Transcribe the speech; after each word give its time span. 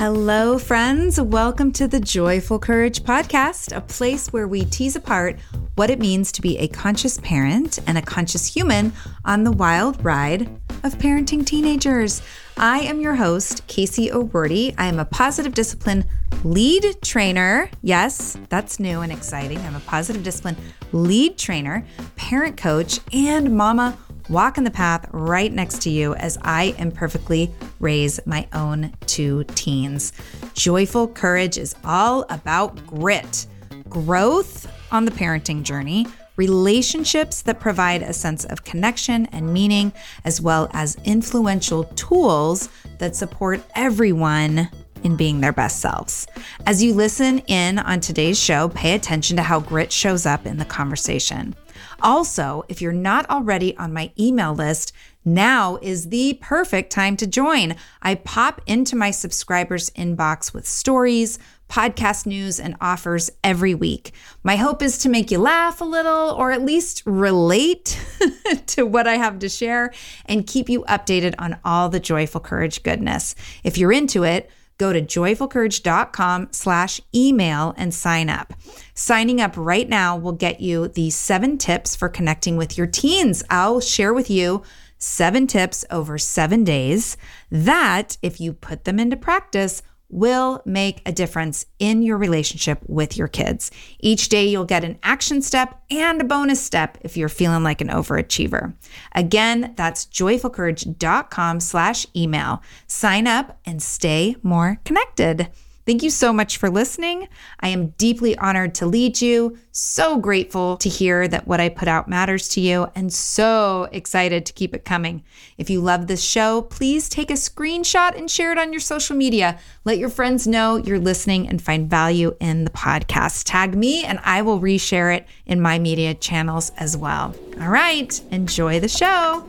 Hello, 0.00 0.56
friends. 0.56 1.20
Welcome 1.20 1.72
to 1.72 1.86
the 1.86 2.00
Joyful 2.00 2.58
Courage 2.58 3.02
Podcast, 3.02 3.76
a 3.76 3.82
place 3.82 4.32
where 4.32 4.48
we 4.48 4.64
tease 4.64 4.96
apart 4.96 5.38
what 5.74 5.90
it 5.90 5.98
means 5.98 6.32
to 6.32 6.40
be 6.40 6.56
a 6.56 6.68
conscious 6.68 7.18
parent 7.18 7.78
and 7.86 7.98
a 7.98 8.02
conscious 8.02 8.46
human 8.46 8.94
on 9.26 9.44
the 9.44 9.52
wild 9.52 10.02
ride 10.02 10.48
of 10.84 10.96
parenting 10.96 11.44
teenagers. 11.44 12.22
I 12.56 12.78
am 12.78 13.02
your 13.02 13.14
host, 13.14 13.66
Casey 13.66 14.10
O'Roarty. 14.10 14.74
I 14.78 14.86
am 14.86 14.98
a 14.98 15.04
positive 15.04 15.52
discipline 15.52 16.06
lead 16.44 16.96
trainer. 17.02 17.68
Yes, 17.82 18.38
that's 18.48 18.80
new 18.80 19.02
and 19.02 19.12
exciting. 19.12 19.58
I'm 19.58 19.76
a 19.76 19.80
positive 19.80 20.22
discipline 20.22 20.56
lead 20.92 21.36
trainer, 21.36 21.84
parent 22.16 22.56
coach, 22.56 23.00
and 23.12 23.54
mama 23.54 23.98
walking 24.30 24.62
the 24.62 24.70
path 24.70 25.08
right 25.10 25.52
next 25.52 25.82
to 25.82 25.90
you 25.90 26.14
as 26.14 26.38
I 26.42 26.74
imperfectly 26.78 27.52
raise 27.80 28.24
my 28.26 28.46
own 28.52 28.92
two 29.06 29.44
teens. 29.56 30.12
Joyful 30.54 31.08
courage 31.08 31.58
is 31.58 31.74
all 31.84 32.24
about 32.30 32.86
grit, 32.86 33.46
growth 33.88 34.70
on 34.92 35.04
the 35.04 35.10
parenting 35.10 35.64
journey, 35.64 36.06
relationships 36.36 37.42
that 37.42 37.58
provide 37.58 38.02
a 38.02 38.12
sense 38.12 38.44
of 38.44 38.64
connection 38.64 39.26
and 39.26 39.52
meaning, 39.52 39.92
as 40.24 40.40
well 40.40 40.70
as 40.72 40.96
influential 41.04 41.84
tools 41.84 42.68
that 42.98 43.16
support 43.16 43.60
everyone 43.74 44.70
in 45.02 45.16
being 45.16 45.40
their 45.40 45.52
best 45.52 45.80
selves. 45.80 46.26
As 46.66 46.82
you 46.82 46.94
listen 46.94 47.40
in 47.40 47.78
on 47.78 48.00
today's 48.00 48.38
show, 48.38 48.68
pay 48.68 48.94
attention 48.94 49.36
to 49.38 49.42
how 49.42 49.58
grit 49.58 49.90
shows 49.90 50.24
up 50.24 50.46
in 50.46 50.58
the 50.58 50.64
conversation. 50.64 51.54
Also, 52.02 52.64
if 52.68 52.80
you're 52.80 52.92
not 52.92 53.28
already 53.30 53.76
on 53.76 53.92
my 53.92 54.12
email 54.18 54.54
list, 54.54 54.92
now 55.24 55.78
is 55.82 56.08
the 56.08 56.38
perfect 56.40 56.90
time 56.90 57.16
to 57.18 57.26
join. 57.26 57.76
I 58.00 58.14
pop 58.14 58.62
into 58.66 58.96
my 58.96 59.10
subscribers' 59.10 59.90
inbox 59.90 60.54
with 60.54 60.66
stories, 60.66 61.38
podcast 61.68 62.26
news, 62.26 62.58
and 62.58 62.74
offers 62.80 63.30
every 63.44 63.74
week. 63.74 64.12
My 64.42 64.56
hope 64.56 64.82
is 64.82 64.98
to 64.98 65.08
make 65.08 65.30
you 65.30 65.38
laugh 65.38 65.80
a 65.80 65.84
little 65.84 66.30
or 66.30 66.52
at 66.52 66.64
least 66.64 67.02
relate 67.04 68.00
to 68.66 68.84
what 68.84 69.06
I 69.06 69.16
have 69.16 69.38
to 69.40 69.48
share 69.48 69.92
and 70.26 70.46
keep 70.46 70.68
you 70.68 70.84
updated 70.84 71.34
on 71.38 71.58
all 71.64 71.88
the 71.88 72.00
joyful 72.00 72.40
courage 72.40 72.82
goodness. 72.82 73.34
If 73.62 73.76
you're 73.78 73.92
into 73.92 74.24
it, 74.24 74.50
go 74.80 74.92
to 74.94 75.02
joyfulcourage.com 75.02 76.48
slash 76.52 77.02
email 77.14 77.74
and 77.76 77.92
sign 77.92 78.30
up. 78.30 78.54
Signing 78.94 79.38
up 79.38 79.52
right 79.54 79.88
now 79.88 80.16
will 80.16 80.32
get 80.32 80.60
you 80.60 80.88
the 80.88 81.10
seven 81.10 81.58
tips 81.58 81.94
for 81.94 82.08
connecting 82.08 82.56
with 82.56 82.78
your 82.78 82.86
teens. 82.86 83.44
I'll 83.50 83.80
share 83.80 84.14
with 84.14 84.30
you 84.30 84.62
seven 84.96 85.46
tips 85.46 85.84
over 85.90 86.16
seven 86.16 86.64
days 86.64 87.18
that, 87.50 88.16
if 88.22 88.40
you 88.40 88.54
put 88.54 88.84
them 88.84 88.98
into 88.98 89.16
practice, 89.16 89.82
will 90.10 90.62
make 90.64 91.02
a 91.06 91.12
difference 91.12 91.66
in 91.78 92.02
your 92.02 92.16
relationship 92.16 92.80
with 92.86 93.16
your 93.16 93.28
kids. 93.28 93.70
Each 93.98 94.28
day 94.28 94.46
you'll 94.46 94.64
get 94.64 94.84
an 94.84 94.98
action 95.02 95.42
step 95.42 95.80
and 95.90 96.20
a 96.20 96.24
bonus 96.24 96.60
step 96.60 96.98
if 97.02 97.16
you're 97.16 97.28
feeling 97.28 97.62
like 97.62 97.80
an 97.80 97.88
overachiever. 97.88 98.74
Again, 99.14 99.72
that's 99.76 100.06
joyfulcourage.com 100.06 101.60
slash 101.60 102.06
email. 102.14 102.62
Sign 102.86 103.26
up 103.26 103.58
and 103.64 103.82
stay 103.82 104.36
more 104.42 104.80
connected. 104.84 105.48
Thank 105.90 106.04
you 106.04 106.10
so 106.10 106.32
much 106.32 106.58
for 106.58 106.70
listening. 106.70 107.26
I 107.58 107.70
am 107.70 107.88
deeply 107.98 108.38
honored 108.38 108.76
to 108.76 108.86
lead 108.86 109.20
you, 109.20 109.58
so 109.72 110.18
grateful 110.18 110.76
to 110.76 110.88
hear 110.88 111.26
that 111.26 111.48
what 111.48 111.58
I 111.58 111.68
put 111.68 111.88
out 111.88 112.08
matters 112.08 112.48
to 112.50 112.60
you, 112.60 112.86
and 112.94 113.12
so 113.12 113.88
excited 113.90 114.46
to 114.46 114.52
keep 114.52 114.72
it 114.72 114.84
coming. 114.84 115.24
If 115.58 115.68
you 115.68 115.80
love 115.80 116.06
this 116.06 116.22
show, 116.22 116.62
please 116.62 117.08
take 117.08 117.28
a 117.28 117.34
screenshot 117.34 118.16
and 118.16 118.30
share 118.30 118.52
it 118.52 118.58
on 118.58 118.72
your 118.72 118.78
social 118.78 119.16
media. 119.16 119.58
Let 119.84 119.98
your 119.98 120.10
friends 120.10 120.46
know 120.46 120.76
you're 120.76 121.00
listening 121.00 121.48
and 121.48 121.60
find 121.60 121.90
value 121.90 122.36
in 122.38 122.62
the 122.62 122.70
podcast. 122.70 123.42
Tag 123.46 123.74
me, 123.74 124.04
and 124.04 124.20
I 124.22 124.42
will 124.42 124.60
reshare 124.60 125.16
it 125.16 125.26
in 125.44 125.60
my 125.60 125.80
media 125.80 126.14
channels 126.14 126.70
as 126.76 126.96
well. 126.96 127.34
All 127.60 127.68
right, 127.68 128.20
enjoy 128.30 128.78
the 128.78 128.86
show. 128.86 129.44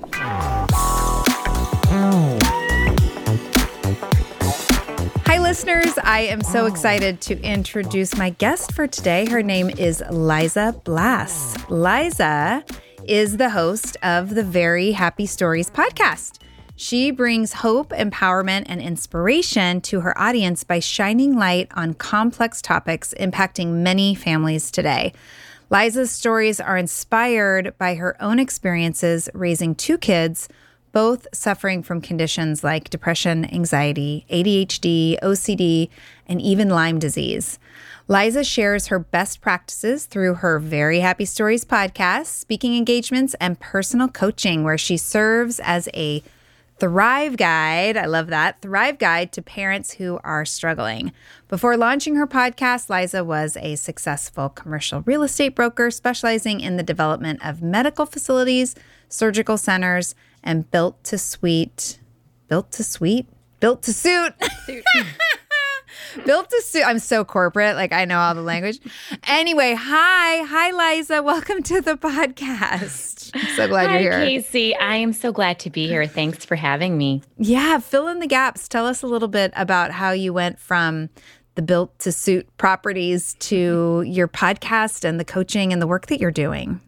Hi, 5.32 5.40
listeners. 5.40 5.98
I 6.04 6.24
am 6.24 6.42
so 6.42 6.66
excited 6.66 7.22
to 7.22 7.42
introduce 7.42 8.18
my 8.18 8.32
guest 8.32 8.74
for 8.74 8.86
today. 8.86 9.26
Her 9.30 9.42
name 9.42 9.70
is 9.70 10.04
Liza 10.12 10.76
Blas. 10.84 11.56
Liza 11.70 12.66
is 13.06 13.38
the 13.38 13.50
host 13.52 13.96
of 14.04 14.36
the 14.36 14.44
Very 14.44 14.92
Happy 14.92 15.26
Stories 15.26 15.70
podcast. 15.70 16.40
She 16.76 17.12
brings 17.12 17.54
hope, 17.54 17.92
empowerment, 17.92 18.64
and 18.66 18.82
inspiration 18.82 19.80
to 19.84 20.02
her 20.02 20.20
audience 20.20 20.66
by 20.66 20.80
shining 20.80 21.38
light 21.38 21.72
on 21.76 21.94
complex 21.94 22.62
topics 22.62 23.14
impacting 23.18 23.76
many 23.76 24.14
families 24.14 24.70
today. 24.70 25.14
Liza's 25.70 26.12
stories 26.12 26.60
are 26.60 26.76
inspired 26.76 27.74
by 27.78 27.96
her 27.96 28.22
own 28.22 28.38
experiences 28.38 29.30
raising 29.34 29.76
two 29.76 29.98
kids 29.98 30.50
both 30.92 31.28
suffering 31.34 31.84
from 31.84 32.02
conditions 32.02 32.64
like 32.64 32.90
depression, 32.90 33.46
anxiety, 33.54 34.26
ADHD, 34.30 35.20
OCD, 35.22 35.90
and 36.28 36.42
even 36.42 36.70
Lyme 36.70 37.00
disease. 37.00 37.60
Liza 38.08 38.44
shares 38.44 38.88
her 38.88 39.00
best 39.00 39.42
practices 39.42 40.06
through 40.06 40.36
her 40.36 40.60
Very 40.60 41.00
Happy 41.00 41.26
Stories 41.26 41.64
podcast, 41.64 42.26
speaking 42.26 42.76
engagements, 42.76 43.36
and 43.40 43.60
personal 43.60 44.08
coaching, 44.08 44.64
where 44.64 44.78
she 44.78 44.98
serves 44.98 45.60
as 45.62 45.88
a 45.94 46.22
Thrive 46.82 47.38
Guide. 47.38 47.96
I 47.96 48.08
love 48.08 48.28
that. 48.28 48.60
Thrive 48.60 48.98
Guide 48.98 49.32
to 49.34 49.42
parents 49.44 49.94
who 49.94 50.20
are 50.24 50.46
struggling. 50.46 51.12
Before 51.48 51.78
launching 51.78 52.16
her 52.16 52.26
podcast, 52.26 52.90
Liza 52.90 53.24
was 53.24 53.56
a 53.58 53.76
successful 53.76 54.50
commercial 54.50 55.02
real 55.02 55.22
estate 55.22 55.54
broker 55.54 55.92
specializing 55.92 56.60
in 56.60 56.78
the 56.78 56.84
development 56.84 57.40
of 57.46 57.62
medical 57.62 58.08
facilities, 58.08 58.74
surgical 59.10 59.58
centers, 59.58 60.16
and 60.44 60.70
built 60.72 61.04
to 61.06 61.18
suite, 61.18 62.00
built 62.48 62.72
to 62.74 62.84
suite, 62.84 63.28
built 63.60 63.84
to 63.84 63.94
suit. 63.94 64.34
built 66.26 66.50
to 66.50 66.62
suit. 66.62 66.84
I'm 66.86 67.00
so 67.00 67.24
corporate. 67.24 67.76
Like 67.76 67.94
I 67.94 68.06
know 68.06 68.20
all 68.20 68.36
the 68.36 68.42
language. 68.42 68.80
Anyway, 69.28 69.74
hi. 69.74 70.44
Hi, 70.44 70.96
Liza. 70.96 71.22
Welcome 71.24 71.64
to 71.64 71.82
the 71.82 71.96
podcast. 71.96 73.32
I'm 73.34 73.56
so 73.56 73.68
glad 73.68 73.90
hi, 73.90 74.00
you're 74.00 74.20
here. 74.20 74.42
Casey. 74.42 74.76
I 74.76 74.96
am 74.96 75.14
so 75.14 75.32
glad 75.32 75.60
to 75.60 75.70
be 75.70 75.88
here. 75.88 76.06
Thanks 76.06 76.46
for 76.46 76.56
having 76.56 76.98
me. 76.98 77.22
Yeah. 77.38 77.80
Fill 77.80 78.08
in 78.08 78.20
the 78.20 78.28
gaps. 78.28 78.68
Tell 78.68 78.86
us 78.86 79.04
a 79.04 79.08
little 79.08 79.28
bit 79.28 79.54
about 79.56 79.92
how 79.92 80.12
you 80.12 80.34
went 80.34 80.60
from 80.60 81.10
the 81.56 81.62
built 81.62 81.98
to 82.00 82.12
suit 82.12 82.48
properties 82.58 83.36
to 83.36 84.04
your 84.08 84.28
podcast 84.28 85.04
and 85.04 85.20
the 85.20 85.26
coaching 85.26 85.74
and 85.74 85.82
the 85.82 85.88
work 85.88 86.08
that 86.08 86.20
you're 86.20 86.32
doing. 86.32 86.80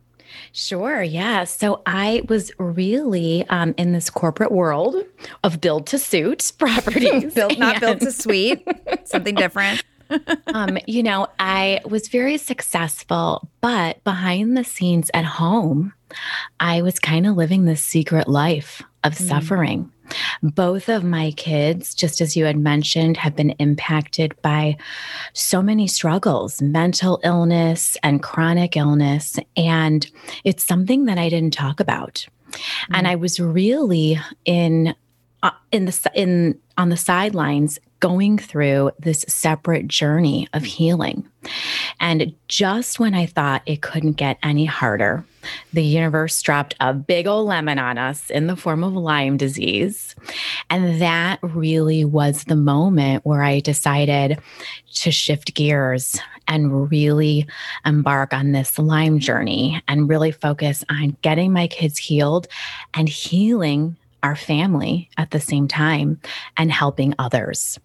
Sure. 0.52 1.02
Yeah. 1.02 1.44
So 1.46 1.82
I 1.86 2.24
was 2.28 2.52
really 2.58 3.46
um, 3.50 3.74
in 3.78 3.92
this 3.92 4.10
corporate 4.10 4.52
world 4.52 4.96
of 5.44 5.62
build 5.62 5.88
to 5.88 5.98
suit 5.98 6.52
properties, 6.58 7.34
built 7.36 7.58
not 7.58 7.80
built 7.80 8.00
to 8.02 8.12
suite, 8.12 8.68
something 9.06 9.36
different. 9.36 9.84
um, 10.48 10.78
you 10.86 11.02
know, 11.02 11.28
I 11.40 11.80
was 11.86 12.08
very 12.08 12.38
successful, 12.38 13.50
but 13.62 14.04
behind 14.04 14.56
the 14.56 14.64
scenes 14.64 15.10
at 15.14 15.26
home, 15.26 15.94
I 16.60 16.82
was 16.82 17.00
kind 17.00 17.26
of 17.26 17.36
living 17.36 17.66
this 17.66 17.82
secret 17.82 18.28
life 18.28 18.84
of 19.04 19.14
mm. 19.14 19.28
suffering. 19.28 19.92
Both 20.42 20.90
of 20.90 21.04
my 21.04 21.32
kids, 21.32 21.94
just 21.94 22.22
as 22.22 22.36
you 22.36 22.46
had 22.46 22.58
mentioned, 22.58 23.18
have 23.18 23.36
been 23.36 23.52
impacted 23.52 24.40
by 24.42 24.78
so 25.34 25.62
many 25.62 25.88
struggles, 25.88 26.62
mental 26.62 27.20
illness 27.24 27.98
and 28.04 28.22
chronic 28.22 28.78
illness. 28.78 29.38
And 29.56 30.10
it's 30.44 30.64
something 30.64 31.06
that 31.06 31.18
I 31.18 31.30
didn't 31.30 31.54
talk 31.54 31.80
about. 31.80 32.26
Mm. 32.52 32.58
And 32.94 33.08
I 33.08 33.16
was 33.16 33.40
really 33.40 34.20
in 34.46 34.96
uh, 35.42 35.52
in 35.72 35.86
the 35.86 36.12
in 36.16 36.60
on 36.78 36.90
the 36.90 36.98
sidelines 36.98 37.80
going 38.04 38.38
through 38.38 38.92
this 39.00 39.24
separate 39.30 39.88
journey 39.88 40.46
of 40.52 40.64
mm. 40.64 40.66
healing. 40.66 41.26
And 42.02 42.36
just 42.50 43.00
when 43.00 43.16
I 43.16 43.26
thought 43.26 43.62
it 43.66 43.82
couldn't 43.82 44.18
get 44.18 44.38
any 44.44 44.66
harder, 44.66 45.24
the 45.72 45.84
universe 45.84 46.42
dropped 46.42 46.76
a 46.82 46.94
big 46.94 47.28
old 47.28 47.48
lemon 47.48 47.80
on 47.80 47.98
us 47.98 48.30
in 48.30 48.48
the 48.48 48.58
form 48.58 48.84
of 48.84 48.92
Lyme 48.92 49.38
disease. 49.38 50.16
And 50.70 51.02
that 51.02 51.40
really 51.42 52.04
was 52.04 52.44
the 52.44 52.58
moment 52.58 53.26
where 53.26 53.42
I 53.42 53.62
decided 53.62 54.38
to 54.96 55.12
shift 55.12 55.54
gears 55.54 56.20
and 56.50 56.92
really 56.92 57.48
embark 57.86 58.34
on 58.34 58.52
this 58.52 58.78
Lyme 58.78 59.20
journey 59.20 59.82
and 59.88 60.10
really 60.10 60.32
focus 60.32 60.84
on 60.90 61.16
getting 61.22 61.54
my 61.54 61.68
kids 61.68 61.98
healed 61.98 62.50
and 62.94 63.08
healing 63.08 63.96
our 64.24 64.36
family 64.36 65.10
at 65.18 65.32
the 65.32 65.40
same 65.40 65.68
time 65.68 66.20
and 66.58 66.72
helping 66.72 67.14
others. 67.20 67.80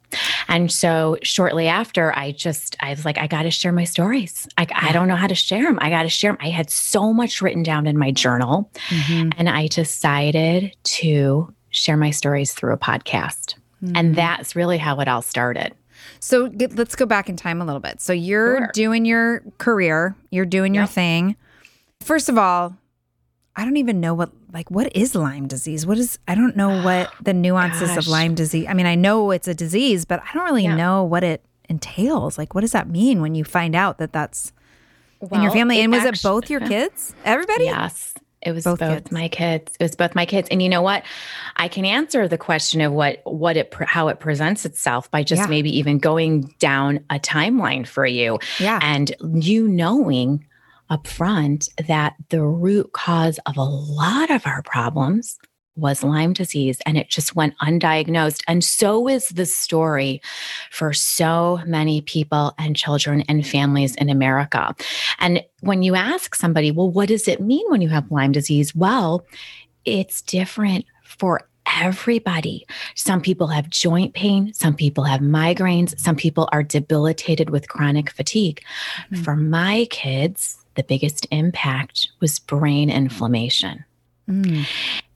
And 0.46 0.72
so 0.72 1.18
shortly 1.22 1.68
after, 1.68 2.16
I 2.16 2.32
just, 2.32 2.76
I 2.80 2.90
was 2.90 3.04
like, 3.04 3.18
I 3.18 3.26
got 3.26 3.42
to 3.42 3.50
share 3.50 3.72
my 3.72 3.84
stories. 3.84 4.48
I, 4.56 4.66
I 4.74 4.92
don't 4.92 5.08
know 5.08 5.16
how 5.16 5.26
to 5.26 5.34
share 5.34 5.64
them. 5.64 5.78
I 5.82 5.90
got 5.90 6.04
to 6.04 6.08
share 6.08 6.32
them. 6.32 6.38
I 6.40 6.48
had 6.48 6.70
so 6.70 7.12
much 7.12 7.42
written 7.42 7.62
down 7.62 7.86
in 7.86 7.98
my 7.98 8.12
journal. 8.12 8.70
Mm-hmm. 8.88 9.30
And 9.36 9.48
I 9.48 9.66
decided 9.66 10.74
to 10.84 11.52
share 11.70 11.96
my 11.96 12.10
stories 12.10 12.54
through 12.54 12.72
a 12.72 12.78
podcast. 12.78 13.56
Mm-hmm. 13.82 13.96
And 13.96 14.14
that's 14.14 14.56
really 14.56 14.78
how 14.78 15.00
it 15.00 15.08
all 15.08 15.22
started. 15.22 15.74
So 16.20 16.48
get, 16.48 16.76
let's 16.76 16.96
go 16.96 17.06
back 17.06 17.28
in 17.28 17.36
time 17.36 17.60
a 17.60 17.64
little 17.64 17.80
bit. 17.80 18.00
So 18.00 18.12
you're 18.12 18.58
sure. 18.58 18.70
doing 18.72 19.04
your 19.04 19.42
career, 19.58 20.16
you're 20.30 20.46
doing 20.46 20.74
your 20.74 20.86
thing. 20.86 21.36
First 22.00 22.28
of 22.28 22.38
all, 22.38 22.76
I 23.58 23.64
don't 23.64 23.76
even 23.76 24.00
know 24.00 24.14
what 24.14 24.30
like 24.52 24.70
what 24.70 24.94
is 24.96 25.16
Lyme 25.16 25.48
disease? 25.48 25.84
What 25.84 25.98
is 25.98 26.18
I 26.28 26.36
don't 26.36 26.56
know 26.56 26.80
what 26.82 27.12
the 27.20 27.34
nuances 27.34 27.88
Gosh. 27.88 27.98
of 27.98 28.06
Lyme 28.06 28.36
disease. 28.36 28.66
I 28.68 28.72
mean, 28.72 28.86
I 28.86 28.94
know 28.94 29.32
it's 29.32 29.48
a 29.48 29.54
disease, 29.54 30.04
but 30.04 30.22
I 30.22 30.32
don't 30.32 30.44
really 30.44 30.62
yeah. 30.62 30.76
know 30.76 31.02
what 31.02 31.24
it 31.24 31.44
entails. 31.68 32.38
Like 32.38 32.54
what 32.54 32.60
does 32.60 32.72
that 32.72 32.88
mean 32.88 33.20
when 33.20 33.34
you 33.34 33.44
find 33.44 33.74
out 33.74 33.98
that 33.98 34.12
that's 34.12 34.52
well, 35.20 35.34
in 35.34 35.42
your 35.42 35.50
family? 35.50 35.80
And 35.80 35.92
was 35.92 36.04
actually, 36.04 36.30
it 36.30 36.32
both 36.32 36.50
your 36.50 36.60
kids? 36.68 37.14
Everybody? 37.24 37.64
Yes. 37.64 38.14
It 38.40 38.52
was 38.52 38.62
both, 38.62 38.78
both 38.78 38.98
kids. 38.98 39.10
my 39.10 39.26
kids. 39.26 39.76
It 39.80 39.82
was 39.82 39.96
both 39.96 40.14
my 40.14 40.24
kids. 40.24 40.48
And 40.52 40.62
you 40.62 40.68
know 40.68 40.80
what? 40.80 41.02
I 41.56 41.66
can 41.66 41.84
answer 41.84 42.28
the 42.28 42.38
question 42.38 42.80
of 42.80 42.92
what 42.92 43.20
what 43.24 43.56
it 43.56 43.74
how 43.80 44.06
it 44.06 44.20
presents 44.20 44.64
itself 44.64 45.10
by 45.10 45.24
just 45.24 45.42
yeah. 45.42 45.46
maybe 45.48 45.76
even 45.76 45.98
going 45.98 46.54
down 46.60 47.04
a 47.10 47.18
timeline 47.18 47.84
for 47.84 48.06
you. 48.06 48.38
Yeah. 48.60 48.78
And 48.80 49.12
you 49.34 49.66
knowing 49.66 50.46
up 50.90 51.06
front 51.06 51.68
that 51.86 52.14
the 52.30 52.42
root 52.42 52.92
cause 52.92 53.38
of 53.46 53.56
a 53.56 53.62
lot 53.62 54.30
of 54.30 54.46
our 54.46 54.62
problems 54.62 55.38
was 55.78 56.02
Lyme 56.02 56.32
disease 56.32 56.78
and 56.84 56.98
it 56.98 57.08
just 57.08 57.36
went 57.36 57.56
undiagnosed. 57.58 58.42
And 58.48 58.64
so 58.64 59.08
is 59.08 59.28
the 59.28 59.46
story 59.46 60.20
for 60.70 60.92
so 60.92 61.60
many 61.66 62.00
people 62.00 62.52
and 62.58 62.76
children 62.76 63.22
and 63.28 63.46
families 63.46 63.94
in 63.94 64.10
America. 64.10 64.74
And 65.20 65.44
when 65.60 65.82
you 65.82 65.94
ask 65.94 66.34
somebody, 66.34 66.70
well, 66.70 66.90
what 66.90 67.08
does 67.08 67.28
it 67.28 67.40
mean 67.40 67.64
when 67.68 67.80
you 67.80 67.88
have 67.88 68.10
Lyme 68.10 68.32
disease? 68.32 68.74
Well, 68.74 69.24
it's 69.84 70.20
different 70.22 70.84
for 71.04 71.48
everybody. 71.80 72.66
Some 72.94 73.20
people 73.20 73.46
have 73.48 73.70
joint 73.70 74.14
pain, 74.14 74.52
some 74.54 74.74
people 74.74 75.04
have 75.04 75.20
migraines, 75.20 75.98
some 75.98 76.16
people 76.16 76.48
are 76.50 76.62
debilitated 76.62 77.50
with 77.50 77.68
chronic 77.68 78.10
fatigue. 78.10 78.62
Mm-hmm. 79.10 79.22
For 79.22 79.36
my 79.36 79.86
kids, 79.90 80.58
the 80.78 80.84
biggest 80.84 81.26
impact 81.32 82.08
was 82.20 82.38
brain 82.38 82.88
inflammation. 82.88 83.84
Mm. 84.30 84.64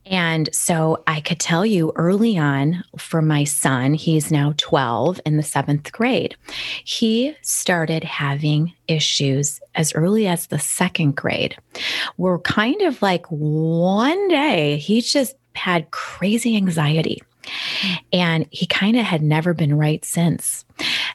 And 0.05 0.53
so 0.53 1.05
I 1.06 1.20
could 1.20 1.38
tell 1.38 1.64
you 1.64 1.93
early 1.94 2.37
on 2.37 2.82
for 2.99 3.23
my 3.23 3.44
son, 3.44 3.94
he's 3.94 4.32
now 4.32 4.55
12 4.56 5.20
in 5.25 5.37
the 5.37 5.43
seventh 5.44 5.93
grade, 5.93 6.35
he 6.82 7.37
started 7.43 8.03
having 8.03 8.73
issues 8.88 9.61
as 9.76 9.94
early 9.94 10.26
as 10.26 10.49
the 10.49 10.59
second 10.59 11.14
grade. 11.14 11.56
We're 12.17 12.41
kind 12.41 12.82
of 12.82 13.00
like 13.00 13.25
one 13.29 14.26
day 14.26 14.79
he 14.79 15.00
just 15.00 15.37
had 15.55 15.93
crazy 15.93 16.56
anxiety. 16.56 17.23
And 18.12 18.47
he 18.50 18.67
kind 18.67 18.97
of 18.97 19.05
had 19.05 19.23
never 19.23 19.55
been 19.55 19.77
right 19.77 20.05
since. 20.05 20.65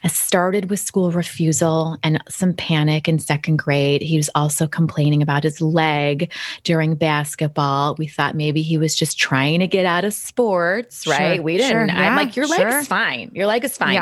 I 0.04 0.08
started 0.08 0.70
with 0.70 0.80
school 0.80 1.10
refusal 1.10 1.98
and 2.02 2.22
some 2.28 2.54
panic 2.54 3.08
in 3.08 3.18
second 3.18 3.58
grade. 3.58 4.02
He 4.02 4.16
was 4.16 4.30
also 4.34 4.66
complaining 4.66 5.22
about 5.22 5.44
his 5.44 5.60
leg 5.60 6.32
during 6.64 6.94
basketball. 6.94 7.94
We 7.96 8.06
thought 8.06 8.34
maybe 8.34 8.62
he 8.62 8.78
was 8.78 8.94
just 8.94 9.18
trying 9.18 9.60
to 9.60 9.66
get 9.66 9.86
out 9.86 10.04
of 10.04 10.14
sports, 10.14 11.06
right? 11.06 11.36
Sure, 11.36 11.42
we 11.42 11.56
didn't. 11.56 11.70
Sure, 11.70 11.86
yeah, 11.86 12.10
I'm 12.10 12.16
like, 12.16 12.36
your 12.36 12.46
leg 12.46 12.60
sure. 12.60 12.78
is 12.78 12.88
fine. 12.88 13.30
Your 13.34 13.46
leg 13.46 13.64
is 13.64 13.76
fine. 13.76 13.94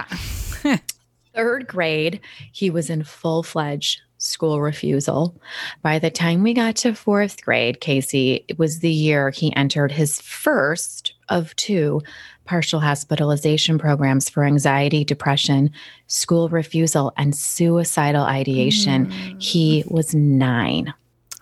Yeah. 0.64 0.76
Third 1.34 1.66
grade, 1.66 2.20
he 2.52 2.70
was 2.70 2.88
in 2.88 3.04
full 3.04 3.42
fledged 3.42 4.00
school 4.18 4.60
refusal. 4.60 5.38
By 5.82 5.98
the 5.98 6.10
time 6.10 6.42
we 6.42 6.54
got 6.54 6.76
to 6.76 6.94
fourth 6.94 7.42
grade, 7.44 7.80
Casey, 7.80 8.44
it 8.48 8.58
was 8.58 8.80
the 8.80 8.90
year 8.90 9.30
he 9.30 9.54
entered 9.54 9.92
his 9.92 10.20
first 10.20 11.12
of 11.28 11.54
two 11.56 12.02
partial 12.44 12.80
hospitalization 12.80 13.78
programs 13.78 14.28
for 14.28 14.44
anxiety, 14.44 15.04
depression, 15.04 15.70
school 16.06 16.48
refusal, 16.48 17.12
and 17.16 17.34
suicidal 17.34 18.22
ideation. 18.22 19.06
Mm. 19.06 19.42
He 19.42 19.84
was 19.88 20.14
nine. 20.14 20.94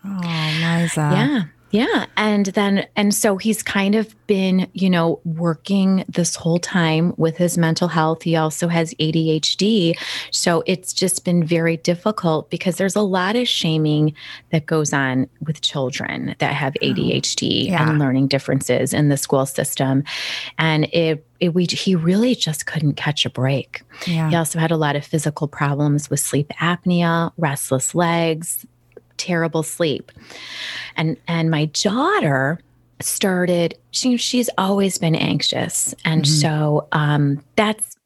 Oh, 0.05 0.19
Liza. 0.63 0.95
Yeah. 0.97 1.43
Yeah. 1.75 2.07
And 2.17 2.47
then, 2.47 2.87
and 2.95 3.13
so 3.13 3.37
he's 3.37 3.61
kind 3.61 3.97
of 3.97 4.15
been, 4.29 4.71
you 4.75 4.89
know, 4.89 5.19
working 5.25 6.05
this 6.09 6.37
whole 6.37 6.61
time 6.61 7.15
with 7.17 7.37
his 7.37 7.59
mental 7.59 7.89
health. 7.89 8.23
He 8.23 8.37
also 8.37 8.69
has 8.69 8.95
ADHD. 8.95 9.95
So 10.31 10.63
it's 10.67 10.93
just 10.93 11.25
been 11.25 11.43
very 11.43 11.77
difficult 11.79 12.49
because 12.49 12.77
there's 12.77 12.95
a 12.95 13.01
lot 13.01 13.35
of 13.35 13.49
shaming 13.49 14.15
that 14.53 14.67
goes 14.67 14.93
on 14.93 15.29
with 15.41 15.63
children 15.63 16.37
that 16.39 16.55
have 16.55 16.75
mm. 16.75 16.95
ADHD 16.95 17.67
yeah. 17.67 17.89
and 17.89 17.99
learning 17.99 18.29
differences 18.29 18.95
in 18.95 19.09
the 19.09 19.17
school 19.17 19.45
system. 19.45 20.05
And 20.57 20.85
it, 20.93 21.27
it, 21.41 21.55
we, 21.55 21.65
he 21.65 21.97
really 21.97 22.37
just 22.37 22.67
couldn't 22.67 22.95
catch 22.95 23.27
a 23.27 23.31
break. 23.31 23.83
Yeah. 24.07 24.31
He 24.31 24.37
also 24.37 24.61
had 24.61 24.71
a 24.71 24.77
lot 24.77 24.95
of 24.95 25.05
physical 25.05 25.49
problems 25.49 26.09
with 26.09 26.21
sleep 26.21 26.53
apnea, 26.61 27.33
restless 27.37 27.97
legs, 27.97 28.65
terrible 29.17 29.63
sleep. 29.63 30.13
And 30.97 31.17
and 31.27 31.51
my 31.51 31.67
daughter 31.67 32.61
started 33.01 33.77
she 33.91 34.17
she's 34.17 34.49
always 34.57 34.99
been 34.99 35.17
anxious 35.17 35.95
and 36.05 36.23
mm-hmm. 36.23 36.33
so 36.33 36.87
um 36.93 37.43
that's 37.57 37.97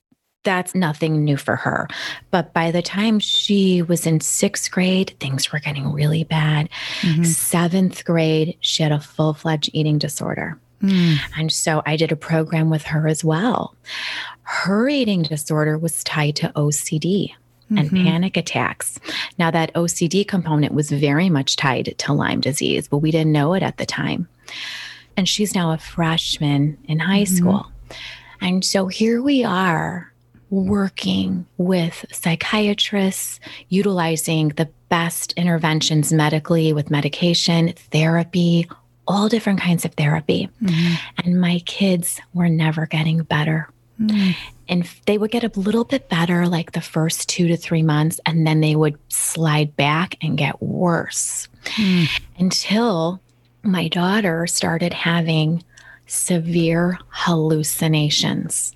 that's 0.44 0.74
nothing 0.74 1.24
new 1.24 1.36
for 1.36 1.56
her. 1.56 1.88
But 2.30 2.54
by 2.54 2.70
the 2.70 2.80
time 2.80 3.18
she 3.18 3.82
was 3.82 4.06
in 4.06 4.20
sixth 4.20 4.70
grade, 4.70 5.14
things 5.20 5.52
were 5.52 5.58
getting 5.58 5.92
really 5.92 6.24
bad. 6.24 6.70
Mm-hmm. 7.02 7.24
Seventh 7.24 8.04
grade, 8.06 8.56
she 8.60 8.82
had 8.82 8.92
a 8.92 9.00
full 9.00 9.34
fledged 9.34 9.68
eating 9.74 9.98
disorder. 9.98 10.58
Mm. 10.80 11.18
And 11.36 11.52
so 11.52 11.82
I 11.84 11.96
did 11.96 12.12
a 12.12 12.16
program 12.16 12.70
with 12.70 12.84
her 12.84 13.08
as 13.08 13.22
well. 13.22 13.74
Her 14.42 14.88
eating 14.88 15.22
disorder 15.22 15.76
was 15.76 16.02
tied 16.04 16.36
to 16.36 16.52
OCD 16.56 17.34
and 17.70 17.90
mm-hmm. 17.90 18.04
panic 18.04 18.36
attacks. 18.36 18.98
Now, 19.38 19.50
that 19.50 19.72
OCD 19.74 20.26
component 20.26 20.74
was 20.74 20.90
very 20.90 21.28
much 21.28 21.56
tied 21.56 21.94
to 21.98 22.12
Lyme 22.12 22.40
disease, 22.40 22.88
but 22.88 22.98
we 22.98 23.10
didn't 23.10 23.32
know 23.32 23.54
it 23.54 23.62
at 23.62 23.76
the 23.76 23.86
time. 23.86 24.28
And 25.16 25.28
she's 25.28 25.54
now 25.54 25.72
a 25.72 25.78
freshman 25.78 26.78
in 26.84 26.98
high 26.98 27.22
mm-hmm. 27.22 27.34
school. 27.34 27.72
And 28.40 28.64
so 28.64 28.86
here 28.86 29.20
we 29.20 29.44
are 29.44 30.12
working 30.50 31.46
with 31.58 32.06
psychiatrists, 32.10 33.40
utilizing 33.68 34.48
the 34.50 34.68
best 34.88 35.32
interventions 35.32 36.12
medically 36.12 36.72
with 36.72 36.90
medication, 36.90 37.72
therapy, 37.90 38.68
all 39.06 39.28
different 39.28 39.60
kinds 39.60 39.84
of 39.84 39.92
therapy. 39.94 40.48
Mm-hmm. 40.62 40.94
And 41.24 41.40
my 41.40 41.60
kids 41.66 42.20
were 42.32 42.48
never 42.48 42.86
getting 42.86 43.22
better. 43.22 43.68
Mm. 44.00 44.36
And 44.68 44.88
they 45.06 45.18
would 45.18 45.30
get 45.30 45.44
a 45.44 45.60
little 45.60 45.84
bit 45.84 46.08
better 46.08 46.46
like 46.46 46.72
the 46.72 46.80
first 46.80 47.28
two 47.28 47.48
to 47.48 47.56
three 47.56 47.82
months, 47.82 48.20
and 48.26 48.46
then 48.46 48.60
they 48.60 48.76
would 48.76 48.98
slide 49.08 49.76
back 49.76 50.16
and 50.22 50.36
get 50.36 50.60
worse 50.62 51.48
mm. 51.64 52.08
until 52.38 53.20
my 53.62 53.88
daughter 53.88 54.46
started 54.46 54.92
having 54.92 55.64
severe 56.06 56.98
hallucinations. 57.08 58.74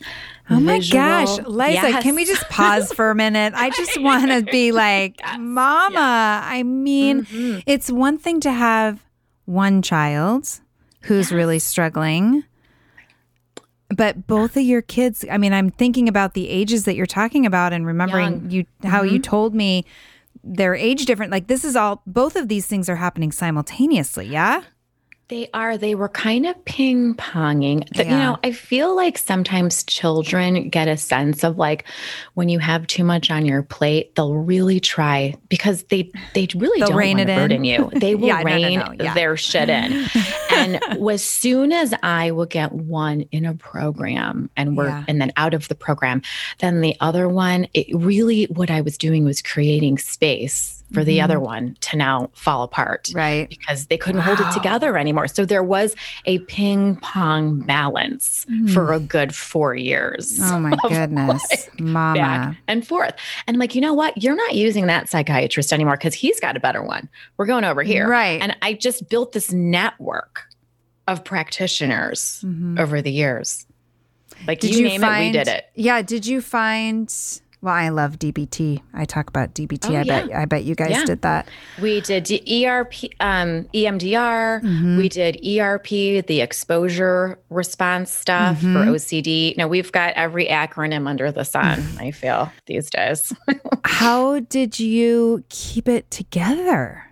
Oh 0.50 0.60
my 0.60 0.78
Visual, 0.78 1.02
gosh, 1.02 1.38
Liza, 1.46 1.72
yes. 1.72 2.02
can 2.02 2.14
we 2.14 2.24
just 2.24 2.46
pause 2.48 2.92
for 2.92 3.10
a 3.10 3.14
minute? 3.14 3.54
I 3.56 3.70
just 3.70 4.00
want 4.00 4.30
to 4.30 4.42
be 4.42 4.72
like, 4.72 5.18
yes, 5.20 5.38
Mama. 5.38 5.92
Yes. 5.94 6.44
I 6.46 6.62
mean, 6.62 7.24
mm-hmm. 7.24 7.60
it's 7.66 7.90
one 7.90 8.18
thing 8.18 8.40
to 8.40 8.52
have 8.52 9.02
one 9.46 9.82
child 9.82 10.60
who's 11.02 11.32
really 11.32 11.58
struggling. 11.58 12.44
But 13.96 14.26
both 14.26 14.56
of 14.56 14.62
your 14.62 14.82
kids, 14.82 15.24
I 15.30 15.38
mean, 15.38 15.52
I'm 15.52 15.70
thinking 15.70 16.08
about 16.08 16.34
the 16.34 16.48
ages 16.48 16.84
that 16.84 16.94
you're 16.96 17.06
talking 17.06 17.46
about 17.46 17.72
and 17.72 17.86
remembering 17.86 18.32
Young. 18.32 18.50
you 18.50 18.66
how 18.84 19.02
mm-hmm. 19.02 19.14
you 19.14 19.18
told 19.20 19.54
me 19.54 19.84
they're 20.44 20.74
age 20.74 21.04
different. 21.04 21.30
Like 21.32 21.46
this 21.46 21.64
is 21.64 21.76
all 21.76 22.02
both 22.06 22.36
of 22.36 22.48
these 22.48 22.66
things 22.66 22.88
are 22.88 22.96
happening 22.96 23.32
simultaneously, 23.32 24.26
yeah? 24.26 24.62
They 25.32 25.48
are. 25.54 25.78
They 25.78 25.94
were 25.94 26.10
kind 26.10 26.44
of 26.44 26.62
ping 26.66 27.14
ponging. 27.14 27.88
Yeah. 27.94 28.02
You 28.02 28.10
know, 28.10 28.38
I 28.44 28.52
feel 28.52 28.94
like 28.94 29.16
sometimes 29.16 29.82
children 29.84 30.68
get 30.68 30.88
a 30.88 30.98
sense 30.98 31.42
of 31.42 31.56
like 31.56 31.86
when 32.34 32.50
you 32.50 32.58
have 32.58 32.86
too 32.86 33.02
much 33.02 33.30
on 33.30 33.46
your 33.46 33.62
plate, 33.62 34.14
they'll 34.14 34.34
really 34.34 34.78
try 34.78 35.34
because 35.48 35.84
they 35.84 36.12
they 36.34 36.48
really 36.54 36.80
they'll 36.80 36.90
don't 36.90 36.98
rein 36.98 37.16
want 37.16 37.30
to 37.30 37.34
burden 37.34 37.64
you. 37.64 37.90
They 38.02 38.14
will 38.14 38.26
yeah, 38.26 38.42
rein 38.42 38.80
no, 38.80 38.84
no, 38.84 38.92
no. 38.92 39.04
Yeah. 39.04 39.14
their 39.14 39.38
shit 39.38 39.70
in. 39.70 40.06
and 40.50 40.78
as 41.08 41.24
soon 41.24 41.72
as 41.72 41.94
I 42.02 42.32
will 42.32 42.44
get 42.44 42.72
one 42.72 43.22
in 43.32 43.46
a 43.46 43.54
program 43.54 44.50
and 44.54 44.76
we're 44.76 45.02
and 45.08 45.18
then 45.18 45.32
out 45.38 45.54
of 45.54 45.66
the 45.68 45.74
program, 45.74 46.20
then 46.58 46.82
the 46.82 46.94
other 47.00 47.26
one, 47.26 47.68
it 47.72 47.86
really 47.96 48.44
what 48.44 48.70
I 48.70 48.82
was 48.82 48.98
doing 48.98 49.24
was 49.24 49.40
creating 49.40 49.96
space 49.96 50.81
for 50.92 51.00
mm-hmm. 51.00 51.06
the 51.06 51.20
other 51.20 51.36
mm-hmm. 51.36 51.44
one 51.44 51.76
to 51.80 51.96
now 51.96 52.30
fall 52.34 52.62
apart. 52.62 53.10
Right. 53.14 53.48
Because 53.48 53.86
they 53.86 53.96
couldn't 53.96 54.20
wow. 54.20 54.34
hold 54.34 54.40
it 54.40 54.52
together 54.52 54.96
anymore. 54.96 55.28
So 55.28 55.44
there 55.44 55.62
was 55.62 55.94
a 56.26 56.38
ping 56.40 56.96
pong 56.96 57.60
balance 57.60 58.46
mm. 58.50 58.72
for 58.72 58.92
a 58.92 59.00
good 59.00 59.34
four 59.34 59.74
years. 59.74 60.38
Oh 60.40 60.58
my 60.58 60.76
goodness. 60.88 61.42
Like 61.50 61.80
Mama. 61.80 62.18
Back 62.18 62.56
and 62.68 62.86
forth. 62.86 63.14
And 63.46 63.58
like, 63.58 63.74
you 63.74 63.80
know 63.80 63.94
what? 63.94 64.22
You're 64.22 64.36
not 64.36 64.54
using 64.54 64.86
that 64.86 65.08
psychiatrist 65.08 65.72
anymore 65.72 65.96
because 65.96 66.14
he's 66.14 66.40
got 66.40 66.56
a 66.56 66.60
better 66.60 66.82
one. 66.82 67.08
We're 67.36 67.46
going 67.46 67.64
over 67.64 67.82
here. 67.82 68.08
Right. 68.08 68.40
And 68.40 68.56
I 68.62 68.74
just 68.74 69.08
built 69.08 69.32
this 69.32 69.52
network 69.52 70.44
of 71.08 71.24
practitioners 71.24 72.42
mm-hmm. 72.44 72.78
over 72.78 73.02
the 73.02 73.12
years. 73.12 73.66
Like 74.46 74.60
did 74.60 74.72
you, 74.72 74.78
you 74.78 74.88
name 74.88 75.00
find, 75.00 75.34
it, 75.34 75.38
we 75.38 75.44
did 75.44 75.48
it. 75.48 75.64
Yeah. 75.74 76.02
Did 76.02 76.26
you 76.26 76.40
find 76.40 77.12
well, 77.62 77.72
I 77.72 77.90
love 77.90 78.18
DBT. 78.18 78.82
I 78.92 79.04
talk 79.04 79.28
about 79.28 79.54
DBT. 79.54 79.90
Oh, 79.90 79.94
I 79.94 80.02
yeah. 80.02 80.26
bet 80.26 80.36
I 80.36 80.44
bet 80.46 80.64
you 80.64 80.74
guys 80.74 80.90
yeah. 80.90 81.04
did 81.04 81.22
that. 81.22 81.48
We 81.80 82.00
did 82.00 82.28
ERP, 82.28 82.94
um, 83.20 83.68
EMDR. 83.72 84.60
Mm-hmm. 84.60 84.96
We 84.96 85.08
did 85.08 85.36
ERP, 85.46 86.26
the 86.26 86.40
exposure 86.40 87.38
response 87.50 88.10
stuff 88.10 88.58
mm-hmm. 88.58 88.74
for 88.74 88.80
OCD. 88.80 89.56
Now 89.56 89.68
we've 89.68 89.92
got 89.92 90.12
every 90.14 90.46
acronym 90.46 91.06
under 91.06 91.30
the 91.30 91.44
sun. 91.44 91.84
I 92.00 92.10
feel 92.10 92.50
these 92.66 92.90
days. 92.90 93.32
How 93.84 94.40
did 94.40 94.80
you 94.80 95.44
keep 95.48 95.86
it 95.88 96.10
together? 96.10 97.06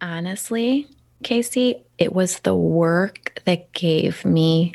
Honestly, 0.00 0.88
Casey, 1.22 1.84
it 1.96 2.12
was 2.12 2.40
the 2.40 2.56
work 2.56 3.40
that 3.44 3.72
gave 3.72 4.24
me 4.24 4.74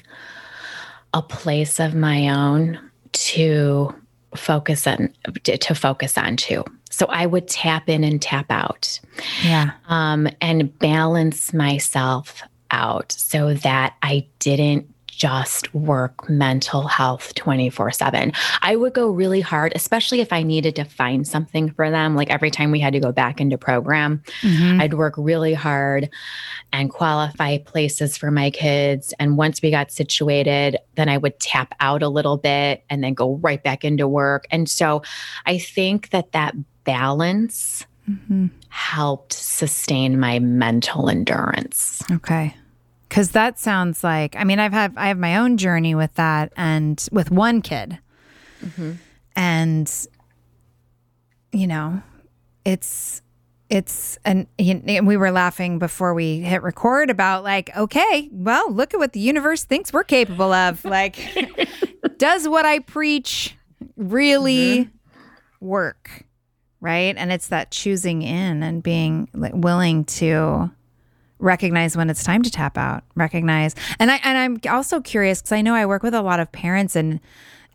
a 1.13 1.21
place 1.21 1.81
of 1.81 1.93
my 1.95 2.29
own 2.29 2.79
to 3.11 3.93
focus 4.35 4.87
on 4.87 5.13
to 5.43 5.75
focus 5.75 6.17
on 6.17 6.37
too. 6.37 6.63
So 6.89 7.05
I 7.07 7.25
would 7.25 7.47
tap 7.47 7.89
in 7.89 8.03
and 8.03 8.21
tap 8.21 8.47
out. 8.49 8.99
Yeah. 9.43 9.71
Um, 9.87 10.27
and 10.41 10.77
balance 10.79 11.53
myself 11.53 12.41
out 12.71 13.11
so 13.11 13.53
that 13.55 13.95
I 14.01 14.27
didn't 14.39 14.93
just 15.19 15.73
work 15.75 16.29
mental 16.29 16.87
health 16.87 17.35
24 17.35 17.91
7. 17.91 18.31
I 18.61 18.75
would 18.77 18.93
go 18.93 19.09
really 19.09 19.41
hard, 19.41 19.73
especially 19.75 20.21
if 20.21 20.31
I 20.31 20.43
needed 20.43 20.77
to 20.77 20.85
find 20.85 21.27
something 21.27 21.71
for 21.71 21.91
them. 21.91 22.15
Like 22.15 22.29
every 22.29 22.49
time 22.49 22.71
we 22.71 22.79
had 22.79 22.93
to 22.93 23.01
go 23.01 23.11
back 23.11 23.41
into 23.41 23.57
program, 23.57 24.23
mm-hmm. 24.41 24.79
I'd 24.79 24.93
work 24.93 25.13
really 25.17 25.53
hard 25.53 26.09
and 26.71 26.89
qualify 26.89 27.57
places 27.57 28.15
for 28.15 28.31
my 28.31 28.49
kids. 28.49 29.13
And 29.19 29.37
once 29.37 29.61
we 29.61 29.71
got 29.71 29.91
situated, 29.91 30.77
then 30.95 31.09
I 31.09 31.17
would 31.17 31.37
tap 31.41 31.75
out 31.81 32.01
a 32.01 32.09
little 32.09 32.37
bit 32.37 32.85
and 32.89 33.03
then 33.03 33.13
go 33.13 33.35
right 33.35 33.61
back 33.61 33.83
into 33.83 34.07
work. 34.07 34.47
And 34.51 34.69
so 34.69 35.03
I 35.45 35.57
think 35.57 36.11
that 36.11 36.31
that 36.31 36.55
balance 36.85 37.85
mm-hmm. 38.09 38.47
helped 38.69 39.33
sustain 39.33 40.17
my 40.17 40.39
mental 40.39 41.09
endurance. 41.09 42.01
Okay. 42.09 42.55
Cause 43.09 43.31
that 43.31 43.57
sounds 43.57 44.03
like, 44.03 44.35
I 44.35 44.43
mean, 44.43 44.59
I've 44.59 44.71
had, 44.71 44.93
I 44.95 45.07
have 45.07 45.17
my 45.17 45.37
own 45.37 45.57
journey 45.57 45.95
with 45.95 46.13
that 46.15 46.53
and 46.55 47.03
with 47.11 47.31
one 47.31 47.61
kid. 47.61 47.97
Mm-hmm. 48.63 48.91
And, 49.35 50.07
you 51.51 51.65
know, 51.65 52.03
it's, 52.65 53.23
it's, 53.69 54.19
and 54.25 54.47
we 54.57 55.17
were 55.17 55.31
laughing 55.31 55.79
before 55.79 56.13
we 56.13 56.41
hit 56.41 56.61
record 56.61 57.09
about 57.09 57.43
like, 57.43 57.75
okay, 57.75 58.29
well, 58.31 58.71
look 58.71 58.93
at 58.93 58.99
what 58.99 59.13
the 59.13 59.19
universe 59.19 59.63
thinks 59.63 59.91
we're 59.91 60.03
capable 60.03 60.53
of. 60.53 60.85
Like, 60.89 61.17
does 62.17 62.47
what 62.47 62.65
I 62.65 62.79
preach 62.79 63.55
really 63.95 64.81
mm-hmm. 64.85 65.65
work? 65.65 66.25
Right. 66.81 67.15
And 67.17 67.31
it's 67.31 67.47
that 67.47 67.71
choosing 67.71 68.21
in 68.21 68.63
and 68.63 68.83
being 68.83 69.29
willing 69.33 70.05
to, 70.05 70.71
recognize 71.39 71.95
when 71.95 72.09
it's 72.09 72.23
time 72.23 72.41
to 72.41 72.51
tap 72.51 72.77
out 72.77 73.03
recognize 73.15 73.75
and 73.99 74.11
i 74.11 74.19
and 74.23 74.37
i'm 74.37 74.59
also 74.71 74.99
curious 74.99 75.41
because 75.41 75.51
i 75.51 75.61
know 75.61 75.73
i 75.73 75.85
work 75.85 76.03
with 76.03 76.13
a 76.13 76.21
lot 76.21 76.39
of 76.39 76.51
parents 76.51 76.95
and 76.95 77.19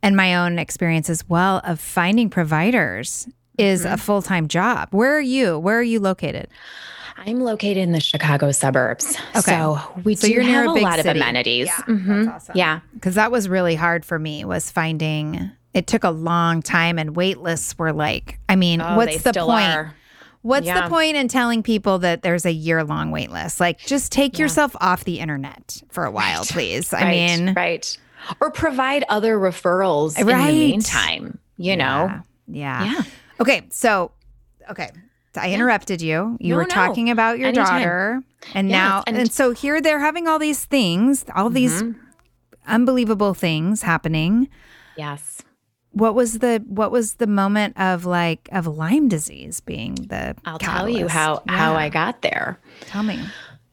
and 0.03 0.17
my 0.17 0.35
own 0.35 0.59
experience 0.59 1.09
as 1.09 1.27
well 1.29 1.61
of 1.65 1.81
finding 1.81 2.29
providers 2.29 3.27
is 3.57 3.85
mm-hmm. 3.85 3.95
a 3.95 3.97
full-time 3.97 4.49
job 4.49 4.89
where 4.91 5.17
are 5.17 5.21
you 5.21 5.59
where 5.59 5.79
are 5.79 5.83
you 5.83 6.01
located 6.01 6.49
I'm 7.17 7.41
located 7.41 7.79
in 7.79 7.93
the 7.93 8.01
Chicago 8.01 8.51
suburbs. 8.51 9.17
Okay. 9.31 9.41
So 9.53 9.81
we 10.03 10.17
so 10.17 10.27
do 10.27 10.41
have 10.41 10.67
a, 10.67 10.71
a 10.71 10.73
lot 10.73 10.97
city. 10.97 11.09
of 11.09 11.17
amenities. 11.17 11.67
Yeah. 11.69 11.77
Mm-hmm. 11.87 12.29
Awesome. 12.29 12.57
Yeah. 12.57 12.81
Cause 13.01 13.15
that 13.15 13.31
was 13.31 13.49
really 13.49 13.77
hard 13.77 14.05
for 14.05 14.19
me 14.19 14.45
was 14.45 14.71
finding 14.71 15.53
it 15.75 15.89
took 15.89 16.05
a 16.05 16.11
long 16.11 16.63
time 16.63 16.99
and 16.99 17.17
wait 17.17 17.39
lists 17.39 17.77
were 17.77 17.93
like, 17.93 18.39
I 18.49 18.57
mean, 18.57 18.81
oh, 18.81 18.97
what's 18.97 19.23
the 19.23 19.33
point? 19.33 19.67
Are. 19.67 19.95
What's 20.45 20.67
yeah. 20.67 20.83
the 20.83 20.91
point 20.91 21.17
in 21.17 21.27
telling 21.27 21.63
people 21.63 22.01
that 22.01 22.21
there's 22.21 22.45
a 22.45 22.53
year 22.53 22.85
long 22.85 23.11
wait 23.11 23.31
list? 23.31 23.61
Like, 23.61 23.79
just 23.79 24.13
take 24.13 24.37
yeah. 24.39 24.43
yourself 24.43 24.77
off 24.79 25.05
the 25.05 25.19
internet 25.19 25.83
for 25.89 26.05
a 26.05 26.11
while, 26.11 26.41
right. 26.41 26.49
please. 26.51 26.93
I 26.93 27.01
right. 27.01 27.11
mean, 27.11 27.55
right. 27.55 27.99
Or 28.43 28.51
provide 28.51 29.07
other 29.09 29.39
referrals 29.39 30.23
right. 30.23 30.29
in 30.29 30.47
the 30.47 30.53
meantime, 30.53 31.39
you 31.57 31.71
yeah. 31.71 31.75
know? 31.77 32.21
Yeah. 32.47 32.85
Yeah. 32.85 33.03
Okay. 33.41 33.63
So, 33.71 34.13
okay. 34.69 34.91
I 35.35 35.51
interrupted 35.55 36.03
you. 36.03 36.37
You 36.39 36.51
no, 36.51 36.57
were 36.57 36.65
no. 36.65 36.69
talking 36.69 37.09
about 37.09 37.39
your 37.39 37.49
Anytime. 37.49 37.81
daughter. 37.81 38.23
And 38.53 38.69
now, 38.69 39.03
and, 39.07 39.17
and, 39.17 39.33
so 39.33 39.53
here 39.53 39.81
they're 39.81 39.99
having 39.99 40.29
all 40.29 40.39
these 40.39 40.67
things, 40.67 41.25
all 41.35 41.47
mm-hmm. 41.47 41.55
these 41.55 41.83
unbelievable 42.67 43.33
things 43.33 43.81
happening. 43.81 44.51
Yes 44.99 45.41
what 45.95 46.15
was 46.15 46.41
the 46.41 46.63
what 46.67 46.91
was 46.91 47.15
the 47.15 47.27
moment 47.27 47.79
of 47.79 48.05
like 48.05 48.49
of 48.53 48.67
Lyme 48.67 49.09
disease 49.09 49.61
being 49.61 49.95
the 49.95 50.37
I'll 50.45 50.59
catalyst? 50.59 50.65
tell 50.65 50.89
you 50.89 51.09
how 51.09 51.43
yeah. 51.47 51.57
how 51.57 51.75
I 51.75 51.89
got 51.89 52.23
there. 52.23 52.59
Tell 52.83 53.03
me. 53.03 53.19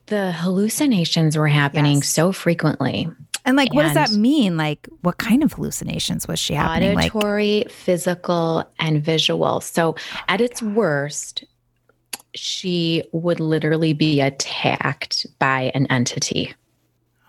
The 0.05 0.31
hallucinations 0.31 1.37
were 1.37 1.47
happening 1.47 1.97
yes. 1.97 2.09
so 2.09 2.31
frequently. 2.31 3.09
And 3.45 3.57
like, 3.57 3.69
and 3.69 3.75
what 3.75 3.83
does 3.83 3.93
that 3.93 4.11
mean? 4.11 4.55
Like, 4.55 4.87
what 5.01 5.17
kind 5.17 5.41
of 5.43 5.53
hallucinations 5.53 6.27
was 6.27 6.37
she 6.37 6.53
having? 6.53 6.95
Auditory, 6.97 7.59
like- 7.59 7.71
physical, 7.71 8.69
and 8.77 9.03
visual. 9.03 9.61
So, 9.61 9.95
at 10.27 10.41
its 10.41 10.61
oh, 10.61 10.67
worst, 10.67 11.43
she 12.35 13.03
would 13.13 13.39
literally 13.39 13.93
be 13.93 14.21
attacked 14.21 15.25
by 15.39 15.71
an 15.73 15.87
entity. 15.87 16.53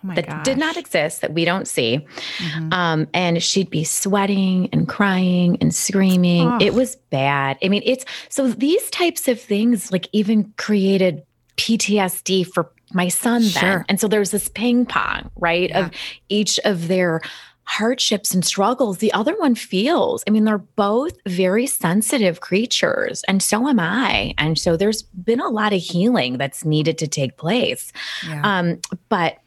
Oh 0.05 0.15
that 0.15 0.27
gosh. 0.27 0.45
did 0.45 0.59
not 0.59 0.77
exist 0.77 1.21
that 1.21 1.33
we 1.33 1.45
don't 1.45 1.69
see. 1.69 2.07
Mm-hmm. 2.39 2.73
Um, 2.73 3.09
and 3.15 3.43
she'd 3.43 3.71
be 3.71 3.85
sweating 3.85 4.69
and 4.73 4.89
crying 4.89 5.59
and 5.61 5.75
screaming. 5.75 6.49
Oh. 6.49 6.59
It 6.61 6.75
was 6.75 6.97
bad. 7.11 7.59
I 7.63 7.69
mean, 7.69 7.83
it's 7.85 8.05
so 8.29 8.49
these 8.49 8.91
types 8.91 9.29
of 9.29 9.41
things 9.41 9.93
like 9.93 10.09
even 10.13 10.53
created 10.57 11.23
PTSD 11.57 12.47
for 12.47 12.71
my 12.93 13.09
son 13.09 13.43
sure. 13.43 13.61
then. 13.61 13.85
And 13.89 14.01
so 14.01 14.09
there's 14.09 14.31
this 14.31 14.49
ping 14.49 14.87
pong, 14.87 15.31
right? 15.37 15.71
Yeah. 15.71 15.87
Of 15.87 15.93
each 16.29 16.59
of 16.65 16.89
their 16.89 17.21
hardships 17.65 18.35
and 18.35 18.45
struggles 18.45 18.99
the 18.99 19.13
other 19.13 19.37
one 19.39 19.55
feels. 19.55 20.25
I 20.27 20.31
mean, 20.31 20.45
they're 20.45 20.59
both 20.59 21.13
very 21.27 21.67
sensitive 21.67 22.41
creatures, 22.41 23.23
and 23.29 23.43
so 23.43 23.69
am 23.69 23.81
I. 23.81 24.35
And 24.37 24.59
so 24.59 24.77
there's 24.77 25.03
been 25.03 25.41
a 25.41 25.49
lot 25.49 25.73
of 25.73 25.81
healing 25.81 26.39
that's 26.39 26.65
needed 26.65 26.99
to 26.99 27.07
take 27.07 27.37
place. 27.37 27.93
Yeah. 28.27 28.43
Um, 28.45 28.81
but 29.09 29.39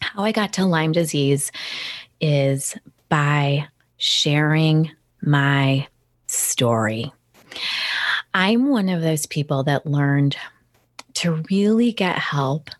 how 0.00 0.22
I 0.22 0.32
got 0.32 0.52
to 0.54 0.66
Lyme 0.66 0.92
disease 0.92 1.52
is 2.20 2.74
by 3.08 3.68
sharing 3.96 4.90
my 5.22 5.86
story. 6.26 7.12
I'm 8.34 8.68
one 8.68 8.88
of 8.88 9.00
those 9.00 9.26
people 9.26 9.62
that 9.64 9.86
learned 9.86 10.36
to 11.14 11.42
really 11.50 11.92
get 11.92 12.18
help. 12.18 12.70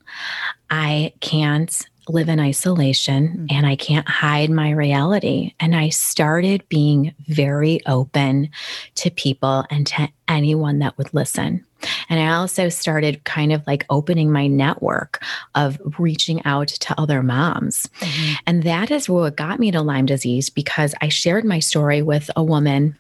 I 0.70 1.14
can't 1.20 1.87
live 2.08 2.28
in 2.28 2.38
isolation 2.38 3.28
mm-hmm. 3.28 3.46
and 3.50 3.66
I 3.66 3.76
can't 3.76 4.08
hide 4.08 4.50
my 4.50 4.70
reality. 4.70 5.54
And 5.58 5.75
I 5.75 5.88
started 5.88 6.68
being 6.68 7.14
very 7.26 7.80
open 7.87 8.50
to 8.96 9.11
people 9.11 9.64
and 9.70 9.87
to 9.88 10.08
anyone 10.28 10.78
that 10.80 10.96
would 10.99 11.12
listen. 11.14 11.64
And 12.09 12.21
I 12.21 12.35
also 12.35 12.69
started 12.69 13.25
kind 13.25 13.52
of 13.52 13.66
like 13.66 13.85
opening 13.90 14.31
my 14.31 14.47
network 14.47 15.23
of 15.55 15.81
reaching 15.99 16.45
out 16.45 16.69
to 16.69 17.00
other 17.00 17.23
moms. 17.23 17.88
Mm-hmm. 18.00 18.35
And 18.47 18.62
that 18.64 18.90
is 18.90 19.09
what 19.09 19.37
got 19.37 19.59
me 19.59 19.71
to 19.71 19.83
Lyme 19.83 20.07
disease 20.07 20.50
because 20.50 20.95
I 21.00 21.09
shared 21.09 21.45
my 21.45 21.59
story 21.59 22.02
with 22.02 22.31
a 22.37 22.45
woman 22.45 22.97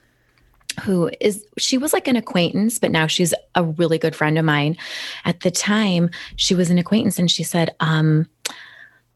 who 0.82 1.10
is 1.20 1.42
she 1.56 1.78
was 1.78 1.94
like 1.94 2.06
an 2.06 2.16
acquaintance 2.16 2.78
but 2.78 2.90
now 2.90 3.06
she's 3.06 3.32
a 3.54 3.64
really 3.64 3.96
good 3.96 4.14
friend 4.14 4.36
of 4.36 4.44
mine 4.44 4.76
at 5.24 5.40
the 5.40 5.50
time 5.50 6.10
she 6.34 6.54
was 6.54 6.68
an 6.68 6.76
acquaintance 6.76 7.18
and 7.18 7.30
she 7.30 7.42
said 7.42 7.74
um 7.80 8.28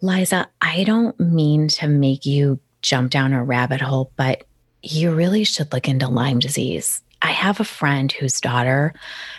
Liza, 0.03 0.49
I 0.61 0.85
don't 0.85 1.19
mean 1.21 1.69
to 1.69 1.89
make 1.89 2.25
you 2.25 2.59
jump 2.83 3.11
down 3.11 3.33
a 3.33 3.45
rabbit 3.45 3.81
hole, 3.81 4.13
but 4.17 4.45
you 4.83 5.13
really 5.13 5.45
should 5.45 5.73
look 5.73 5.89
into 5.89 6.09
Lyme 6.09 6.39
disease. 6.39 7.03
I 7.23 7.33
have 7.33 7.61
a 7.61 7.65
friend 7.65 8.11
whose 8.11 8.41
daughter 8.41 8.95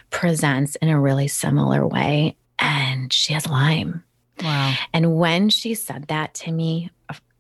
presents 0.10 0.76
in 0.78 0.90
a 0.90 1.00
really 1.00 1.28
similar 1.28 1.86
way, 1.88 2.36
and 2.60 3.12
she 3.12 3.34
has 3.34 3.48
Lyme. 3.48 4.04
Wow. 4.42 4.76
And 4.94 5.18
when 5.18 5.50
she 5.50 5.74
said 5.74 6.08
that 6.08 6.34
to 6.36 6.52
me, 6.52 6.90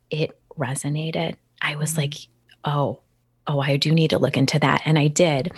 it 0.09 0.39
resonated. 0.57 1.35
I 1.61 1.75
was 1.75 1.97
like, 1.97 2.13
oh, 2.65 2.99
oh, 3.47 3.59
I 3.59 3.77
do 3.77 3.91
need 3.91 4.11
to 4.11 4.19
look 4.19 4.37
into 4.37 4.59
that. 4.59 4.81
And 4.85 4.99
I 4.99 5.07
did. 5.07 5.51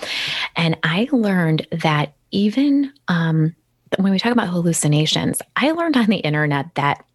And 0.55 0.77
I 0.83 1.07
learned 1.11 1.67
that 1.71 2.13
even 2.31 2.93
um, 3.07 3.55
when 3.97 4.11
we 4.11 4.19
talk 4.19 4.31
about 4.31 4.49
hallucinations, 4.49 5.41
I 5.55 5.71
learned 5.71 5.97
on 5.97 6.07
the 6.07 6.17
internet 6.17 6.75
that 6.75 7.05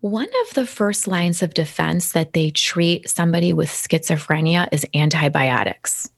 one 0.00 0.28
of 0.48 0.54
the 0.54 0.66
first 0.66 1.06
lines 1.06 1.42
of 1.42 1.54
defense 1.54 2.12
that 2.12 2.32
they 2.32 2.50
treat 2.50 3.08
somebody 3.08 3.52
with 3.52 3.68
schizophrenia 3.68 4.68
is 4.72 4.86
antibiotics. 4.94 6.10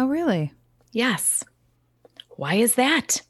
Oh, 0.00 0.06
really? 0.06 0.50
Yes. 0.92 1.44
Why 2.30 2.54
is 2.54 2.76
that? 2.76 3.20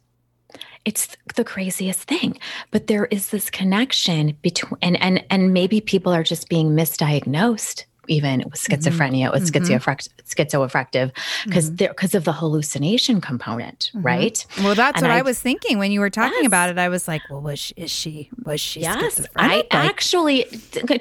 It's 0.84 1.16
the 1.34 1.42
craziest 1.42 2.04
thing. 2.04 2.38
But 2.70 2.86
there 2.86 3.06
is 3.06 3.30
this 3.30 3.50
connection 3.50 4.36
between 4.40 4.78
and 4.80 5.02
and 5.02 5.24
and 5.30 5.52
maybe 5.52 5.80
people 5.80 6.12
are 6.12 6.22
just 6.22 6.48
being 6.48 6.70
misdiagnosed 6.70 7.86
even 8.06 8.44
with 8.44 8.60
mm-hmm. 8.60 8.74
schizophrenia 8.74 9.30
mm-hmm. 9.30 9.34
with 9.34 9.52
schizoaffective 9.52 11.10
because 11.44 11.70
mm-hmm. 11.70 11.92
because 11.92 12.14
of 12.14 12.22
the 12.22 12.32
hallucination 12.32 13.20
component 13.20 13.90
mm-hmm. 13.92 14.02
right 14.02 14.46
well 14.62 14.74
that's 14.74 15.02
and 15.02 15.08
what 15.08 15.14
I, 15.14 15.18
I, 15.18 15.22
was 15.22 15.38
thinking 15.38 15.78
when 15.78 15.92
you 15.92 16.00
were 16.00 16.10
talking 16.10 16.38
yes. 16.38 16.46
about 16.46 16.70
it 16.70 16.78
i 16.78 16.88
was 16.88 17.06
like 17.06 17.20
well 17.30 17.42
was 17.42 17.58
she 17.58 17.74
is 17.76 17.90
she 17.90 18.30
was 18.44 18.60
she 18.60 18.80
yes 18.80 19.24
i 19.36 19.58
like, 19.58 19.66
actually 19.70 20.46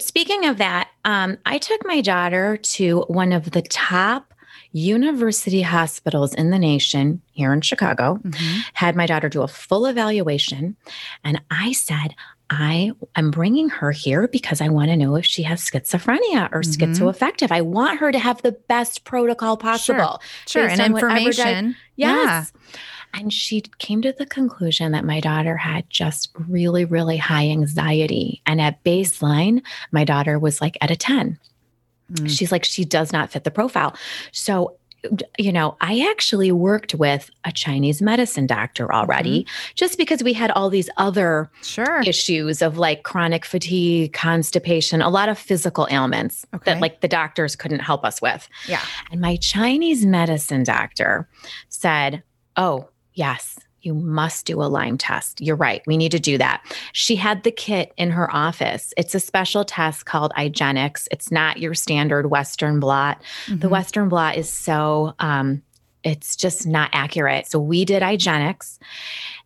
speaking 0.02 0.46
of 0.46 0.58
that 0.58 0.90
um, 1.06 1.38
i 1.46 1.58
took 1.58 1.84
my 1.86 2.02
daughter 2.02 2.58
to 2.58 3.06
one 3.08 3.32
of 3.32 3.52
the 3.52 3.62
top 3.62 4.30
university 4.72 5.62
hospitals 5.62 6.34
in 6.34 6.52
the 6.52 6.60
nation 6.60 7.22
here 7.32 7.54
in 7.54 7.62
Chicago, 7.62 8.20
mm-hmm. 8.24 8.60
had 8.74 8.96
my 8.96 9.06
daughter 9.06 9.30
do 9.30 9.42
a 9.42 9.48
full 9.48 9.86
evaluation. 9.86 10.76
And 11.24 11.42
I 11.50 11.72
said, 11.72 12.16
I 12.50 12.92
am 13.16 13.30
bringing 13.30 13.70
her 13.70 13.92
here 13.92 14.28
because 14.28 14.60
I 14.60 14.70
want 14.70 14.90
to 14.90 14.98
know 14.98 15.16
if 15.16 15.26
she 15.26 15.44
has 15.44 15.62
schizophrenia 15.62 16.52
or 16.52 16.62
mm-hmm. 16.62 16.92
schizoaffective. 16.92 17.52
I 17.52 17.62
want 17.62 18.00
her 18.00 18.12
to 18.12 18.20
have 18.20 18.42
the 18.42 18.54
best 18.54 19.04
protocol 19.04 19.58
possible. 19.58 20.22
Sure, 20.48 20.64
sure. 20.64 20.68
and 20.68 20.82
information. 20.82 21.76
yes. 21.96 22.52
Yeah. 22.54 22.70
And 23.14 23.34
she 23.34 23.62
came 23.80 24.02
to 24.04 24.14
the 24.14 24.26
conclusion 24.26 24.92
that 24.92 25.04
my 25.04 25.20
daughter 25.20 25.58
had 25.58 25.90
just 25.90 26.30
really, 26.48 26.86
really 26.86 27.18
high 27.18 27.50
anxiety. 27.50 28.42
And 28.46 28.62
at 28.62 28.84
baseline, 28.84 29.64
my 29.92 30.04
daughter 30.04 30.38
was 30.38 30.62
like 30.62 30.78
at 30.80 30.92
a 30.92 30.96
10. 30.96 31.40
Mm. 32.12 32.30
She's 32.30 32.52
like, 32.52 32.64
she 32.64 32.86
does 32.86 33.14
not 33.14 33.32
fit 33.32 33.44
the 33.44 33.52
profile. 33.52 33.96
So 34.32 34.76
you 35.38 35.52
know, 35.52 35.78
I 35.82 36.06
actually 36.10 36.52
worked 36.52 36.94
with 36.96 37.30
a 37.46 37.52
Chinese 37.52 38.02
medicine 38.02 38.48
doctor 38.48 38.94
already 38.94 39.44
mm-hmm. 39.44 39.72
just 39.76 39.98
because 39.98 40.24
we 40.24 40.34
had 40.34 40.52
all 40.52 40.70
these 40.70 40.90
other 40.98 41.50
sure. 41.62 42.02
issues 42.02 42.62
of 42.62 42.78
like 42.78 43.04
chronic 43.04 43.46
fatigue, 43.46 44.14
constipation, 44.14 45.02
a 45.02 45.10
lot 45.10 45.30
of 45.30 45.38
physical 45.38 45.88
ailments 45.90 46.46
okay. 46.54 46.74
that 46.74 46.82
like 46.82 47.02
the 47.02 47.08
doctors 47.08 47.56
couldn't 47.56 47.80
help 47.80 48.04
us 48.04 48.22
with. 48.22 48.48
Yeah. 48.68 48.82
And 49.12 49.22
my 49.22 49.38
Chinese 49.38 50.06
medicine 50.06 50.64
doctor 50.64 51.28
said, 51.70 52.24
Oh, 52.58 52.90
yes, 53.14 53.58
you 53.82 53.94
must 53.94 54.46
do 54.46 54.62
a 54.62 54.66
Lyme 54.66 54.98
test. 54.98 55.42
You're 55.42 55.56
right. 55.56 55.82
We 55.88 55.98
need 55.98 56.12
to 56.12 56.20
do 56.20 56.38
that. 56.38 56.64
She 56.94 57.16
had 57.16 57.44
the 57.44 57.52
kit 57.52 57.94
in 57.98 58.12
her 58.12 58.34
office. 58.34 58.94
It's 58.98 59.16
a 59.16 59.20
special 59.20 59.66
test 59.66 60.06
called 60.06 60.32
IGeneX. 60.38 61.08
It's 61.12 61.32
not 61.32 61.60
your 61.60 61.74
standard 61.74 62.30
Western 62.30 62.80
blot. 62.80 63.22
Mm-hmm. 63.46 63.60
The 63.60 63.70
Western 63.70 64.10
blot 64.10 64.38
is 64.38 64.50
so, 64.50 65.14
um, 65.20 65.62
it's 66.04 66.36
just 66.36 66.66
not 66.66 66.90
accurate. 66.94 67.48
So 67.48 67.60
we 67.60 67.86
did 67.86 68.04
IGeneX 68.04 68.80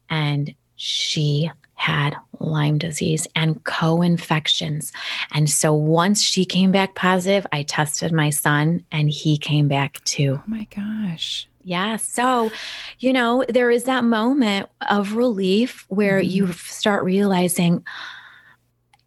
and 0.09 0.53
she 0.75 1.49
had 1.75 2.15
Lyme 2.39 2.77
disease 2.77 3.27
and 3.35 3.61
co 3.63 4.01
infections. 4.01 4.93
And 5.33 5.49
so 5.49 5.73
once 5.73 6.21
she 6.21 6.45
came 6.45 6.71
back 6.71 6.95
positive, 6.95 7.45
I 7.51 7.63
tested 7.63 8.11
my 8.11 8.29
son 8.29 8.85
and 8.91 9.09
he 9.09 9.37
came 9.37 9.67
back 9.67 10.01
too. 10.03 10.39
Oh 10.39 10.43
my 10.47 10.67
gosh. 10.73 11.47
Yeah. 11.63 11.97
So, 11.97 12.52
you 12.99 13.13
know, 13.13 13.45
there 13.47 13.71
is 13.71 13.86
that 13.86 14.04
moment 14.04 14.69
of 14.89 15.13
relief 15.13 15.86
where 15.88 16.19
mm-hmm. 16.19 16.30
you 16.30 16.54
start 16.54 17.04
realizing 17.04 17.84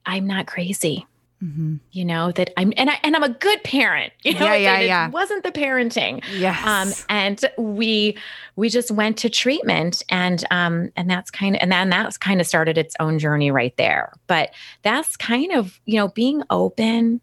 I'm 0.06 0.26
not 0.26 0.46
crazy. 0.46 1.06
Mm-hmm. 1.42 1.76
You 1.92 2.04
know 2.06 2.32
that 2.32 2.50
I'm, 2.56 2.72
and 2.78 2.88
I 2.88 2.98
and 3.02 3.14
I'm 3.14 3.22
a 3.22 3.28
good 3.28 3.62
parent. 3.62 4.12
You 4.24 4.34
know, 4.34 4.46
yeah, 4.46 4.54
yeah, 4.54 4.78
it, 4.78 4.86
yeah. 4.86 5.08
Wasn't 5.10 5.44
the 5.44 5.52
parenting. 5.52 6.24
Yes. 6.36 6.66
Um, 6.66 7.04
and 7.08 7.44
we 7.58 8.16
we 8.56 8.70
just 8.70 8.90
went 8.90 9.18
to 9.18 9.28
treatment, 9.28 10.02
and 10.08 10.44
um, 10.50 10.90
and 10.96 11.10
that's 11.10 11.30
kind 11.30 11.54
of, 11.54 11.62
and 11.62 11.70
then 11.70 11.90
that's 11.90 12.16
kind 12.16 12.40
of 12.40 12.46
started 12.46 12.78
its 12.78 12.96
own 12.98 13.18
journey 13.18 13.50
right 13.50 13.76
there. 13.76 14.14
But 14.26 14.52
that's 14.82 15.16
kind 15.16 15.52
of, 15.52 15.78
you 15.84 15.96
know, 15.96 16.08
being 16.08 16.42
open 16.48 17.20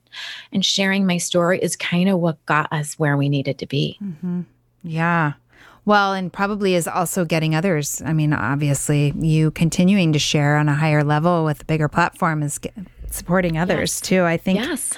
and 0.52 0.64
sharing 0.64 1.08
my 1.08 1.18
story 1.18 1.60
is 1.60 1.76
kind 1.76 2.08
of 2.08 2.20
what 2.20 2.46
got 2.46 2.72
us 2.72 2.98
where 3.00 3.18
we 3.18 3.30
needed 3.30 3.58
to 3.58 3.66
be. 3.66 3.98
Mm-hmm. 4.02 4.42
Yeah. 4.84 5.34
Well, 5.86 6.14
and 6.14 6.32
probably 6.32 6.76
is 6.76 6.88
also 6.88 7.26
getting 7.26 7.56
others. 7.56 8.02
I 8.06 8.14
mean, 8.14 8.34
obviously, 8.34 9.14
you 9.20 9.52
continuing 9.52 10.14
to 10.14 10.20
share 10.20 10.58
on 10.58 10.70
a 10.70 10.74
higher 10.74 11.04
level 11.04 11.44
with 11.44 11.62
a 11.62 11.66
bigger 11.66 11.90
platform 11.90 12.42
is 12.42 12.60
supporting 13.10 13.58
others 13.58 13.96
yes. 13.96 14.02
too. 14.02 14.24
I 14.24 14.38
think. 14.38 14.60
Yes. 14.60 14.98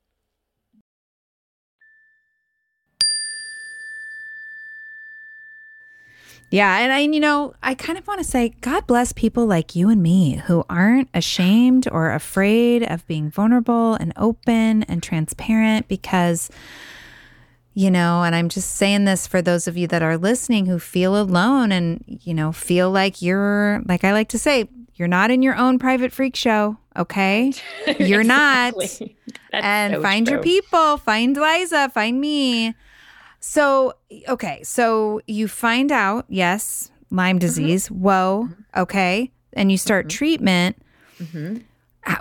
Yeah. 6.51 6.79
And 6.79 6.91
I, 6.91 6.99
you 6.99 7.19
know, 7.21 7.53
I 7.63 7.73
kind 7.73 7.97
of 7.97 8.05
want 8.05 8.19
to 8.19 8.25
say, 8.25 8.49
God 8.59 8.85
bless 8.85 9.13
people 9.13 9.45
like 9.45 9.73
you 9.73 9.89
and 9.89 10.03
me 10.03 10.35
who 10.45 10.65
aren't 10.69 11.09
ashamed 11.13 11.87
or 11.89 12.11
afraid 12.11 12.83
of 12.83 13.07
being 13.07 13.31
vulnerable 13.31 13.93
and 13.95 14.11
open 14.17 14.83
and 14.83 15.01
transparent 15.01 15.87
because, 15.87 16.49
you 17.73 17.89
know, 17.89 18.23
and 18.23 18.35
I'm 18.35 18.49
just 18.49 18.75
saying 18.75 19.05
this 19.05 19.27
for 19.27 19.41
those 19.41 19.65
of 19.65 19.77
you 19.77 19.87
that 19.87 20.03
are 20.03 20.17
listening 20.17 20.65
who 20.65 20.77
feel 20.77 21.19
alone 21.19 21.71
and, 21.71 22.03
you 22.05 22.33
know, 22.33 22.51
feel 22.51 22.91
like 22.91 23.21
you're, 23.21 23.81
like 23.85 24.03
I 24.03 24.11
like 24.11 24.27
to 24.29 24.37
say, 24.37 24.67
you're 24.95 25.07
not 25.07 25.31
in 25.31 25.41
your 25.41 25.55
own 25.55 25.79
private 25.79 26.11
freak 26.11 26.35
show. 26.35 26.77
Okay. 26.97 27.53
You're 27.99 28.23
not. 28.25 28.73
and 29.53 29.93
so 29.93 30.01
find 30.01 30.27
true. 30.27 30.35
your 30.35 30.43
people, 30.43 30.97
find 30.97 31.35
Liza, 31.37 31.89
find 31.89 32.19
me. 32.19 32.75
So, 33.41 33.95
okay. 34.29 34.63
So 34.63 35.19
you 35.27 35.47
find 35.47 35.91
out, 35.91 36.25
yes, 36.29 36.91
Lyme 37.09 37.35
mm-hmm. 37.35 37.39
disease. 37.39 37.89
Mm-hmm. 37.89 38.01
Whoa. 38.01 38.49
Okay. 38.77 39.31
And 39.53 39.71
you 39.71 39.77
start 39.77 40.05
mm-hmm. 40.05 40.17
treatment. 40.17 40.81
Mm-hmm. 41.19 41.57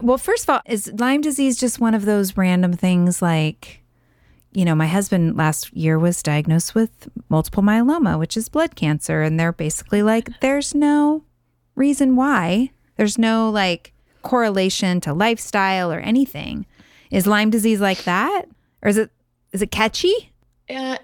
Well, 0.03 0.19
first 0.19 0.45
of 0.45 0.51
all, 0.51 0.61
is 0.67 0.93
Lyme 0.99 1.21
disease 1.21 1.57
just 1.59 1.79
one 1.79 1.95
of 1.95 2.05
those 2.05 2.37
random 2.37 2.73
things 2.73 3.23
like, 3.23 3.83
you 4.53 4.65
know, 4.65 4.75
my 4.75 4.87
husband 4.87 5.37
last 5.37 5.73
year 5.75 5.99
was 5.99 6.23
diagnosed 6.23 6.75
with 6.75 7.09
multiple 7.29 7.63
myeloma, 7.63 8.19
which 8.19 8.37
is 8.37 8.49
blood 8.49 8.75
cancer. 8.75 9.23
And 9.23 9.39
they're 9.39 9.53
basically 9.53 10.03
like, 10.03 10.29
there's 10.41 10.75
no 10.75 11.23
reason 11.77 12.17
why. 12.17 12.71
There's 12.97 13.17
no 13.17 13.49
like 13.49 13.93
correlation 14.23 15.01
to 15.03 15.15
lifestyle 15.15 15.93
or 15.93 16.01
anything. 16.01 16.67
Is 17.11 17.27
Lyme 17.27 17.51
disease 17.51 17.81
like 17.81 18.05
that? 18.05 18.47
Or 18.83 18.89
is 18.89 18.97
it 18.97 19.11
is 19.53 19.63
it 19.63 19.71
catchy? 19.71 20.33
Uh, 20.69 20.99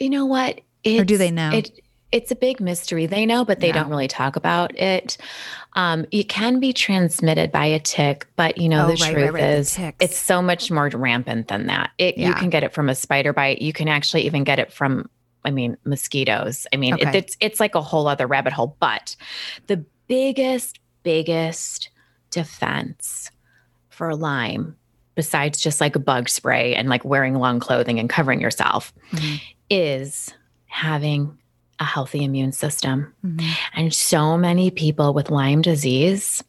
you 0.00 0.10
know 0.10 0.26
what? 0.26 0.60
It's, 0.82 1.00
or 1.00 1.04
do 1.04 1.18
they 1.18 1.30
know? 1.30 1.50
It, 1.52 1.70
it's 2.12 2.30
a 2.30 2.36
big 2.36 2.60
mystery. 2.60 3.06
They 3.06 3.24
know, 3.24 3.44
but 3.44 3.60
they 3.60 3.68
yeah. 3.68 3.74
don't 3.74 3.90
really 3.90 4.08
talk 4.08 4.36
about 4.36 4.76
it. 4.76 5.16
Um, 5.74 6.06
it 6.10 6.28
can 6.28 6.58
be 6.58 6.72
transmitted 6.72 7.52
by 7.52 7.66
a 7.66 7.78
tick, 7.78 8.26
but 8.36 8.58
you 8.58 8.68
know, 8.68 8.86
oh, 8.86 8.88
the 8.88 9.02
right, 9.02 9.12
truth 9.12 9.24
right, 9.24 9.32
right. 9.34 9.44
is 9.44 9.76
the 9.76 9.94
it's 10.00 10.16
so 10.16 10.42
much 10.42 10.70
more 10.70 10.88
rampant 10.88 11.48
than 11.48 11.66
that. 11.66 11.90
It, 11.98 12.18
yeah. 12.18 12.28
You 12.28 12.34
can 12.34 12.50
get 12.50 12.64
it 12.64 12.72
from 12.72 12.88
a 12.88 12.94
spider 12.94 13.32
bite. 13.32 13.62
You 13.62 13.72
can 13.72 13.88
actually 13.88 14.22
even 14.22 14.42
get 14.42 14.58
it 14.58 14.72
from, 14.72 15.08
I 15.44 15.50
mean, 15.50 15.76
mosquitoes. 15.84 16.66
I 16.72 16.76
mean, 16.76 16.94
okay. 16.94 17.08
it, 17.08 17.14
it's, 17.14 17.36
it's 17.40 17.60
like 17.60 17.74
a 17.74 17.82
whole 17.82 18.08
other 18.08 18.26
rabbit 18.26 18.52
hole. 18.52 18.76
But 18.80 19.14
the 19.68 19.84
biggest, 20.08 20.80
biggest 21.04 21.90
defense 22.30 23.30
for 23.88 24.16
Lyme 24.16 24.76
besides 25.14 25.60
just 25.60 25.80
like 25.80 25.94
a 25.94 26.00
bug 26.00 26.28
spray 26.28 26.74
and 26.74 26.88
like 26.88 27.04
wearing 27.04 27.34
long 27.34 27.60
clothing 27.60 27.98
and 28.00 28.08
covering 28.08 28.40
yourself 28.40 28.92
mm-hmm 29.12 29.36
is 29.70 30.34
having 30.66 31.38
a 31.78 31.84
healthy 31.84 32.22
immune 32.22 32.52
system. 32.52 33.12
Mm-hmm. 33.24 33.48
And 33.74 33.94
so 33.94 34.36
many 34.36 34.70
people 34.70 35.14
with 35.14 35.30
Lyme 35.30 35.62
disease 35.62 36.44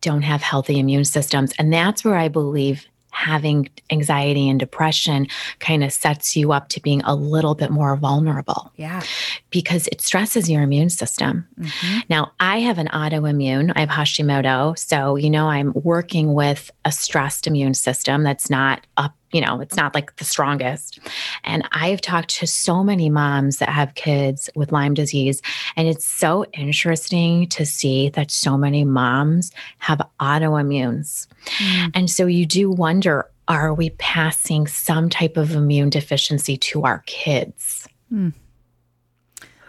don't 0.00 0.22
have 0.22 0.42
healthy 0.42 0.78
immune 0.78 1.04
systems. 1.04 1.52
And 1.58 1.72
that's 1.72 2.04
where 2.04 2.16
I 2.16 2.28
believe 2.28 2.86
having 3.14 3.68
anxiety 3.90 4.48
and 4.48 4.58
depression 4.58 5.28
kind 5.60 5.84
of 5.84 5.92
sets 5.92 6.34
you 6.34 6.52
up 6.52 6.68
to 6.68 6.80
being 6.80 7.00
a 7.04 7.14
little 7.14 7.54
bit 7.54 7.70
more 7.70 7.94
vulnerable. 7.94 8.72
Yeah. 8.74 9.02
Because 9.50 9.86
it 9.86 10.00
stresses 10.00 10.50
your 10.50 10.62
immune 10.62 10.90
system. 10.90 11.46
Mm-hmm. 11.58 11.98
Now, 12.10 12.32
I 12.40 12.58
have 12.58 12.78
an 12.78 12.88
autoimmune, 12.88 13.72
I 13.76 13.80
have 13.80 13.88
Hashimoto. 13.88 14.76
So, 14.76 15.14
you 15.14 15.30
know, 15.30 15.46
I'm 15.46 15.72
working 15.74 16.34
with 16.34 16.72
a 16.84 16.90
stressed 16.90 17.46
immune 17.46 17.74
system 17.74 18.24
that's 18.24 18.50
not 18.50 18.84
up 18.96 19.14
you 19.34 19.40
know, 19.40 19.60
it's 19.60 19.76
not 19.76 19.96
like 19.96 20.14
the 20.16 20.24
strongest. 20.24 21.00
And 21.42 21.68
I've 21.72 22.00
talked 22.00 22.30
to 22.36 22.46
so 22.46 22.84
many 22.84 23.10
moms 23.10 23.56
that 23.56 23.68
have 23.68 23.96
kids 23.96 24.48
with 24.54 24.70
Lyme 24.70 24.94
disease. 24.94 25.42
And 25.76 25.88
it's 25.88 26.04
so 26.04 26.44
interesting 26.52 27.48
to 27.48 27.66
see 27.66 28.10
that 28.10 28.30
so 28.30 28.56
many 28.56 28.84
moms 28.84 29.50
have 29.78 30.00
autoimmunes. 30.20 31.26
Mm. 31.58 31.90
And 31.94 32.10
so 32.10 32.26
you 32.26 32.46
do 32.46 32.70
wonder 32.70 33.28
are 33.48 33.74
we 33.74 33.90
passing 33.90 34.68
some 34.68 35.10
type 35.10 35.36
of 35.36 35.50
immune 35.50 35.90
deficiency 35.90 36.56
to 36.56 36.84
our 36.84 37.02
kids? 37.06 37.88
Mm. 38.12 38.34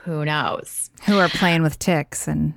Who 0.03 0.25
knows? 0.25 0.91
Who 1.07 1.17
are 1.17 1.27
playing 1.27 1.63
with 1.63 1.79
ticks 1.79 2.27
and 2.27 2.53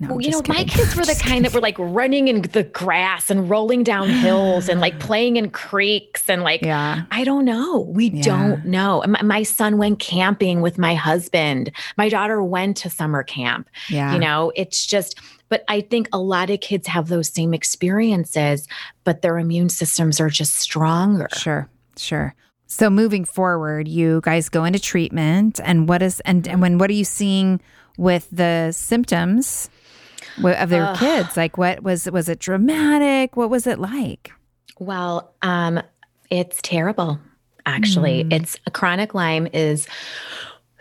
no, 0.00 0.08
well, 0.08 0.20
you 0.22 0.30
know, 0.30 0.40
kidding. 0.40 0.62
my 0.62 0.64
kids 0.64 0.96
were 0.96 1.04
the 1.04 1.14
kind 1.14 1.44
that 1.44 1.52
were 1.52 1.60
like 1.60 1.76
running 1.78 2.28
in 2.28 2.40
the 2.40 2.64
grass 2.64 3.30
and 3.30 3.50
rolling 3.50 3.84
down 3.84 4.08
hills 4.08 4.68
and 4.68 4.80
like 4.80 4.98
playing 4.98 5.36
in 5.36 5.50
creeks 5.50 6.28
and 6.28 6.42
like, 6.42 6.62
yeah. 6.62 7.02
I 7.10 7.22
don't 7.22 7.44
know. 7.44 7.80
We 7.80 8.06
yeah. 8.10 8.22
don't 8.22 8.64
know. 8.64 9.04
My, 9.06 9.22
my, 9.22 9.42
son 9.42 9.76
went 9.76 9.98
camping 9.98 10.62
with 10.62 10.78
my 10.78 10.94
husband. 10.94 11.70
My 11.98 12.08
daughter 12.08 12.42
went 12.42 12.78
to 12.78 12.90
summer 12.90 13.22
camp. 13.22 13.68
Yeah. 13.90 14.14
You 14.14 14.18
know, 14.20 14.52
it's 14.56 14.86
just, 14.86 15.18
but 15.50 15.64
I 15.68 15.82
think 15.82 16.08
a 16.12 16.18
lot 16.18 16.48
of 16.48 16.60
kids 16.60 16.86
have 16.86 17.08
those 17.08 17.28
same 17.28 17.52
experiences, 17.52 18.66
but 19.04 19.20
their 19.20 19.38
immune 19.38 19.68
systems 19.68 20.18
are 20.18 20.30
just 20.30 20.54
stronger. 20.56 21.28
Sure, 21.36 21.68
sure. 21.96 22.34
So 22.66 22.88
moving 22.88 23.24
forward, 23.24 23.88
you 23.88 24.20
guys 24.22 24.48
go 24.48 24.64
into 24.64 24.78
treatment 24.78 25.60
and 25.62 25.88
what 25.88 26.02
is, 26.02 26.20
and, 26.20 26.46
and 26.46 26.62
when, 26.62 26.78
what 26.78 26.88
are 26.88 26.94
you 26.94 27.04
seeing 27.04 27.60
with 27.98 28.28
the 28.30 28.72
symptoms? 28.72 29.68
Of 30.44 30.68
their 30.68 30.94
kids? 30.96 31.36
Like, 31.36 31.58
what 31.58 31.82
was 31.82 32.10
was 32.10 32.28
it 32.28 32.38
dramatic? 32.38 33.36
What 33.36 33.50
was 33.50 33.66
it 33.66 33.78
like? 33.78 34.32
Well, 34.78 35.32
um, 35.42 35.82
it's 36.30 36.60
terrible. 36.62 37.18
Actually, 37.66 38.24
mm. 38.24 38.32
it's 38.32 38.56
a 38.66 38.70
chronic 38.70 39.14
Lyme 39.14 39.46
is 39.52 39.86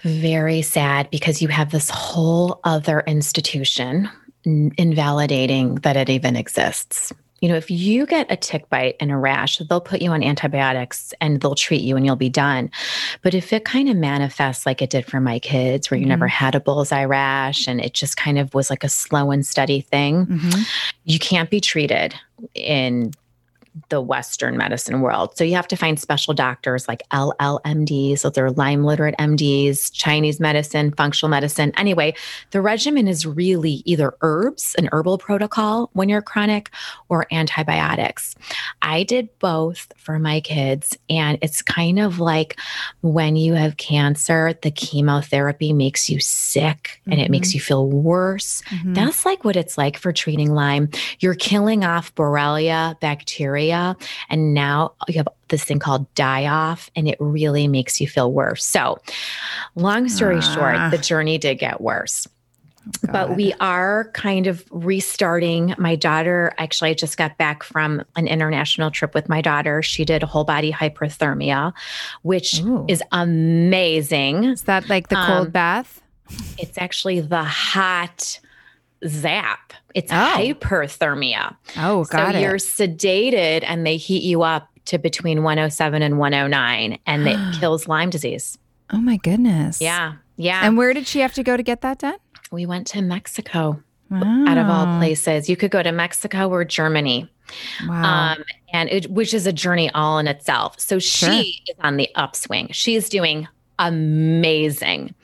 very 0.04 0.62
sad 0.62 1.10
because 1.10 1.42
you 1.42 1.50
have 1.50 1.72
this 1.72 1.90
whole 1.90 2.60
other 2.64 3.02
institution 3.02 4.10
invalidating 4.46 5.76
that 5.76 5.98
it 5.98 6.10
even 6.10 6.36
exists. 6.36 7.12
You 7.42 7.50
know, 7.50 7.56
if 7.56 7.72
you 7.72 8.06
get 8.06 8.32
a 8.32 8.36
tick 8.36 8.70
bite 8.70 8.96
and 9.00 9.12
a 9.12 9.18
rash, 9.18 9.58
they'll 9.58 9.82
put 9.82 10.02
you 10.02 10.12
on 10.12 10.24
antibiotics 10.24 11.14
and 11.22 11.42
they'll 11.42 11.56
treat 11.56 11.82
you 11.82 11.96
and 11.96 12.06
you'll 12.06 12.16
be 12.16 12.30
done. 12.30 12.70
But 13.22 13.34
if 13.34 13.54
it 13.54 13.66
kind 13.66 13.90
of 13.90 13.98
manifests 13.98 14.66
like 14.66 14.82
it 14.82 14.90
did 14.90 15.06
for 15.06 15.20
my 15.20 15.40
kids, 15.40 15.90
where 15.90 15.98
you 15.98 16.04
mm-hmm. 16.04 16.10
never 16.10 16.28
had 16.28 16.56
a 16.56 16.60
bullseye 16.60 17.06
rash 17.06 17.68
and 17.68 17.80
it 17.80 17.94
just 17.94 18.18
kind 18.18 18.38
of 18.38 18.54
was 18.54 18.70
like 18.70 18.84
a 18.84 18.90
slow 18.90 19.32
and 19.32 19.46
steady 19.46 19.82
thing, 19.82 20.26
mm-hmm. 20.26 20.62
you 21.06 21.20
can't 21.20 21.50
be 21.50 21.60
treated 21.60 22.14
in 22.54 23.12
the 23.90 24.02
Western 24.02 24.58
medicine 24.58 25.02
world. 25.02 25.38
So 25.38 25.44
you 25.44 25.56
have 25.56 25.68
to 25.70 25.76
find 25.76 26.00
special 26.00 26.34
doctors 26.34 26.88
like 26.88 27.04
LLMDs, 27.12 28.20
so 28.20 28.30
they're 28.30 28.52
Lyme 28.52 28.84
literate 28.84 29.16
MDs, 29.18 29.92
Chinese 29.94 30.40
medicine, 30.40 30.92
functional 30.92 31.30
medicine. 31.30 31.72
Anyway, 31.78 32.16
the 32.52 32.62
regimen 32.62 33.08
is 33.08 33.26
really 33.26 33.82
either 33.86 34.14
herbs, 34.22 34.76
an 34.78 34.90
herbal 34.92 35.18
protocol 35.18 35.90
when 35.94 36.10
you're 36.10 36.22
chronic, 36.22 36.70
or 37.10 37.26
antibiotics. 37.32 38.36
I 38.82 39.04
did 39.04 39.30
both 39.40 39.92
for 39.98 40.20
my 40.20 40.42
kids, 40.42 40.98
and 41.10 41.38
it's 41.42 41.62
kind 41.62 42.00
of 42.00 42.20
like 42.20 42.60
when 43.02 43.36
you 43.36 43.54
have 43.54 43.78
cancer, 43.78 44.54
the 44.62 44.72
chemotherapy 44.72 45.74
makes 45.74 46.10
you 46.10 46.20
sick 46.20 47.02
and 47.06 47.16
mm-hmm. 47.16 47.22
it 47.24 47.32
makes 47.32 47.50
mm-hmm. 47.50 47.58
you 47.58 47.62
feel 47.62 47.88
worse. 47.90 48.62
Mm-hmm. 48.70 48.94
That's 48.94 49.26
like 49.26 49.44
what 49.44 49.56
it's 49.56 49.78
like 49.78 49.98
for 49.98 50.12
treating 50.12 50.52
Lyme. 50.52 50.90
You're 51.20 51.36
killing 51.36 51.84
off 51.84 52.14
Borrelia 52.16 53.00
bacteria 53.00 53.69
And 54.30 54.54
now 54.54 54.94
you 55.08 55.16
have 55.16 55.28
this 55.50 55.64
thing 55.64 55.80
called 55.80 56.14
die 56.16 56.46
off, 56.46 56.90
and 56.96 57.08
it 57.08 57.18
really 57.20 57.68
makes 57.68 58.00
you 58.00 58.08
feel 58.08 58.32
worse. 58.32 58.66
So, 58.66 59.00
long 59.76 60.10
story 60.10 60.38
uh. 60.38 60.42
short, 60.42 60.92
the 60.92 60.98
journey 60.98 61.38
did 61.38 61.60
get 61.60 61.82
worse. 61.82 62.28
Oh, 62.88 63.12
but 63.12 63.36
we 63.36 63.54
are 63.60 64.10
kind 64.14 64.48
of 64.48 64.66
restarting. 64.72 65.76
My 65.78 65.96
daughter, 65.96 66.54
actually, 66.58 66.92
I 66.92 66.94
just 66.94 67.18
got 67.18 67.38
back 67.38 67.64
from 67.64 68.04
an 68.16 68.28
international 68.28 68.90
trip 68.90 69.14
with 69.14 69.30
my 69.30 69.42
daughter. 69.42 69.84
She 69.84 70.06
did 70.06 70.24
whole 70.24 70.44
body 70.44 70.72
hyperthermia, 70.72 71.74
which 72.22 72.62
Ooh. 72.62 72.86
is 72.88 73.04
amazing. 73.12 74.46
Is 74.46 74.64
that 74.64 74.90
like 74.90 75.10
the 75.10 75.16
cold 75.16 75.48
um, 75.48 75.52
bath? 75.52 76.02
It's 76.58 76.78
actually 76.78 77.20
the 77.22 77.44
hot 77.44 78.40
zap. 79.08 79.74
It's 79.96 80.12
oh. 80.12 80.16
hyperthermia. 80.16 81.56
Oh, 81.78 82.04
got 82.06 82.34
so 82.34 82.38
it. 82.38 82.42
You're 82.42 82.56
sedated 82.56 83.64
and 83.66 83.86
they 83.86 83.98
heat 83.98 84.24
you 84.24 84.44
up 84.44 84.70
to 84.86 84.98
between 84.98 85.44
107 85.44 86.02
and 86.02 86.18
109 86.18 87.00
and 87.06 87.28
it 87.28 87.38
kills 87.60 87.88
Lyme 87.88 88.10
disease. 88.10 88.58
Oh 88.92 88.98
my 88.98 89.18
goodness. 89.18 89.82
Yeah. 89.82 90.16
Yeah. 90.36 90.62
And 90.64 90.78
where 90.78 90.94
did 90.94 91.08
she 91.08 91.20
have 91.20 91.34
to 91.34 91.44
go 91.44 91.58
to 91.58 91.64
get 91.64 91.82
that 91.82 92.00
done? 92.00 92.18
We 92.52 92.66
went 92.66 92.88
to 92.88 93.02
Mexico. 93.02 93.82
Wow. 94.10 94.46
Out 94.48 94.58
of 94.58 94.68
all 94.68 94.98
places, 94.98 95.50
you 95.50 95.56
could 95.56 95.70
go 95.70 95.84
to 95.84 95.92
Mexico 95.92 96.50
or 96.50 96.66
Germany. 96.66 97.30
Wow. 97.88 98.34
Um, 98.34 98.44
and 98.74 98.90
it, 98.90 99.12
which 99.12 99.36
is 99.36 99.46
a 99.46 99.54
journey 99.54 99.92
all 99.92 100.18
in 100.18 100.28
itself. 100.28 100.80
So 100.80 100.98
sure. 100.98 101.32
she 101.32 101.62
is 101.68 101.76
on 101.82 101.98
the 101.98 102.10
upswing. 102.16 102.70
She's 102.72 103.08
doing 103.10 103.48
amazing. 103.80 105.16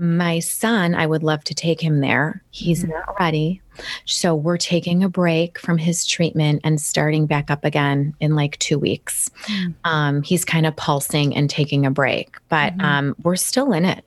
My 0.00 0.38
son, 0.38 0.94
I 0.94 1.06
would 1.06 1.24
love 1.24 1.42
to 1.44 1.54
take 1.54 1.80
him 1.80 2.00
there. 2.00 2.42
He's 2.50 2.82
mm-hmm. 2.82 2.92
not 2.92 3.18
ready. 3.18 3.60
So 4.04 4.34
we're 4.34 4.56
taking 4.56 5.02
a 5.02 5.08
break 5.08 5.58
from 5.58 5.76
his 5.76 6.06
treatment 6.06 6.60
and 6.62 6.80
starting 6.80 7.26
back 7.26 7.50
up 7.50 7.64
again 7.64 8.14
in 8.20 8.36
like 8.36 8.58
two 8.58 8.78
weeks. 8.78 9.28
Mm-hmm. 9.46 9.72
Um, 9.84 10.22
he's 10.22 10.44
kind 10.44 10.66
of 10.66 10.76
pulsing 10.76 11.34
and 11.34 11.50
taking 11.50 11.84
a 11.84 11.90
break, 11.90 12.36
but 12.48 12.72
mm-hmm. 12.74 12.84
um, 12.84 13.16
we're 13.24 13.36
still 13.36 13.72
in 13.72 13.84
it. 13.84 14.04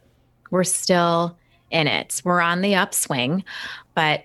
We're 0.49 0.63
still 0.63 1.37
in 1.71 1.87
it. 1.87 2.21
We're 2.23 2.41
on 2.41 2.61
the 2.61 2.75
upswing, 2.75 3.43
but 3.93 4.23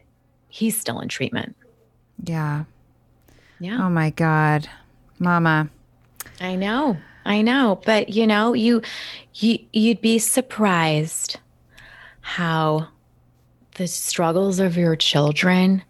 he's 0.49 0.79
still 0.79 1.01
in 1.01 1.09
treatment. 1.09 1.57
Yeah. 2.23 2.65
Yeah. 3.59 3.85
Oh 3.85 3.91
my 3.91 4.11
God. 4.11 4.69
Mama. 5.19 5.69
I 6.41 6.57
know. 6.57 6.97
I 7.27 7.43
know, 7.43 7.81
but 7.85 8.11
you 8.11 8.27
know, 8.27 8.55
you 8.55 8.83
you 9.35 9.59
you'd 9.73 10.01
be 10.01 10.19
surprised 10.19 11.39
how 12.21 12.89
the 13.75 13.89
struggles 13.89 14.61
of 14.61 14.77
your 14.77 14.97
children 14.97 15.83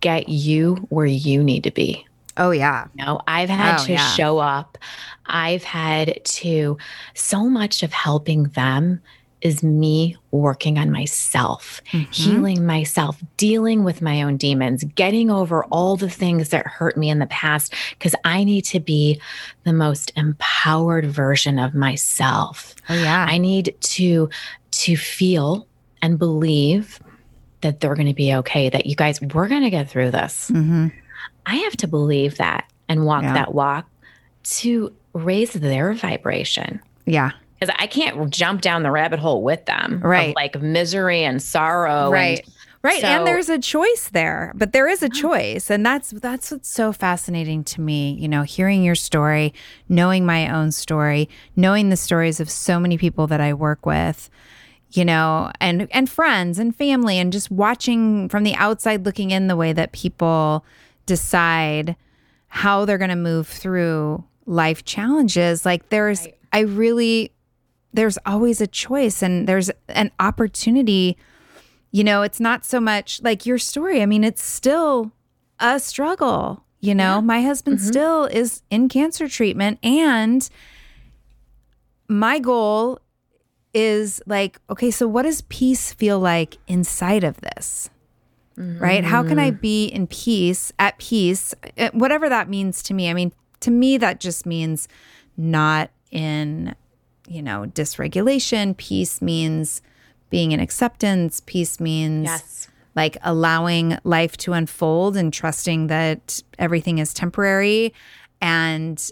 get 0.00 0.28
you 0.28 0.76
where 0.88 1.06
you 1.06 1.44
need 1.44 1.64
to 1.64 1.70
be. 1.70 2.06
Oh 2.36 2.50
yeah. 2.50 2.86
You 2.94 3.04
know, 3.04 3.20
I've 3.26 3.50
had 3.50 3.80
oh, 3.80 3.84
to 3.84 3.92
yeah. 3.92 4.10
show 4.12 4.38
up. 4.38 4.78
I've 5.26 5.64
had 5.64 6.24
to 6.24 6.78
so 7.14 7.44
much 7.48 7.82
of 7.82 7.92
helping 7.92 8.44
them 8.44 9.00
is 9.42 9.62
me 9.62 10.16
working 10.30 10.78
on 10.78 10.90
myself, 10.90 11.80
mm-hmm. 11.92 12.10
healing 12.10 12.66
myself, 12.66 13.22
dealing 13.36 13.84
with 13.84 14.02
my 14.02 14.22
own 14.22 14.36
demons, 14.36 14.84
getting 14.94 15.30
over 15.30 15.64
all 15.66 15.96
the 15.96 16.10
things 16.10 16.50
that 16.50 16.66
hurt 16.66 16.96
me 16.96 17.10
in 17.10 17.18
the 17.18 17.26
past 17.26 17.74
because 17.90 18.14
I 18.24 18.44
need 18.44 18.64
to 18.66 18.80
be 18.80 19.20
the 19.64 19.72
most 19.72 20.12
empowered 20.16 21.06
version 21.06 21.58
of 21.58 21.74
myself. 21.74 22.74
Oh 22.88 22.94
yeah. 22.94 23.26
I 23.28 23.38
need 23.38 23.74
to 23.80 24.28
to 24.70 24.96
feel 24.96 25.66
and 26.02 26.18
believe 26.18 27.00
that 27.60 27.80
they're 27.80 27.94
going 27.94 28.06
to 28.06 28.14
be 28.14 28.34
okay, 28.34 28.68
that 28.70 28.86
you 28.86 28.96
guys, 28.96 29.20
we're 29.20 29.48
going 29.48 29.62
to 29.62 29.70
get 29.70 29.90
through 29.90 30.10
this. 30.10 30.50
Mm-hmm. 30.50 30.88
I 31.46 31.56
have 31.56 31.76
to 31.78 31.88
believe 31.88 32.36
that 32.38 32.70
and 32.88 33.04
walk 33.04 33.22
yeah. 33.22 33.34
that 33.34 33.54
walk 33.54 33.86
to 34.42 34.94
raise 35.12 35.52
their 35.52 35.92
vibration. 35.94 36.80
Yeah. 37.06 37.32
Because 37.60 37.74
I 37.78 37.86
can't 37.86 38.30
jump 38.30 38.62
down 38.62 38.82
the 38.82 38.90
rabbit 38.90 39.20
hole 39.20 39.42
with 39.42 39.66
them. 39.66 40.00
Right. 40.02 40.34
like 40.34 40.60
misery 40.60 41.22
and 41.24 41.42
sorrow. 41.42 42.10
Right. 42.10 42.40
And 42.40 42.54
Right. 42.82 43.02
So, 43.02 43.08
and 43.08 43.26
there's 43.26 43.50
a 43.50 43.58
choice 43.58 44.08
there, 44.08 44.52
but 44.54 44.72
there 44.72 44.88
is 44.88 45.02
a 45.02 45.10
choice. 45.10 45.70
And 45.70 45.84
that's 45.84 46.12
that's 46.12 46.50
what's 46.50 46.70
so 46.70 46.94
fascinating 46.94 47.62
to 47.64 47.80
me, 47.82 48.12
you 48.18 48.26
know, 48.26 48.42
hearing 48.42 48.82
your 48.82 48.94
story, 48.94 49.52
knowing 49.90 50.24
my 50.24 50.48
own 50.48 50.72
story, 50.72 51.28
knowing 51.56 51.90
the 51.90 51.96
stories 51.96 52.40
of 52.40 52.48
so 52.48 52.80
many 52.80 52.96
people 52.96 53.26
that 53.26 53.40
I 53.40 53.52
work 53.52 53.84
with 53.84 54.30
you 54.92 55.04
know, 55.04 55.52
and 55.60 55.88
and 55.92 56.10
friends 56.10 56.58
and 56.58 56.74
family 56.74 57.18
and 57.18 57.32
just 57.32 57.50
watching 57.50 58.28
from 58.28 58.42
the 58.42 58.54
outside 58.56 59.04
looking 59.04 59.30
in 59.30 59.46
the 59.46 59.56
way 59.56 59.72
that 59.72 59.92
people 59.92 60.64
decide 61.06 61.96
how 62.48 62.84
they're 62.84 62.98
going 62.98 63.10
to 63.10 63.16
move 63.16 63.46
through 63.46 64.24
life 64.46 64.84
challenges. 64.84 65.64
Like 65.64 65.88
there's 65.90 66.22
right. 66.22 66.36
I 66.52 66.60
really 66.60 67.30
there's 67.92 68.18
always 68.24 68.60
a 68.60 68.66
choice 68.66 69.22
and 69.22 69.48
there's 69.48 69.70
an 69.88 70.10
opportunity. 70.20 71.16
You 71.90 72.04
know, 72.04 72.22
it's 72.22 72.40
not 72.40 72.64
so 72.64 72.80
much 72.80 73.20
like 73.22 73.46
your 73.46 73.58
story. 73.58 74.02
I 74.02 74.06
mean, 74.06 74.24
it's 74.24 74.42
still 74.42 75.12
a 75.58 75.80
struggle. 75.80 76.64
You 76.80 76.94
know, 76.94 77.16
yeah. 77.16 77.20
my 77.20 77.42
husband 77.42 77.78
mm-hmm. 77.78 77.88
still 77.88 78.24
is 78.24 78.62
in 78.70 78.88
cancer 78.88 79.28
treatment 79.28 79.78
and 79.82 80.48
my 82.08 82.38
goal 82.38 83.00
is 83.74 84.22
like, 84.26 84.60
okay, 84.70 84.90
so 84.90 85.06
what 85.06 85.22
does 85.22 85.42
peace 85.42 85.92
feel 85.92 86.18
like 86.18 86.58
inside 86.66 87.22
of 87.22 87.40
this? 87.40 87.90
Mm-hmm. 88.58 88.82
Right? 88.82 89.04
How 89.04 89.22
can 89.22 89.38
I 89.38 89.50
mm-hmm. 89.50 89.60
be 89.60 89.86
in 89.86 90.06
peace, 90.06 90.72
at 90.78 90.98
peace, 90.98 91.54
eh, 91.76 91.90
whatever 91.92 92.28
that 92.28 92.48
means 92.48 92.82
to 92.84 92.94
me? 92.94 93.10
I 93.10 93.14
mean, 93.14 93.32
to 93.60 93.70
me, 93.70 93.96
that 93.98 94.20
just 94.20 94.46
means 94.46 94.88
not 95.36 95.90
in, 96.10 96.74
you 97.30 97.42
know, 97.42 97.64
dysregulation. 97.72 98.76
Peace 98.76 99.22
means 99.22 99.80
being 100.30 100.52
in 100.52 100.58
acceptance. 100.58 101.40
Peace 101.46 101.78
means 101.78 102.24
yes. 102.24 102.68
like 102.96 103.16
allowing 103.22 103.98
life 104.02 104.36
to 104.38 104.52
unfold 104.52 105.16
and 105.16 105.32
trusting 105.32 105.86
that 105.86 106.42
everything 106.58 106.98
is 106.98 107.14
temporary. 107.14 107.94
And 108.40 109.10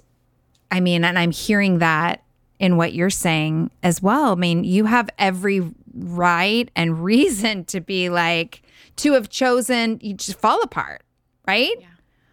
I 0.70 0.80
mean, 0.80 1.04
and 1.04 1.16
I'm 1.16 1.30
hearing 1.30 1.78
that 1.78 2.24
in 2.58 2.76
what 2.76 2.92
you're 2.92 3.08
saying 3.08 3.70
as 3.84 4.02
well. 4.02 4.32
I 4.32 4.34
mean, 4.34 4.64
you 4.64 4.86
have 4.86 5.08
every 5.16 5.72
right 5.94 6.68
and 6.74 7.04
reason 7.04 7.64
to 7.66 7.80
be 7.80 8.10
like, 8.10 8.62
to 8.96 9.12
have 9.12 9.28
chosen, 9.28 10.00
you 10.02 10.14
just 10.14 10.40
fall 10.40 10.60
apart, 10.62 11.04
right? 11.46 11.74
Yeah. 11.78 11.86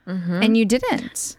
Mm-hmm. 0.07 0.43
And 0.43 0.57
you 0.57 0.65
didn't. 0.65 1.37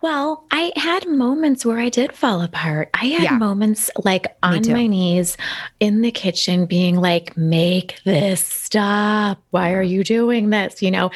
Well, 0.00 0.44
I 0.50 0.72
had 0.76 1.06
moments 1.08 1.64
where 1.64 1.78
I 1.78 1.88
did 1.88 2.12
fall 2.12 2.40
apart. 2.40 2.90
I 2.94 3.06
had 3.06 3.22
yeah. 3.22 3.38
moments 3.38 3.90
like 4.04 4.26
on 4.42 4.62
my 4.70 4.86
knees 4.86 5.36
in 5.80 6.02
the 6.02 6.10
kitchen 6.10 6.66
being 6.66 6.96
like, 6.96 7.36
make 7.36 8.00
this 8.04 8.44
stop. 8.44 9.42
Why 9.50 9.72
are 9.72 9.82
you 9.82 10.04
doing 10.04 10.50
this? 10.50 10.82
You 10.82 10.90
know, 10.90 11.10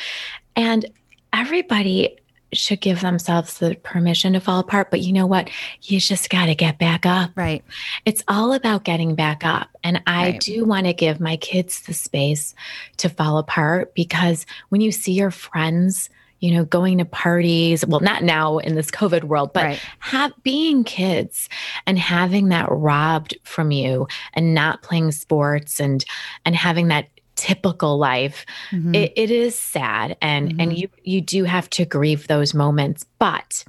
and 0.56 0.86
everybody 1.32 2.18
should 2.52 2.80
give 2.80 3.00
themselves 3.00 3.58
the 3.58 3.74
permission 3.82 4.34
to 4.34 4.40
fall 4.40 4.60
apart. 4.60 4.90
But 4.90 5.00
you 5.00 5.12
know 5.12 5.26
what? 5.26 5.50
You 5.82 5.98
just 6.00 6.28
got 6.28 6.46
to 6.46 6.54
get 6.54 6.78
back 6.78 7.06
up. 7.06 7.30
Right. 7.34 7.64
It's 8.04 8.22
all 8.28 8.52
about 8.52 8.84
getting 8.84 9.14
back 9.14 9.44
up. 9.44 9.68
And 9.82 10.02
I 10.06 10.32
right. 10.32 10.40
do 10.40 10.64
want 10.64 10.86
to 10.86 10.92
give 10.92 11.20
my 11.20 11.36
kids 11.36 11.82
the 11.82 11.94
space 11.94 12.54
to 12.98 13.08
fall 13.08 13.38
apart 13.38 13.94
because 13.94 14.46
when 14.68 14.80
you 14.80 14.92
see 14.92 15.12
your 15.12 15.30
friends, 15.30 16.10
you 16.42 16.52
know, 16.52 16.64
going 16.64 16.98
to 16.98 17.04
parties. 17.04 17.86
Well, 17.86 18.00
not 18.00 18.24
now 18.24 18.58
in 18.58 18.74
this 18.74 18.90
COVID 18.90 19.24
world, 19.24 19.52
but 19.54 19.64
Right. 19.64 19.80
have 20.00 20.32
being 20.42 20.82
kids 20.82 21.48
and 21.86 21.96
having 21.98 22.48
that 22.48 22.66
robbed 22.68 23.36
from 23.44 23.70
you 23.70 24.08
and 24.34 24.52
not 24.52 24.82
playing 24.82 25.12
sports 25.12 25.80
and 25.80 26.04
and 26.44 26.56
having 26.56 26.88
that 26.88 27.06
typical 27.36 27.96
life 27.96 28.44
Mhm. 28.72 28.94
it, 28.94 29.12
it 29.16 29.30
is 29.30 29.58
sad 29.58 30.16
and 30.20 30.50
and 30.60 30.72
Mhm. 30.72 30.76
you 30.78 30.88
you 31.02 31.20
do 31.22 31.44
have 31.44 31.70
to 31.70 31.84
grieve 31.86 32.26
those 32.28 32.52
moments 32.54 33.06
but 33.18 33.64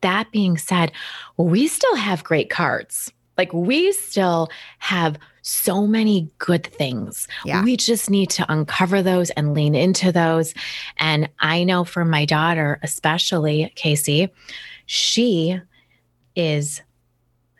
that 0.00 0.32
being 0.32 0.56
said 0.56 0.90
we 1.36 1.68
still 1.68 1.94
have 1.96 2.24
great 2.24 2.48
cards 2.48 3.12
like 3.38 3.52
we 3.52 3.92
still 3.92 4.48
have 4.78 5.18
so 5.42 5.86
many 5.86 6.30
good 6.38 6.64
things 6.66 7.26
Yeah. 7.44 7.64
we 7.64 7.76
just 7.76 8.08
need 8.10 8.30
to 8.30 8.46
uncover 8.52 9.02
those 9.02 9.30
and 9.30 9.54
lean 9.54 9.74
into 9.74 10.12
those 10.12 10.54
and 10.98 11.28
i 11.40 11.64
know 11.64 11.82
for 11.84 12.04
my 12.04 12.24
daughter 12.24 12.78
especially 12.82 13.72
casey 13.74 14.28
she 14.86 15.58
is 16.36 16.80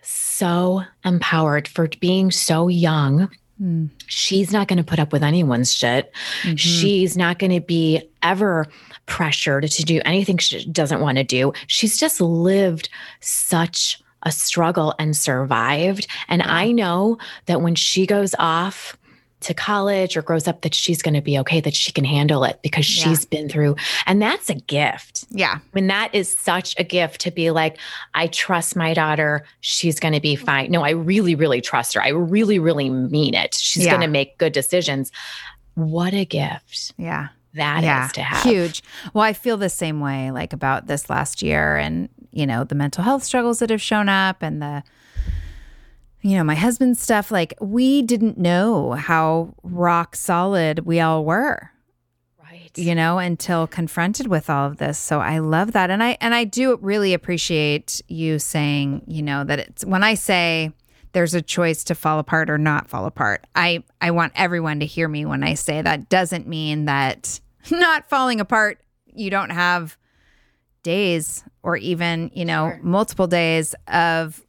so 0.03 0.83
empowered 1.05 1.69
for 1.69 1.89
being 2.01 2.31
so 2.31 2.69
young 2.69 3.31
Mm. 3.61 3.91
she's 4.07 4.51
not 4.51 4.67
going 4.67 4.79
to 4.79 4.83
put 4.83 4.99
up 4.99 5.13
with 5.13 5.23
anyone's 5.23 5.73
shit. 5.73 6.11
Mhm. 6.43 6.59
She's 6.59 7.17
not 7.17 7.39
going 7.39 7.53
to 7.53 7.61
be 7.61 8.03
ever 8.21 8.67
pressured 9.07 9.71
to 9.71 9.85
do 9.85 10.01
anything 10.05 10.39
she 10.39 10.65
doesn't 10.65 11.01
want 11.01 11.19
to 11.19 11.23
do. 11.23 11.53
She's 11.69 11.97
just 11.97 12.21
lived 12.21 12.89
such 13.21 14.02
a 14.25 14.33
struggle 14.33 14.95
and 14.99 15.17
survived. 15.17 16.07
And 16.29 16.43
I 16.43 16.73
know 16.73 17.19
that 17.47 17.61
when 17.63 17.75
she 17.75 18.07
goes 18.07 18.35
off 18.39 18.97
to 19.41 19.55
college 19.55 20.17
or 20.17 20.23
grows 20.23 20.47
up, 20.47 20.61
that 20.63 20.73
she's 20.73 21.03
going 21.03 21.15
to 21.15 21.21
be 21.21 21.37
okay, 21.37 21.61
that 21.61 21.75
she 21.75 21.91
can 21.91 22.05
handle 22.05 22.45
it 22.45 22.61
because 22.63 22.89
Yeah. 22.97 23.05
she's 23.05 23.25
been 23.25 23.49
through. 23.49 23.75
And 24.07 24.23
that's 24.23 24.49
a 24.49 24.55
gift. 24.55 25.25
Yeah. 25.31 25.55
I 25.57 25.61
mean, 25.75 25.89
that 25.89 26.15
is 26.15 26.33
such 26.33 26.79
a 26.79 26.85
gift 26.85 27.21
to 27.23 27.33
be 27.33 27.51
like, 27.51 27.77
I 28.15 28.29
trust 28.29 28.77
my 28.77 28.95
daughter. 28.95 29.45
She's 29.61 29.99
going 29.99 30.15
to 30.15 30.21
be 30.21 30.37
fine. 30.37 30.71
No, 30.71 30.83
I 30.85 30.91
really, 30.91 31.35
really 31.35 31.61
trust 31.61 31.95
her. 31.95 32.03
I 32.03 32.11
really, 32.11 32.61
really 32.61 32.89
mean 32.89 33.35
it. 33.35 33.55
She's 33.55 33.85
Yeah. 33.87 33.91
going 33.91 34.03
to 34.03 34.07
make 34.07 34.39
good 34.39 34.53
decisions. 34.53 35.11
What 35.75 36.15
a 36.15 36.25
gift 36.25 36.93
Yeah. 36.97 37.29
that 37.55 37.79
is 37.79 37.85
yeah. 37.85 38.09
to 38.15 38.23
have. 38.23 38.43
Huge. 38.45 38.83
Well, 39.13 39.25
I 39.25 39.33
feel 39.33 39.57
the 39.57 39.69
same 39.71 39.99
way 39.99 40.31
like 40.31 40.53
about 40.53 40.87
this 40.87 41.11
last 41.11 41.43
year 41.43 41.77
and, 41.77 42.09
you 42.33 42.47
know, 42.47 42.65
the 42.65 42.75
mental 42.75 43.05
health 43.05 43.23
struggles 43.23 43.59
that 43.61 43.71
have 43.71 43.83
shown 43.83 44.09
up 44.09 44.43
and 44.43 44.61
the, 44.61 44.83
you 46.23 46.37
know, 46.37 46.45
my 46.45 46.55
husband's 46.55 47.01
stuff. 47.01 47.31
Like, 47.31 47.55
we 47.61 48.03
didn't 48.03 48.39
know 48.39 48.93
how 48.93 49.55
rock 49.63 50.17
solid 50.17 50.81
we 50.87 51.01
all 51.01 51.25
were. 51.25 51.71
Right. 52.53 52.77
you 52.77 52.95
know 52.95 53.17
until 53.19 53.67
confronted 53.67 54.27
with 54.27 54.51
all 54.51 54.67
of 54.67 54.77
this 54.77 54.99
so 54.99 55.21
i 55.21 55.39
love 55.39 55.73
that 55.73 55.91
and 55.91 56.03
i 56.03 56.19
and 56.21 56.35
i 56.35 56.45
do 56.45 56.77
really 56.83 57.15
appreciate 57.15 58.03
you 58.09 58.39
saying 58.39 59.03
you 59.07 59.23
know 59.23 59.43
that 59.43 59.59
it's 59.59 59.87
when 59.87 60.05
i 60.05 60.13
say 60.13 60.71
there's 61.13 61.33
a 61.33 61.41
choice 61.41 61.83
to 61.85 61.95
fall 61.95 62.19
apart 62.19 62.51
or 62.51 62.59
not 62.59 62.91
fall 62.91 63.07
apart 63.07 63.47
i 63.55 63.83
i 64.03 64.11
want 64.11 64.35
everyone 64.37 64.81
to 64.81 64.87
hear 64.87 65.09
me 65.09 65.25
when 65.25 65.43
i 65.43 65.55
say 65.55 65.81
that 65.81 66.11
doesn't 66.11 66.47
mean 66.47 66.85
that 66.85 67.41
not 67.71 68.07
falling 68.11 68.39
apart 68.39 68.79
you 69.15 69.31
don't 69.31 69.51
have 69.51 69.97
days 70.83 71.45
or 71.63 71.77
even 71.77 72.31
you 72.35 72.45
know 72.45 72.71
Sure. 72.71 72.81
multiple 72.83 73.27
days 73.27 73.75
of 73.89 74.43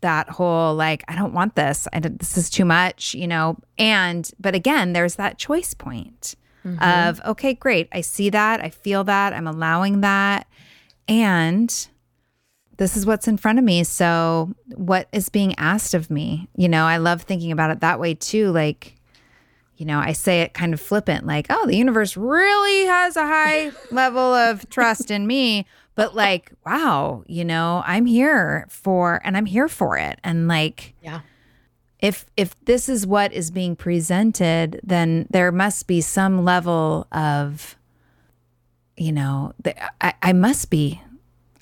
that 0.00 0.28
whole 0.28 0.74
like 0.74 1.04
i 1.08 1.14
don't 1.14 1.32
want 1.32 1.54
this. 1.54 1.86
I 1.92 2.00
this 2.00 2.36
is 2.36 2.50
too 2.50 2.64
much 2.64 3.14
you 3.14 3.26
know? 3.28 3.56
And 3.78 4.28
but 4.40 4.54
again 4.54 4.92
there's 4.94 5.14
that 5.16 5.38
choice 5.38 5.74
point 5.74 6.34
Mhm. 6.64 6.80
of 6.80 7.20
okay 7.26 7.54
great. 7.54 7.88
I 7.92 8.02
see 8.02 8.30
that. 8.30 8.60
I 8.64 8.70
feel 8.70 9.02
that. 9.04 9.32
I'm 9.32 9.48
allowing 9.48 10.00
that. 10.02 10.46
And 11.08 11.88
this 12.76 12.96
is 12.96 13.04
what's 13.06 13.28
in 13.28 13.36
front 13.36 13.58
of 13.58 13.64
me. 13.64 13.84
So 13.84 14.52
what 14.74 15.08
is 15.12 15.28
being 15.28 15.54
asked 15.58 15.94
of 15.94 16.10
me? 16.10 16.48
You 16.56 16.68
know 16.68 16.84
i 16.84 16.96
love 16.98 17.22
thinking 17.22 17.52
about 17.52 17.70
it 17.70 17.80
that 17.80 18.00
way 18.00 18.14
too. 18.14 18.50
Like 18.52 18.94
you 19.76 19.86
know 19.86 19.98
i 19.98 20.12
say 20.12 20.42
it 20.42 20.52
kind 20.54 20.72
of 20.74 20.80
flippant 20.80 21.26
like 21.26 21.46
oh 21.50 21.66
the 21.66 21.74
universe 21.76 22.16
really 22.16 22.84
has 22.86 23.16
a 23.16 23.26
high 23.26 23.72
level 23.90 24.20
of 24.34 24.68
trust 24.68 25.10
in 25.10 25.26
me 25.26 25.66
but 25.94 26.14
like 26.14 26.52
wow 26.66 27.22
you 27.26 27.44
know 27.44 27.82
i'm 27.86 28.06
here 28.06 28.66
for 28.68 29.20
and 29.24 29.36
i'm 29.36 29.46
here 29.46 29.68
for 29.68 29.96
it 29.98 30.18
and 30.24 30.48
like 30.48 30.94
yeah. 31.02 31.20
if 32.00 32.26
if 32.36 32.58
this 32.64 32.88
is 32.88 33.06
what 33.06 33.32
is 33.32 33.50
being 33.50 33.76
presented 33.76 34.80
then 34.82 35.26
there 35.30 35.52
must 35.52 35.86
be 35.86 36.00
some 36.00 36.44
level 36.44 37.06
of 37.12 37.76
you 38.96 39.12
know 39.12 39.52
th- 39.64 39.76
I, 40.00 40.14
I 40.22 40.32
must 40.32 40.70
be 40.70 41.00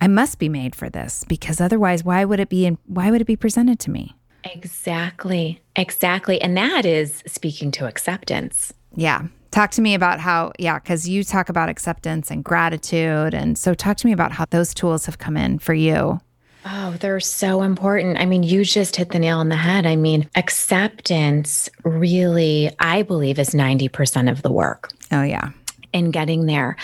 i 0.01 0.07
must 0.09 0.39
be 0.39 0.49
made 0.49 0.75
for 0.75 0.89
this 0.89 1.25
because 1.25 1.61
otherwise 1.61 2.05
why 2.05 2.25
would 2.25 2.41
it 2.41 2.49
be 2.49 2.67
in, 2.67 2.79
why 2.87 3.11
would 3.11 3.21
it 3.21 3.27
be 3.27 3.37
presented 3.37 3.79
to 3.81 3.91
me 3.91 4.15
Exactly. 4.43 5.61
Exactly. 5.77 6.41
And 6.41 6.57
that 6.57 6.87
is 6.87 7.23
speaking 7.27 7.71
to 7.73 7.87
acceptance. 7.87 8.73
yeah 8.97 9.25
talk 9.51 9.71
to 9.73 9.83
me 9.83 9.95
about 9.95 10.21
how 10.21 10.53
yeah 10.59 10.79
because 10.79 11.09
you 11.09 11.25
talk 11.25 11.49
about 11.49 11.69
acceptance 11.69 12.31
and 12.31 12.45
gratitude 12.45 13.35
and 13.35 13.59
so 13.59 13.75
talk 13.75 13.97
to 13.97 14.07
me 14.07 14.13
about 14.13 14.33
how 14.33 14.45
those 14.51 14.75
tools 14.75 15.07
have 15.07 15.19
come 15.19 15.37
in 15.37 15.59
for 15.59 15.75
you 15.75 16.21
Oh, 16.67 16.95
they're 17.01 17.21
so 17.21 17.63
important. 17.63 18.19
I 18.19 18.27
mean, 18.27 18.43
you 18.43 18.67
just 18.67 18.95
hit 18.95 19.13
the 19.13 19.19
nail 19.19 19.39
on 19.39 19.49
the 19.49 19.57
head. 19.57 19.87
I 19.87 19.97
mean, 19.97 20.29
acceptance 20.35 21.71
really, 21.85 22.71
I 22.79 23.03
believe, 23.03 23.39
is 23.39 23.51
90% 23.55 24.31
of 24.31 24.43
the 24.43 24.53
work. 24.53 24.93
oh 25.11 25.23
yeah 25.23 25.53
in 25.93 26.11
getting 26.11 26.47
there. 26.47 26.77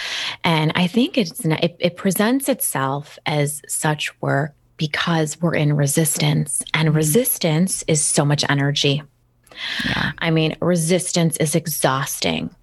And 0.45 0.73
I 0.75 0.87
think 0.87 1.19
it's 1.19 1.45
it, 1.45 1.77
it 1.79 1.97
presents 1.97 2.49
itself 2.49 3.19
as 3.27 3.63
such 3.69 4.21
work 4.21 4.55
because 4.77 5.41
we're 5.41 5.55
in 5.55 5.75
resistance, 5.75 6.63
and 6.75 6.89
mm-hmm. 6.89 6.97
resistance 6.97 7.83
is 7.89 8.05
so 8.05 8.25
much 8.25 8.45
energy. 8.49 9.03
yeah 9.85 10.13
I 10.19 10.31
mean, 10.31 10.57
resistance 10.61 11.37
is 11.39 11.55
exhausting. 11.55 12.55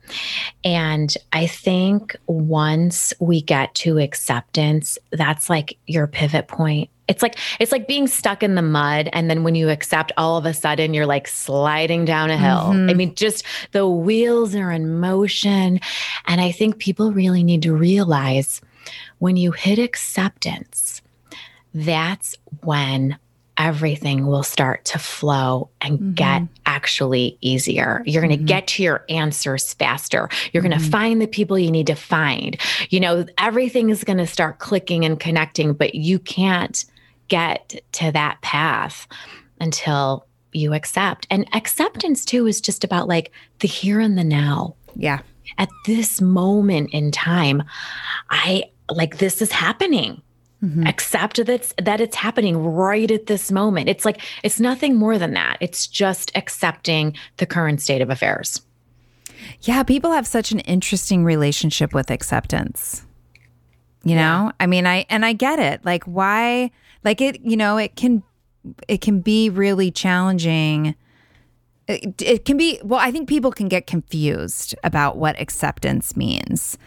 And 0.63 1.15
I 1.31 1.47
think 1.47 2.15
once 2.27 3.13
we 3.19 3.41
get 3.41 3.73
to 3.75 3.99
acceptance, 3.99 4.97
that's 5.11 5.49
like 5.49 5.77
your 5.87 6.07
pivot 6.07 6.47
point. 6.47 6.89
It's 7.07 7.21
like 7.21 7.37
it's 7.59 7.71
like 7.73 7.87
being 7.87 8.07
stuck 8.07 8.43
in 8.43 8.55
the 8.55 8.61
mud 8.61 9.09
and 9.11 9.29
then 9.29 9.43
when 9.43 9.55
you 9.55 9.69
accept 9.69 10.13
all 10.17 10.37
of 10.37 10.45
a 10.45 10.53
sudden 10.53 10.93
you're 10.93 11.05
like 11.05 11.27
sliding 11.27 12.05
down 12.05 12.29
a 12.29 12.37
hill. 12.37 12.71
Mhm. 12.71 12.89
I 12.89 12.93
mean 12.93 13.13
just 13.15 13.43
the 13.71 13.87
wheels 13.87 14.55
are 14.55 14.71
in 14.71 14.99
motion 14.99 15.81
and 16.27 16.41
I 16.41 16.51
think 16.51 16.77
people 16.79 17.11
really 17.11 17.43
need 17.43 17.61
to 17.63 17.73
realize 17.73 18.61
when 19.19 19.35
you 19.35 19.51
hit 19.51 19.79
acceptance 19.79 21.01
that's 21.73 22.35
when 22.61 23.17
everything 23.57 24.25
will 24.25 24.43
start 24.43 24.83
to 24.85 24.99
flow 24.99 25.69
and 25.81 25.99
Mhm. 25.99 26.15
get 26.15 26.41
actually 26.65 27.37
easier. 27.41 28.01
You're 28.05 28.21
going 28.21 28.37
to 28.37 28.43
Mhm. 28.43 28.47
get 28.47 28.67
to 28.67 28.83
your 28.83 29.05
answers 29.09 29.73
faster. 29.73 30.29
You're 30.51 30.63
going 30.63 30.77
to 30.77 30.83
Mhm. 30.83 30.89
find 30.91 31.21
the 31.21 31.27
people 31.27 31.57
you 31.59 31.71
need 31.71 31.87
to 31.87 31.95
find. 31.95 32.57
You 32.89 32.99
know, 32.99 33.25
everything 33.37 33.89
is 33.89 34.03
going 34.03 34.17
to 34.17 34.27
start 34.27 34.59
clicking 34.59 35.05
and 35.05 35.19
connecting, 35.19 35.73
but 35.73 35.93
you 35.95 36.17
can't 36.19 36.83
get 37.27 37.81
to 37.93 38.11
that 38.11 38.41
path 38.41 39.07
until 39.61 40.25
you 40.51 40.73
accept. 40.73 41.25
And 41.29 41.47
acceptance, 41.53 42.25
too, 42.25 42.47
is 42.47 42.59
just 42.61 42.83
about 42.83 43.07
like 43.07 43.31
the 43.59 43.67
here 43.67 43.99
and 43.99 44.17
the 44.17 44.23
now 44.23 44.75
yeah 44.95 45.19
at 45.57 45.69
this 45.87 46.21
moment 46.21 46.87
in 46.91 47.09
time 47.11 47.63
i 48.29 48.63
like 48.91 49.17
this 49.17 49.41
is 49.41 49.51
happening 49.51 50.21
Mhm. 50.63 50.87
accept 50.87 51.37
that 51.37 51.49
it's, 51.49 51.73
that 51.81 51.99
it's 51.99 52.15
happening 52.15 52.55
right 52.57 53.11
at 53.11 53.25
this 53.25 53.51
moment 53.51 53.89
it's 53.89 54.05
like 54.05 54.21
it's 54.43 54.59
nothing 54.61 54.95
more 54.95 55.17
than 55.17 55.33
that 55.33 55.57
it's 55.59 55.87
just 55.87 56.31
accepting 56.35 57.15
the 57.37 57.45
current 57.45 57.81
state 57.81 58.01
of 58.01 58.09
affairs 58.09 58.61
Yeah, 59.63 59.83
people 59.83 60.11
have 60.11 60.25
such 60.25 60.51
an 60.53 60.59
interesting 60.61 61.25
relationship 61.25 61.93
with 61.93 62.09
acceptance. 62.09 63.05
You 64.05 64.15
know? 64.15 64.51
I 64.59 64.67
mean, 64.67 64.85
I 64.85 65.05
and 65.09 65.25
I 65.25 65.33
get 65.33 65.59
it. 65.59 65.83
Like 65.85 66.03
why 66.05 66.71
like 67.03 67.21
it, 67.21 67.41
you 67.41 67.57
know, 67.57 67.77
it 67.77 67.95
can 67.95 68.23
it 68.87 69.01
can 69.01 69.19
be 69.21 69.49
really 69.49 69.91
challenging. 69.91 70.95
It, 71.87 72.21
it 72.21 72.45
can 72.45 72.57
be 72.57 72.79
well, 72.83 72.99
I 72.99 73.11
think 73.11 73.27
people 73.27 73.51
can 73.51 73.67
get 73.67 73.87
confused 73.87 74.75
about 74.83 75.17
what 75.17 75.39
acceptance 75.39 76.15
means. 76.15 76.77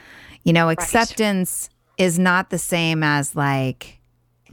You 0.45 0.53
know, 0.53 0.69
acceptance 0.71 1.69
is 1.99 2.19
not 2.19 2.51
the 2.51 2.59
same 2.59 3.03
as 3.03 3.35
like 3.37 3.99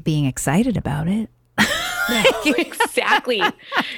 being 0.01 0.25
excited 0.25 0.77
about 0.77 1.07
it. 1.07 1.29
exactly 2.57 3.41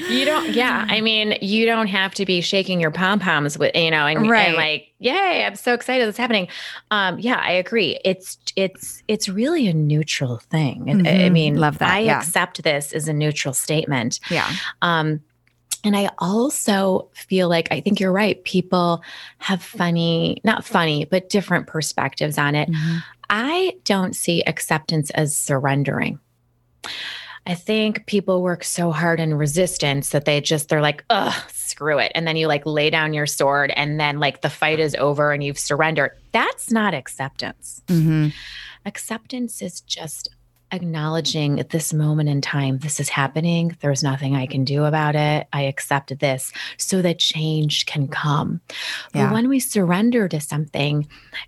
you 0.09 0.25
don't 0.25 0.53
yeah 0.53 0.85
i 0.89 1.01
mean 1.01 1.35
you 1.41 1.65
don't 1.65 1.87
have 1.87 2.13
to 2.13 2.23
be 2.25 2.39
shaking 2.39 2.79
your 2.79 2.91
pom-poms 2.91 3.57
with 3.57 3.75
you 3.75 3.89
know 3.89 4.05
and, 4.05 4.29
Right. 4.29 4.49
and 4.49 4.57
like 4.57 4.87
yay 4.99 5.43
i'm 5.43 5.55
so 5.55 5.73
excited 5.73 6.05
that's 6.05 6.17
happening 6.17 6.47
um 6.91 7.17
yeah 7.19 7.39
i 7.41 7.51
agree 7.51 7.99
it's 8.05 8.37
it's 8.55 9.01
it's 9.07 9.27
really 9.27 9.67
a 9.67 9.73
neutral 9.73 10.37
thing 10.37 10.87
And, 10.89 11.07
i 11.07 11.11
Mhm. 11.11 11.31
mean 11.31 11.55
Love 11.55 11.79
that, 11.79 11.89
i 11.91 11.99
yeah. 12.01 12.17
accept 12.19 12.61
this 12.63 12.93
as 12.93 13.07
a 13.07 13.13
neutral 13.13 13.53
statement 13.55 14.19
Yeah. 14.29 14.49
um 14.83 15.21
And 15.83 15.95
I 15.95 16.09
also 16.17 17.09
feel 17.13 17.47
like 17.47 17.67
I 17.71 17.79
think 17.79 17.99
you're 17.99 18.11
right. 18.11 18.43
People 18.43 19.03
have 19.37 19.61
funny, 19.61 20.41
not 20.43 20.65
funny, 20.65 21.05
but 21.05 21.29
different 21.29 21.67
perspectives 21.67 22.39
on 22.39 22.55
it. 22.55 22.69
Mm-hmm. 22.71 22.97
I 23.29 23.75
don't 23.83 24.15
see 24.15 24.43
acceptance 24.43 25.09
as 25.11 25.35
surrendering. 25.35 26.19
I 27.47 27.53
think 27.53 28.07
people 28.07 28.41
work 28.41 28.63
so 28.63 28.91
hard 28.91 29.19
in 29.19 29.35
resistance 29.35 30.09
that 30.09 30.25
they 30.25 30.41
just, 30.41 30.67
they're 30.67 30.81
like, 30.81 31.05
ugh, 31.11 31.33
screw 31.49 31.99
it. 31.99 32.11
And 32.15 32.27
then 32.27 32.37
you 32.37 32.47
like 32.47 32.65
lay 32.65 32.89
down 32.89 33.13
your 33.13 33.27
sword 33.27 33.71
and 33.75 33.99
then 33.99 34.19
like 34.19 34.41
the 34.41 34.49
fight 34.49 34.79
is 34.79 34.95
over 34.95 35.31
and 35.31 35.43
you've 35.43 35.59
surrendered. 35.59 36.11
That's 36.31 36.71
not 36.71 36.95
acceptance. 36.95 37.83
Mm-hmm. 37.87 38.29
Acceptance 38.85 39.61
is 39.61 39.81
just 39.81 40.34
acknowledging 40.71 41.59
at 41.59 41.69
this 41.69 41.93
moment 41.93 42.29
in 42.29 42.41
time, 42.41 42.79
this 42.79 42.99
is 42.99 43.09
happening. 43.09 43.77
There's 43.81 44.03
nothing 44.03 44.35
I 44.35 44.45
can 44.45 44.63
do 44.63 44.83
about 44.85 45.15
it. 45.15 45.47
I 45.53 45.63
accept 45.63 46.17
this 46.19 46.51
so 46.77 47.01
that 47.01 47.19
change 47.19 47.85
can 47.85 48.07
come. 48.07 48.61
Yeah. 49.13 49.27
But 49.27 49.33
when 49.33 49.49
we 49.49 49.59
surrender 49.59 50.27
to 50.27 50.39
something, 50.41 51.07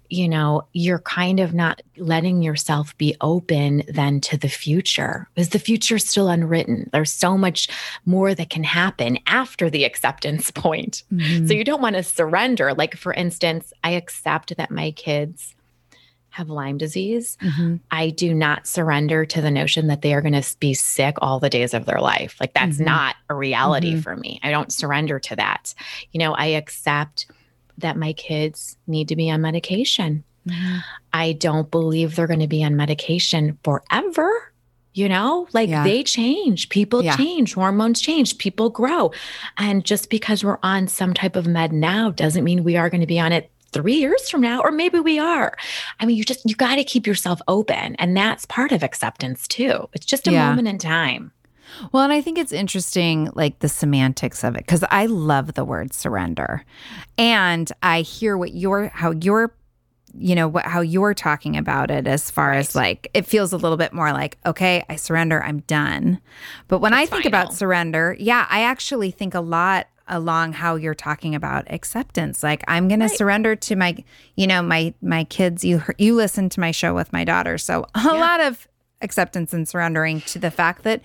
you 0.10 0.30
know, 0.30 0.68
you're 0.74 1.00
kind 1.00 1.40
of 1.40 1.54
not 1.54 1.82
letting 1.98 2.42
yourself 2.42 2.98
be 2.98 3.16
open 3.22 3.84
then 3.88 4.22
to 4.22 4.38
the 4.38 4.50
future 4.50 5.28
because 5.34 5.50
the 5.50 5.60
future 5.60 5.96
is 5.96 6.08
still 6.08 6.30
unwritten. 6.30 6.90
There's 6.94 7.12
so 7.12 7.38
much 7.38 7.70
more 8.06 8.34
that 8.36 8.50
can 8.50 8.64
happen 8.64 9.18
after 9.28 9.70
the 9.70 9.84
acceptance 9.84 10.52
point. 10.58 11.04
Mm-hmm. 11.12 11.48
So 11.48 11.54
you 11.54 11.64
don't 11.64 11.82
want 11.82 11.96
to 11.96 12.04
surrender. 12.04 12.74
Like, 12.74 12.96
for 12.96 13.14
instance, 13.14 13.74
I 13.84 13.92
accept 13.92 14.56
that 14.58 14.72
my 14.72 14.92
kids 14.92 15.56
have 16.38 16.50
Lyme 16.50 16.78
disease, 16.78 17.36
mm-hmm. 17.42 17.78
I 17.90 18.12
do 18.12 18.34
not 18.34 18.68
surrender 18.68 19.26
to 19.26 19.42
the 19.42 19.50
notion 19.50 19.88
that 19.88 20.04
they 20.04 20.14
are 20.14 20.22
going 20.22 20.40
to 20.40 20.58
be 20.60 20.76
sick 20.76 21.16
all 21.20 21.40
the 21.40 21.50
days 21.50 21.74
of 21.74 21.86
their 21.86 22.00
life. 22.00 22.38
Like 22.40 22.54
that's 22.54 22.76
mm-hmm. 22.76 22.86
not 22.86 23.16
a 23.28 23.34
reality 23.34 23.94
mm-hmm. 23.94 24.02
for 24.02 24.16
me. 24.16 24.40
I 24.44 24.52
don't 24.52 24.72
surrender 24.72 25.20
to 25.20 25.36
that. 25.36 25.74
You 26.12 26.20
know, 26.20 26.34
I 26.34 26.46
accept 26.46 27.26
that 27.80 27.98
my 27.98 28.14
kids 28.14 28.78
need 28.86 29.08
to 29.08 29.16
be 29.16 29.32
on 29.32 29.42
medication. 29.42 30.24
Mm-hmm. 30.48 30.78
I 31.12 31.34
don't 31.34 31.72
believe 31.72 32.16
they're 32.16 32.28
going 32.28 32.40
to 32.40 32.48
be 32.48 32.64
on 32.64 32.76
medication 32.76 33.58
forever. 33.64 34.54
You 34.94 35.10
know, 35.10 35.48
like 35.54 35.70
yeah. 35.70 35.84
they 35.84 36.02
change, 36.04 36.70
people 36.70 37.04
yeah. 37.04 37.16
change, 37.16 37.54
hormones 37.54 38.02
change, 38.02 38.40
people 38.40 38.72
grow. 38.72 39.12
And 39.58 39.86
just 39.86 40.10
because 40.10 40.44
we're 40.44 40.58
on 40.64 40.88
some 40.88 41.14
type 41.14 41.36
of 41.36 41.46
med 41.46 41.72
now 41.72 42.10
doesn't 42.10 42.44
mean 42.44 42.64
we 42.64 42.78
are 42.78 42.90
going 42.90 43.02
to 43.02 43.08
be 43.08 43.20
on 43.20 43.32
it 43.32 43.52
three 43.72 43.96
years 43.96 44.30
from 44.30 44.42
now, 44.42 44.62
or 44.62 44.72
maybe 44.72 45.00
we 45.00 45.20
are. 45.20 45.56
I 46.00 46.06
mean, 46.06 46.18
you 46.18 46.24
just, 46.24 46.48
you 46.50 46.56
got 46.56 46.76
to 46.76 46.84
keep 46.84 47.06
yourself 47.06 47.40
open. 47.48 47.96
And 47.96 48.16
that's 48.16 48.46
part 48.46 48.72
of 48.72 48.84
acceptance 48.84 49.48
too. 49.48 49.90
It's 49.94 50.06
just 50.06 50.28
a 50.28 50.32
yeah. 50.32 50.50
moment 50.50 50.68
in 50.68 50.78
time. 50.78 51.32
Well, 51.92 52.04
and 52.04 52.14
I 52.14 52.22
think 52.22 52.38
it's 52.38 52.54
interesting, 52.54 53.30
like 53.36 53.60
the 53.60 53.70
semantics 53.70 54.44
of 54.44 54.56
it, 54.56 54.60
because 54.60 54.86
I 54.90 55.06
love 55.06 55.54
the 55.54 55.66
word 55.66 55.94
surrender. 55.94 56.64
And 57.18 57.70
I 57.84 58.02
hear 58.02 58.38
what 58.38 58.54
you're, 58.54 58.88
how 58.88 59.12
you're, 59.12 59.54
you 60.18 60.34
know, 60.34 60.48
what, 60.48 60.66
how 60.66 60.80
you're 60.80 61.14
talking 61.14 61.58
about 61.58 61.92
it 61.92 62.08
as 62.08 62.32
far 62.32 62.52
right. 62.52 62.58
as 62.58 62.74
like, 62.74 63.12
it 63.14 63.26
feels 63.26 63.52
a 63.52 63.58
little 63.58 63.78
bit 63.78 63.92
more 63.92 64.14
like, 64.14 64.38
okay, 64.46 64.86
I 64.90 64.96
surrender, 64.96 65.44
I'm 65.44 65.60
done. 65.60 66.22
But 66.70 66.80
when 66.80 66.94
it's 66.94 67.02
I 67.02 67.06
think 67.06 67.24
final. 67.24 67.42
about 67.42 67.54
surrender, 67.54 68.16
yeah, 68.18 68.48
I 68.50 68.62
actually 68.64 69.12
think 69.12 69.36
a 69.36 69.42
lot 69.42 69.88
along 70.08 70.54
how 70.54 70.76
you're 70.76 70.96
talking 70.96 71.36
about 71.36 71.70
acceptance. 71.72 72.44
Like 72.44 72.64
i'm 72.68 72.88
going 72.88 73.02
right. 73.02 73.10
to 73.10 73.16
surrender 73.16 73.56
to 73.56 73.76
my 73.76 74.04
you 74.36 74.48
know 74.48 74.62
my 74.62 74.94
my 75.02 75.24
kids. 75.24 75.64
You 75.64 75.82
you 75.98 76.16
listen 76.16 76.50
to 76.50 76.60
my 76.60 76.72
show 76.72 76.94
with 76.94 77.12
my 77.14 77.24
daughter. 77.24 77.58
So 77.58 77.86
a 77.96 78.02
yeah. 78.04 78.12
lot 78.12 78.40
of 78.42 78.68
acceptance 79.02 79.54
and 79.54 79.68
surrendering 79.68 80.22
to 80.22 80.40
the 80.40 80.52
fact 80.52 80.84
that 80.84 81.02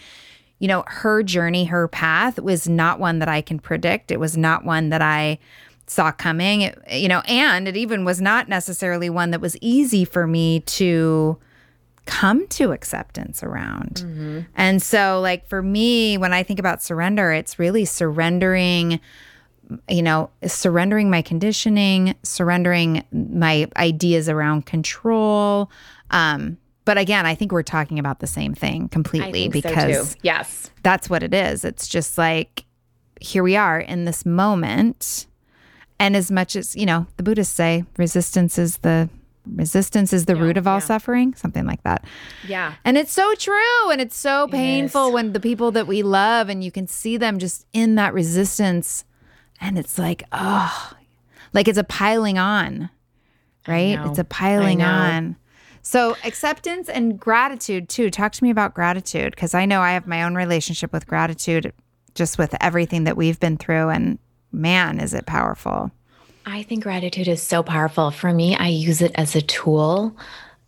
you 0.59 0.69
know 0.69 0.85
her 0.87 1.23
journey 1.23 1.65
her 1.67 1.89
path 1.89 2.39
was 2.39 2.69
not 2.69 2.99
one 2.99 3.19
that 3.19 3.29
i 3.29 3.41
can 3.41 3.59
predict. 3.59 4.11
It 4.11 4.21
was 4.21 4.37
not 4.37 4.65
one 4.65 4.91
that 4.91 5.03
i 5.03 5.39
saw 5.87 6.13
coming. 6.13 6.63
It, 6.63 6.79
you 6.91 7.09
know 7.09 7.21
and 7.27 7.69
it 7.69 7.77
even 7.77 8.05
was 8.05 8.21
not 8.21 8.49
necessarily 8.49 9.11
one 9.11 9.31
that 9.31 9.41
was 9.41 9.57
easy 9.61 10.05
for 10.05 10.27
me 10.27 10.61
to 10.61 11.39
come 12.07 12.47
to 12.49 12.73
acceptance 12.73 13.43
around. 13.43 14.03
Mm-hmm. 14.05 14.41
And 14.57 14.83
so, 14.83 15.21
like, 15.21 15.47
for 15.47 15.63
me, 15.63 16.19
when 16.19 16.33
I 16.33 16.43
think 16.43 16.59
about 16.59 16.83
surrender, 16.83 17.33
it's 17.33 17.59
really 17.59 17.85
surrendering, 17.85 19.01
you 19.89 20.03
know, 20.03 20.31
surrendering 20.47 21.11
my 21.11 21.23
conditioning, 21.23 22.15
surrendering 22.23 23.05
my 23.13 23.69
ideas 23.77 24.29
around 24.29 24.67
control. 24.67 25.71
Um, 26.11 26.59
but 26.85 26.99
again, 26.99 27.27
I 27.27 27.35
think 27.35 27.53
we're 27.53 27.63
talking 27.63 27.99
about 27.99 28.19
the 28.19 28.27
same 28.27 28.55
thing 28.55 28.89
completely 28.89 29.49
because 29.49 30.11
so 30.11 30.19
yes, 30.23 30.71
that's 30.83 31.09
what 31.09 31.23
it 31.23 31.33
is. 31.33 31.65
It's 31.65 31.87
just 31.87 32.19
like 32.19 32.65
here 33.21 33.43
we 33.43 33.57
are 33.57 33.79
in 33.79 34.05
this 34.05 34.27
moment. 34.27 35.27
And 35.99 36.17
as 36.17 36.31
much 36.33 36.57
as, 36.57 36.75
you 36.75 36.85
know, 36.85 37.07
the 37.17 37.23
Buddhists 37.23 37.55
say 37.55 37.85
resistance 37.97 38.59
is 38.59 38.79
the 38.79 39.09
resistance 39.47 40.13
is 40.13 40.27
the 40.27 40.37
yeah, 40.37 40.43
root 40.43 40.57
of 40.57 40.67
all 40.67 40.77
yeah. 40.77 40.85
suffering, 40.85 41.35
something 41.35 41.67
like 41.67 41.83
that. 41.83 42.05
Yeah. 42.47 42.75
And 42.85 42.97
it's 42.97 43.13
so 43.13 43.35
true. 43.35 43.91
And 43.91 44.01
it's 44.01 44.17
so 44.17 44.49
painful 44.49 45.09
it 45.09 45.13
when 45.13 45.33
the 45.33 45.41
people 45.41 45.71
that 45.73 45.87
we 45.87 46.03
love 46.03 46.49
and 46.49 46.63
you 46.63 46.71
can 46.71 46.87
see 46.87 47.17
them 47.17 47.39
just 47.39 47.67
in 47.73 47.97
that 47.97 48.15
resistance. 48.15 49.05
And 49.61 49.79
it's 49.79 49.99
like, 49.99 50.25
oh, 50.33 50.93
like 51.53 51.69
it's 51.69 51.79
a 51.79 51.85
piling 51.85 52.39
on, 52.39 52.91
right? 53.67 53.99
It's 54.07 54.19
a 54.19 54.25
piling 54.25 54.83
on. 54.83 55.37
So 55.83 56.17
acceptance 56.25 56.89
and 56.89 57.19
gratitude 57.19 57.89
too. 57.89 58.11
Talk 58.11 58.33
to 58.33 58.45
me 58.45 58.51
about 58.51 58.75
gratitude 58.75 59.35
because 59.35 59.53
I 59.53 59.67
know 59.67 59.81
I 59.81 59.93
have 59.93 60.07
my 60.07 60.23
own 60.23 60.37
relationship 60.37 60.93
with 60.93 61.07
gratitude 61.07 61.73
just 62.15 62.39
with 62.39 62.55
everything 62.61 63.05
that 63.05 63.17
we've 63.17 63.41
been 63.41 63.57
through. 63.57 63.89
And 63.89 64.19
man, 64.53 65.01
is 65.01 65.13
it 65.13 65.27
powerful. 65.27 65.91
I 66.47 66.63
think 66.65 66.83
gratitude 66.83 67.29
is 67.29 67.43
so 67.43 67.63
powerful. 67.63 68.11
For 68.11 68.33
me, 68.33 68.57
I 68.57 68.69
use 68.69 69.03
it 69.03 69.13
as 69.15 69.37
a 69.37 69.43
tool, 69.43 70.17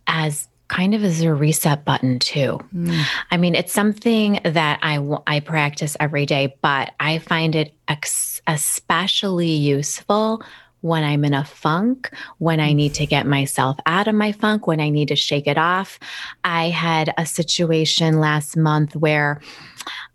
as 0.06 0.48
kind 0.68 0.94
of 0.94 1.04
as 1.04 1.20
a 1.20 1.34
reset 1.34 1.84
button 1.84 2.18
too. 2.18 2.58
Mm. 2.74 3.04
I 3.30 3.36
mean, 3.36 3.54
it's 3.54 3.72
something 3.72 4.40
that 4.44 4.78
I 4.82 4.98
I 5.26 5.40
practice 5.40 5.96
every 6.00 6.26
day, 6.26 6.56
but 6.62 6.92
I 7.00 7.18
find 7.18 7.54
it 7.54 7.74
ex- 7.88 8.40
especially 8.46 9.50
useful 9.50 10.42
when 10.80 11.02
I'm 11.02 11.24
in 11.24 11.32
a 11.32 11.44
funk, 11.44 12.10
when 12.38 12.60
I 12.60 12.74
need 12.74 12.92
to 12.94 13.06
get 13.06 13.26
myself 13.26 13.78
out 13.86 14.06
of 14.06 14.14
my 14.14 14.32
funk, 14.32 14.66
when 14.66 14.80
I 14.80 14.90
need 14.90 15.08
to 15.08 15.16
shake 15.16 15.46
it 15.46 15.56
off. 15.56 15.98
I 16.44 16.68
had 16.68 17.14
a 17.16 17.24
situation 17.24 18.20
last 18.20 18.54
month 18.54 18.94
where 18.94 19.40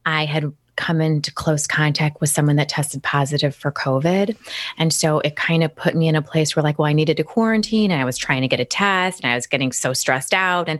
I 0.06 0.26
had 0.26 0.54
come 0.80 1.02
into 1.02 1.32
close 1.32 1.68
contact 1.68 2.22
with 2.22 2.30
someone 2.30 2.56
that 2.56 2.70
tested 2.70 3.04
positive 3.04 3.54
for 3.54 3.70
COVID. 3.70 4.36
And 4.78 4.94
so 4.94 5.20
it 5.20 5.36
kind 5.36 5.62
of 5.62 5.76
put 5.76 5.94
me 5.94 6.08
in 6.08 6.16
a 6.16 6.22
place 6.22 6.56
where, 6.56 6.64
like, 6.64 6.80
well, 6.80 6.88
I 6.88 6.94
needed 6.94 7.18
to 7.18 7.24
quarantine 7.24 7.92
and 7.92 8.02
I 8.02 8.06
was 8.06 8.18
trying 8.18 8.42
to 8.42 8.48
get 8.48 8.62
a 8.62 8.66
test 8.66 9.22
and 9.22 9.32
I 9.32 9.36
was 9.36 9.46
getting 9.46 9.74
so 9.74 9.92
stressed 9.92 10.34
out. 10.34 10.70
And 10.70 10.80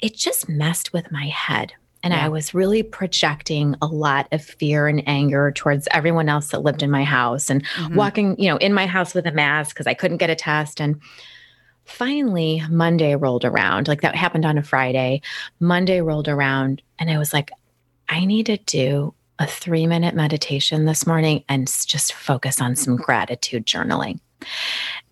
it 0.00 0.14
just 0.14 0.48
messed 0.48 0.92
with 0.92 1.10
my 1.10 1.26
head. 1.26 1.72
And 2.04 2.14
yeah. 2.14 2.24
I 2.24 2.28
was 2.28 2.54
really 2.54 2.84
projecting 2.84 3.74
a 3.82 3.86
lot 3.86 4.28
of 4.30 4.44
fear 4.44 4.86
and 4.86 5.02
anger 5.08 5.50
towards 5.50 5.88
everyone 5.90 6.28
else 6.28 6.48
that 6.48 6.62
lived 6.62 6.82
in 6.82 6.90
my 6.90 7.02
house 7.02 7.50
and 7.50 7.66
mm-hmm. 7.66 7.96
walking, 7.96 8.38
you 8.38 8.48
know, 8.48 8.58
in 8.58 8.72
my 8.72 8.86
house 8.86 9.14
with 9.14 9.26
a 9.26 9.32
mask 9.32 9.74
because 9.74 9.88
I 9.88 9.94
couldn't 9.94 10.18
get 10.18 10.30
a 10.30 10.36
test. 10.36 10.80
And 10.80 11.00
finally, 11.86 12.62
Monday 12.70 13.16
rolled 13.16 13.44
around. 13.44 13.88
Like 13.88 14.02
that 14.02 14.14
happened 14.14 14.44
on 14.44 14.58
a 14.58 14.62
Friday. 14.62 15.22
Monday 15.58 16.00
rolled 16.02 16.28
around, 16.28 16.82
and 17.00 17.10
I 17.10 17.18
was 17.18 17.32
like, 17.32 17.50
I 18.08 18.26
need 18.26 18.46
to 18.46 18.58
do 18.58 19.14
a 19.38 19.46
three 19.46 19.86
minute 19.86 20.14
meditation 20.14 20.84
this 20.84 21.06
morning 21.06 21.44
and 21.48 21.66
just 21.66 22.12
focus 22.12 22.60
on 22.60 22.76
some 22.76 22.96
gratitude 22.96 23.66
journaling. 23.66 24.20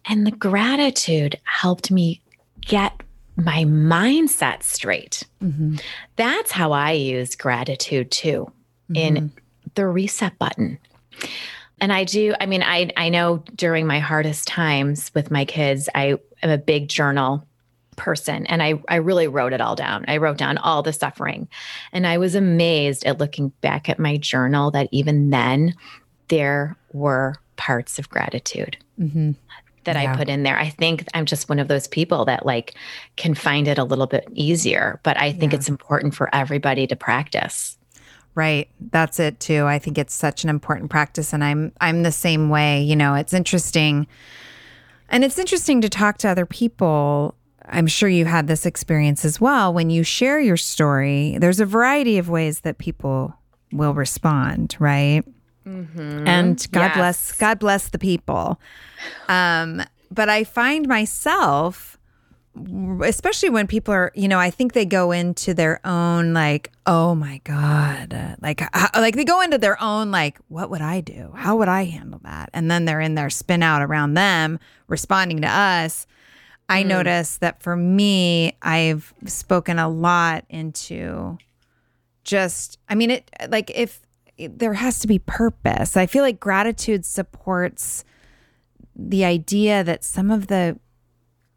And 0.07 0.27
the 0.27 0.33
gratitude 0.33 1.39
helped 1.45 1.91
me 1.91 2.21
get 2.61 3.03
my 3.37 3.65
mindset 3.65 4.63
straight. 4.63 5.25
Mm-hmm. 5.43 5.77
That's 6.17 6.53
how 6.53 6.73
I 6.73 6.93
use 6.93 7.35
gratitude 7.35 8.11
too 8.11 8.53
mm-hmm. 8.91 8.97
in 8.97 9.33
the 9.75 9.87
reset 9.87 10.39
button. 10.39 10.79
And 11.81 11.93
I 11.93 12.05
do, 12.05 12.35
I 12.41 12.47
mean, 12.47 12.63
I 12.63 12.91
I 12.97 13.09
know 13.09 13.43
during 13.57 13.87
my 13.87 13.99
hardest 13.99 14.47
times 14.47 15.11
with 15.15 15.31
my 15.31 15.45
kids, 15.45 15.89
I 15.95 16.19
am 16.43 16.51
a 16.51 16.59
big 16.59 16.89
journal 16.89 17.47
person 18.03 18.45
and 18.47 18.61
I 18.65 18.83
I 18.89 18.97
really 18.97 19.29
wrote 19.29 19.53
it 19.53 19.61
all 19.61 19.77
down. 19.77 20.05
I 20.09 20.17
wrote 20.17 20.37
down 20.37 20.59
all 20.59 20.83
the 20.83 20.93
suffering. 20.93 21.49
And 21.93 22.05
I 22.05 22.19
was 22.19 22.35
amazed 22.35 23.05
at 23.07 23.19
looking 23.19 23.51
back 23.61 23.89
at 23.89 24.01
my 24.01 24.17
journal 24.17 24.73
that 24.73 24.89
even 24.91 25.31
then 25.31 25.77
there 26.27 26.77
were 26.93 27.37
parts 27.55 28.01
of 28.01 28.09
gratitude. 28.09 28.77
Mm-hmm. 28.99 29.33
That 29.85 29.95
yeah. 29.95 30.13
I 30.13 30.17
put 30.17 30.29
in 30.29 30.43
there. 30.43 30.59
I 30.59 30.69
think 30.69 31.07
I'm 31.15 31.27
just 31.27 31.49
one 31.49 31.61
of 31.61 31.69
those 31.69 31.87
people 31.87 32.25
that 32.25 32.45
like 32.45 32.75
can 33.17 33.35
find 33.35 33.69
it 33.69 33.79
a 33.79 33.85
little 33.85 34.09
bit 34.09 34.27
easier, 34.35 34.99
but 35.05 35.17
I 35.17 35.33
think 35.33 35.53
yeah. 35.53 35.59
it's 35.59 35.69
important 35.69 36.15
for 36.15 36.29
everybody 36.35 36.89
to 36.89 36.97
practice. 36.97 37.79
Right. 38.35 38.69
That's 38.91 39.21
it 39.21 39.39
too. 39.39 39.67
I 39.67 39.79
think 39.79 39.97
it's 39.97 40.15
such 40.15 40.43
an 40.43 40.51
important 40.51 40.91
practice 40.91 41.33
and 41.33 41.45
I'm 41.45 41.71
I'm 41.81 42.03
the 42.03 42.13
same 42.13 42.49
way, 42.49 42.83
you 42.83 42.97
know, 42.97 43.15
it's 43.15 43.33
interesting 43.33 44.09
and 45.09 45.23
it's 45.23 45.39
interesting 45.39 45.81
to 45.83 45.89
talk 45.89 46.19
to 46.19 46.29
other 46.29 46.47
people 46.47 47.37
I'm 47.67 47.87
sure 47.87 48.09
you 48.09 48.25
had 48.25 48.47
this 48.47 48.67
experience 48.67 49.25
as 49.25 49.41
well. 49.41 49.73
When 49.73 49.91
you 49.91 50.03
share 50.03 50.41
your 50.41 50.57
story, 50.57 51.37
there's 51.39 51.61
a 51.61 51.67
variety 51.67 52.19
of 52.19 52.29
ways 52.29 52.61
that 52.61 52.79
people 52.79 53.35
will 53.73 53.95
respond, 53.95 54.77
right? 54.79 55.23
Mm-hmm. 55.67 56.27
And 56.27 56.71
God 56.73 56.81
yes. 56.81 56.97
bless 56.97 57.33
God 57.33 57.59
bless 57.59 57.89
the 57.89 57.99
people. 57.99 58.61
Um, 59.29 59.83
but 60.11 60.29
I 60.29 60.45
find 60.45 60.89
myself 60.89 61.99
especially 63.03 63.49
when 63.49 63.67
people 63.67 63.95
are 63.95 64.13
you 64.15 64.29
know 64.29 64.39
i 64.39 64.51
think 64.51 64.75
they 64.75 64.85
go 64.85 65.11
into 65.11 65.55
their 65.55 65.81
own 65.87 66.35
like 66.35 66.71
oh 66.87 67.15
my 67.15 67.41
god 67.45 68.37
like 68.43 68.61
like 68.95 69.17
they 69.17 69.25
go 69.25 69.41
into 69.41 69.57
their 69.57 69.81
own 69.83 70.11
like 70.11 70.39
what 70.49 70.69
would 70.69 70.83
i 70.83 71.01
do 71.01 71.33
how 71.35 71.57
would 71.57 71.69
i 71.69 71.85
handle 71.85 72.21
that 72.23 72.51
and 72.53 72.71
then 72.71 72.85
they're 72.85 73.01
in 73.01 73.15
their 73.15 73.31
spin 73.31 73.63
out 73.63 73.81
around 73.81 74.13
them 74.15 74.59
responding 74.87 75.41
to 75.41 75.49
us 75.49 76.07
i 76.69 76.83
mm. 76.83 76.87
notice 76.87 77.39
that 77.39 77.63
for 77.63 77.77
me 77.77 78.57
i've 78.63 79.13
spoken 79.27 79.79
a 79.79 79.89
lot 79.89 80.45
into 80.49 81.37
just 82.25 82.79
i 82.89 82.95
mean 82.95 83.11
it 83.11 83.31
like 83.49 83.71
if 83.75 84.01
there 84.39 84.75
has 84.75 84.99
to 84.99 85.07
be 85.07 85.19
purpose 85.19 85.97
i 85.97 86.07
feel 86.07 86.23
like 86.23 86.41
gratitude 86.41 87.05
supports 87.05 88.05
the 88.95 89.25
idea 89.25 89.83
that 89.83 90.05
some 90.05 90.31
of 90.31 90.49
the 90.49 90.79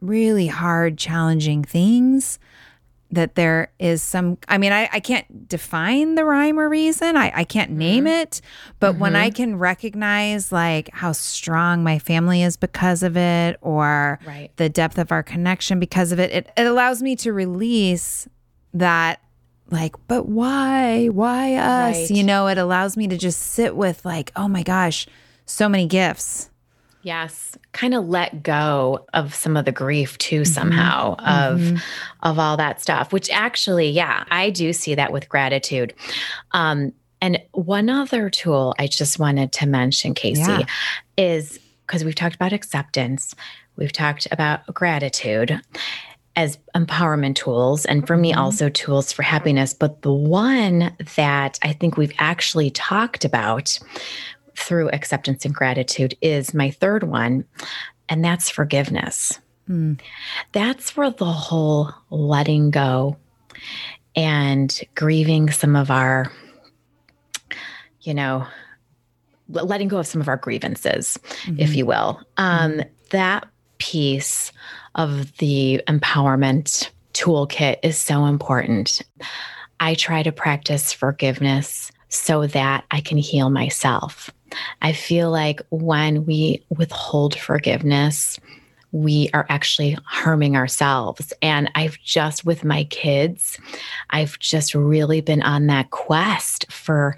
really 0.02 0.48
hard, 0.48 0.98
challenging 0.98 1.64
things 1.64 2.40
that 3.16 3.36
there 3.36 3.72
is 3.80 4.04
some 4.04 4.38
i 4.48 4.58
mean 4.58 4.72
i, 4.72 4.90
I 4.92 5.00
can't 5.00 5.48
define 5.48 6.16
the 6.16 6.24
rhyme 6.24 6.60
or 6.60 6.70
reason 6.70 7.18
i, 7.18 7.32
I 7.36 7.44
can't 7.44 7.72
mm-hmm. 7.72 7.80
name 7.80 8.08
it 8.08 8.42
but 8.80 8.92
mm-hmm. 8.92 9.02
when 9.02 9.16
i 9.16 9.28
mm-hmm. 9.28 9.36
can 9.36 9.56
recognize 9.58 10.52
like 10.52 10.90
how 10.94 11.12
strong 11.12 11.84
my 11.84 12.00
family 12.00 12.44
is 12.44 12.58
because 12.58 13.04
of 13.04 13.18
it 13.18 13.58
or 13.62 14.20
right. 14.26 14.52
the 14.58 14.70
depth 14.70 14.98
of 14.98 15.12
our 15.12 15.24
connection 15.24 15.80
because 15.80 16.12
of 16.12 16.20
it, 16.20 16.32
it 16.32 16.52
it 16.56 16.66
allows 16.66 17.02
me 17.02 17.16
to 17.18 17.34
release 17.34 18.28
that 18.74 19.22
like 19.72 19.96
but 20.08 20.28
why 20.28 21.08
why 21.08 21.56
us 21.56 21.96
right. 21.96 22.12
you 22.12 22.24
know 22.24 22.48
it 22.48 22.58
allows 22.58 22.96
me 22.96 23.08
to 23.08 23.18
just 23.18 23.40
sit 23.40 23.76
with 23.76 24.06
like 24.06 24.32
oh 24.36 24.48
my 24.48 24.64
gosh 24.64 25.08
so 25.46 25.68
many 25.68 25.88
gifts 25.88 26.50
Yes, 27.06 27.56
kind 27.72 27.94
of 27.94 28.08
let 28.08 28.42
go 28.42 29.06
of 29.14 29.36
some 29.36 29.56
of 29.56 29.66
the 29.66 29.72
grief 29.72 30.18
too 30.18 30.42
mm-hmm. 30.42 30.52
somehow 30.52 31.14
of 31.20 31.60
mm-hmm. 31.60 31.78
of 32.24 32.40
all 32.40 32.58
that 32.58 32.82
stuff, 32.82 33.14
which 33.14 33.30
actually, 33.30 33.92
yeah, 33.92 34.24
I 34.32 34.50
do 34.50 34.74
see 34.74 34.96
that 34.96 35.14
with 35.14 35.30
gratitude. 35.30 35.94
Um, 36.54 36.94
and 37.22 37.40
one 37.52 37.92
other 37.92 38.32
tool 38.32 38.74
I 38.80 38.88
just 38.88 39.20
wanted 39.20 39.52
to 39.52 39.68
mention, 39.68 40.16
Casey, 40.16 40.42
yeah. 40.42 40.66
is 41.16 41.60
because 41.86 42.04
we've 42.04 42.16
talked 42.16 42.34
about 42.34 42.54
acceptance, 42.54 43.36
we've 43.76 43.94
talked 43.94 44.28
about 44.32 44.66
gratitude 44.74 45.62
as 46.36 46.58
empowerment 46.76 47.36
tools, 47.36 47.86
and 47.86 48.08
for 48.08 48.18
me, 48.18 48.32
mm-hmm. 48.32 48.42
also 48.42 48.68
tools 48.70 49.12
for 49.12 49.22
happiness. 49.22 49.76
But 49.76 50.02
the 50.02 50.12
one 50.12 50.92
that 51.16 51.60
I 51.62 51.72
think 51.74 51.98
we've 51.98 52.14
actually 52.18 52.72
talked 52.72 53.26
about 53.26 53.78
through 54.56 54.90
acceptance 54.90 55.46
and 55.46 55.54
gratitude 55.54 56.16
is 56.22 56.54
my 56.54 56.72
third 56.72 57.04
one, 57.04 57.46
and 58.10 58.24
that's 58.24 58.50
forgiveness. 58.50 59.40
Mm. 59.70 60.00
That's 60.52 60.96
where 60.96 61.10
the 61.10 61.26
whole 61.26 61.92
letting 62.10 62.72
go 62.72 63.18
and 64.16 64.80
grieving 64.96 65.52
some 65.52 65.76
of 65.76 65.92
our, 65.92 66.32
you 68.02 68.14
know, 68.14 68.46
letting 69.50 69.88
go 69.88 69.98
of 69.98 70.08
some 70.08 70.22
of 70.22 70.28
our 70.28 70.38
grievances, 70.38 71.20
mm-hmm. 71.44 71.60
if 71.60 71.76
you 71.76 71.86
will. 71.86 72.22
Um, 72.38 72.72
mm-hmm. 72.74 72.90
That 73.12 73.48
piece 73.78 74.52
of 74.96 75.36
the 75.38 75.82
empowerment 75.88 76.90
toolkit 77.14 77.78
is 77.84 77.98
so 77.98 78.26
important. 78.26 79.02
I 79.80 79.96
try 79.96 80.24
to 80.24 80.32
practice 80.32 80.94
forgiveness 80.94 81.92
so 82.10 82.48
that 82.48 82.86
I 82.92 83.02
can 83.02 83.18
heal 83.18 83.50
myself. 83.50 84.32
I 84.82 84.94
feel 84.94 85.32
like 85.32 85.62
when 85.70 86.26
we 86.26 86.64
withhold 86.70 87.36
forgiveness, 87.36 88.40
we 88.92 89.30
are 89.34 89.46
actually 89.50 89.98
harming 90.06 90.56
ourselves. 90.56 91.34
And 91.42 91.70
I've 91.76 92.00
just, 92.00 92.46
with 92.46 92.64
my 92.64 92.86
kids, 92.86 93.60
I've 94.12 94.40
just 94.40 94.74
really 94.74 95.20
been 95.20 95.42
on 95.42 95.68
that 95.68 95.90
quest 95.90 96.72
for 96.72 97.18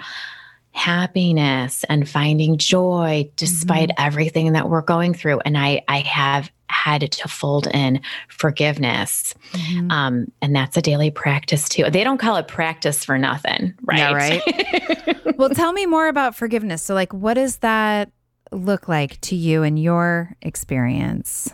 happiness 0.71 1.83
and 1.89 2.07
finding 2.07 2.57
joy 2.57 3.29
despite 3.35 3.89
mm-hmm. 3.89 4.05
everything 4.05 4.53
that 4.53 4.69
we're 4.69 4.81
going 4.81 5.13
through. 5.13 5.39
And 5.39 5.57
I, 5.57 5.83
I 5.87 5.99
have 5.99 6.51
had 6.69 7.11
to 7.11 7.27
fold 7.27 7.67
in 7.67 8.01
forgiveness. 8.29 9.33
Mm-hmm. 9.51 9.91
Um, 9.91 10.31
and 10.41 10.55
that's 10.55 10.77
a 10.77 10.81
daily 10.81 11.11
practice 11.11 11.69
too. 11.69 11.89
They 11.89 12.03
don't 12.03 12.17
call 12.17 12.35
it 12.37 12.47
practice 12.47 13.05
for 13.05 13.17
nothing, 13.17 13.73
right? 13.83 13.97
Yeah, 13.97 14.13
right. 14.13 15.37
well, 15.37 15.49
tell 15.49 15.73
me 15.73 15.85
more 15.85 16.07
about 16.07 16.35
forgiveness. 16.35 16.83
So, 16.83 16.93
like, 16.93 17.13
what 17.13 17.35
does 17.35 17.57
that 17.57 18.11
look 18.51 18.87
like 18.87 19.19
to 19.21 19.35
you 19.35 19.63
in 19.63 19.77
your 19.77 20.35
experience? 20.41 21.53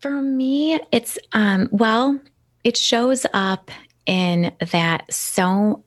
For 0.00 0.20
me, 0.20 0.80
it's, 0.92 1.18
um, 1.32 1.68
well, 1.72 2.20
it 2.62 2.76
shows 2.76 3.24
up 3.32 3.70
in 4.06 4.52
that 4.72 5.10
so 5.12 5.82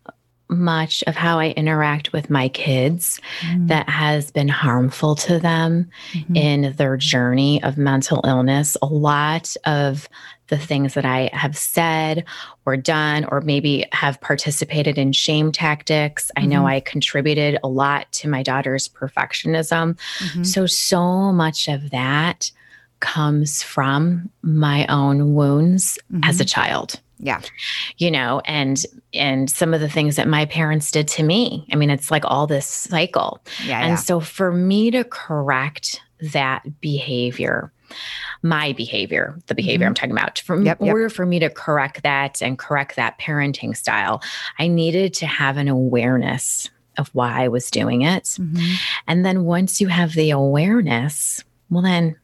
much 0.49 1.03
of 1.07 1.15
how 1.15 1.39
I 1.39 1.49
interact 1.49 2.13
with 2.13 2.29
my 2.29 2.49
kids 2.49 3.19
mm. 3.41 3.67
that 3.67 3.89
has 3.89 4.31
been 4.31 4.47
harmful 4.47 5.15
to 5.15 5.39
them 5.39 5.89
mm-hmm. 6.13 6.35
in 6.35 6.73
their 6.77 6.97
journey 6.97 7.61
of 7.63 7.77
mental 7.77 8.21
illness. 8.25 8.77
A 8.81 8.85
lot 8.85 9.55
of 9.65 10.07
the 10.47 10.57
things 10.57 10.93
that 10.93 11.05
I 11.05 11.29
have 11.33 11.57
said 11.57 12.23
or 12.65 12.77
done, 12.77 13.25
or 13.29 13.41
maybe 13.41 13.85
have 13.91 14.21
participated 14.21 14.97
in 14.97 15.11
shame 15.11 15.51
tactics. 15.51 16.31
Mm-hmm. 16.37 16.43
I 16.43 16.47
know 16.47 16.59
mm-hmm. 16.59 16.67
I 16.67 16.79
contributed 16.81 17.59
a 17.63 17.67
lot 17.67 18.11
to 18.13 18.29
my 18.29 18.43
daughter's 18.43 18.87
perfectionism. 18.87 19.97
Mm-hmm. 20.19 20.43
So, 20.43 20.65
so 20.65 21.33
much 21.33 21.67
of 21.67 21.89
that 21.91 22.51
comes 22.99 23.61
from 23.61 24.29
my 24.41 24.87
own 24.87 25.35
wounds 25.35 25.99
as 26.23 26.39
a 26.39 26.45
child 26.45 26.99
yeah 27.19 27.41
you 27.97 28.11
know 28.11 28.41
and 28.45 28.85
and 29.13 29.49
some 29.49 29.73
of 29.73 29.79
the 29.79 29.89
things 29.89 30.15
that 30.15 30.27
my 30.27 30.45
parents 30.45 30.91
did 30.91 31.07
to 31.07 31.23
me 31.23 31.67
i 31.71 31.75
mean 31.75 31.89
it's 31.89 32.11
like 32.11 32.23
all 32.25 32.47
this 32.47 32.65
cycle 32.65 33.41
yeah 33.65 33.79
and 33.79 33.89
yeah. 33.91 33.95
so 33.95 34.19
for 34.19 34.51
me 34.51 34.91
to 34.91 35.03
correct 35.03 36.01
that 36.33 36.63
behavior 36.81 37.71
my 38.43 38.73
behavior 38.73 39.37
the 39.47 39.55
behavior 39.55 39.85
mm-hmm. 39.85 39.89
i'm 39.89 39.95
talking 39.95 40.11
about 40.11 40.39
for 40.39 40.61
yep, 40.61 40.79
order 40.81 41.09
for 41.09 41.25
me 41.25 41.39
to 41.39 41.49
correct 41.49 42.03
that 42.03 42.41
and 42.41 42.59
correct 42.59 42.95
that 42.95 43.17
parenting 43.19 43.75
style 43.75 44.21
i 44.59 44.67
needed 44.67 45.13
to 45.13 45.25
have 45.25 45.57
an 45.57 45.67
awareness 45.67 46.69
of 46.97 47.09
why 47.09 47.43
i 47.43 47.47
was 47.47 47.71
doing 47.71 48.01
it 48.01 48.23
mm-hmm. 48.23 48.73
and 49.07 49.25
then 49.25 49.43
once 49.43 49.81
you 49.81 49.87
have 49.87 50.13
the 50.13 50.29
awareness 50.29 51.43
well 51.69 51.81
then 51.81 52.15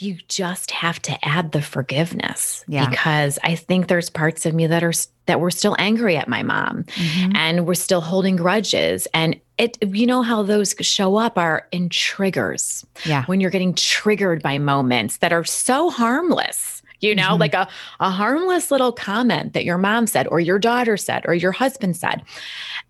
you 0.00 0.16
just 0.28 0.70
have 0.70 1.00
to 1.02 1.16
add 1.22 1.52
the 1.52 1.60
forgiveness 1.60 2.64
yeah. 2.66 2.88
because 2.88 3.38
I 3.44 3.54
think 3.54 3.88
there's 3.88 4.08
parts 4.08 4.46
of 4.46 4.54
me 4.54 4.66
that 4.66 4.82
are 4.82 4.92
that 5.26 5.40
were 5.40 5.50
still 5.50 5.76
angry 5.78 6.16
at 6.16 6.26
my 6.26 6.42
mom 6.42 6.84
mm-hmm. 6.84 7.36
and 7.36 7.66
we're 7.66 7.74
still 7.74 8.00
holding 8.00 8.36
grudges 8.36 9.06
and 9.12 9.38
it 9.58 9.76
you 9.82 10.06
know 10.06 10.22
how 10.22 10.42
those 10.42 10.74
show 10.80 11.16
up 11.16 11.36
are 11.36 11.68
in 11.70 11.90
triggers. 11.90 12.84
Yeah. 13.04 13.24
When 13.26 13.40
you're 13.40 13.50
getting 13.50 13.74
triggered 13.74 14.42
by 14.42 14.58
moments 14.58 15.18
that 15.18 15.32
are 15.32 15.44
so 15.44 15.90
harmless. 15.90 16.78
You 17.02 17.14
know, 17.14 17.28
mm-hmm. 17.28 17.40
like 17.40 17.54
a, 17.54 17.66
a 18.00 18.10
harmless 18.10 18.70
little 18.70 18.92
comment 18.92 19.54
that 19.54 19.64
your 19.64 19.78
mom 19.78 20.06
said, 20.06 20.26
or 20.26 20.38
your 20.38 20.58
daughter 20.58 20.98
said, 20.98 21.24
or 21.26 21.32
your 21.32 21.50
husband 21.50 21.96
said. 21.96 22.22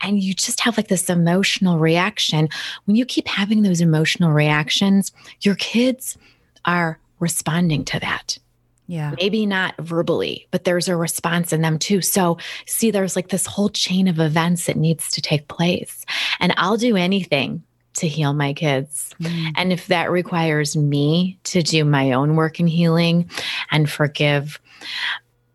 And 0.00 0.20
you 0.20 0.34
just 0.34 0.58
have 0.62 0.76
like 0.76 0.88
this 0.88 1.08
emotional 1.08 1.78
reaction. 1.78 2.48
When 2.86 2.96
you 2.96 3.06
keep 3.06 3.28
having 3.28 3.62
those 3.62 3.80
emotional 3.80 4.32
reactions, 4.32 5.12
your 5.42 5.54
kids 5.54 6.18
are 6.64 6.98
responding 7.18 7.84
to 7.86 8.00
that. 8.00 8.38
Yeah. 8.86 9.14
Maybe 9.16 9.46
not 9.46 9.76
verbally, 9.78 10.48
but 10.50 10.64
there's 10.64 10.88
a 10.88 10.96
response 10.96 11.52
in 11.52 11.62
them 11.62 11.78
too. 11.78 12.02
So, 12.02 12.38
see, 12.66 12.90
there's 12.90 13.14
like 13.14 13.28
this 13.28 13.46
whole 13.46 13.68
chain 13.68 14.08
of 14.08 14.18
events 14.18 14.66
that 14.66 14.76
needs 14.76 15.12
to 15.12 15.22
take 15.22 15.46
place. 15.46 16.04
And 16.40 16.52
I'll 16.56 16.76
do 16.76 16.96
anything 16.96 17.62
to 17.94 18.08
heal 18.08 18.32
my 18.32 18.52
kids. 18.52 19.14
Mm. 19.20 19.52
And 19.56 19.72
if 19.72 19.86
that 19.86 20.10
requires 20.10 20.76
me 20.76 21.38
to 21.44 21.62
do 21.62 21.84
my 21.84 22.10
own 22.12 22.34
work 22.34 22.58
in 22.58 22.66
healing 22.66 23.30
and 23.70 23.88
forgive 23.88 24.60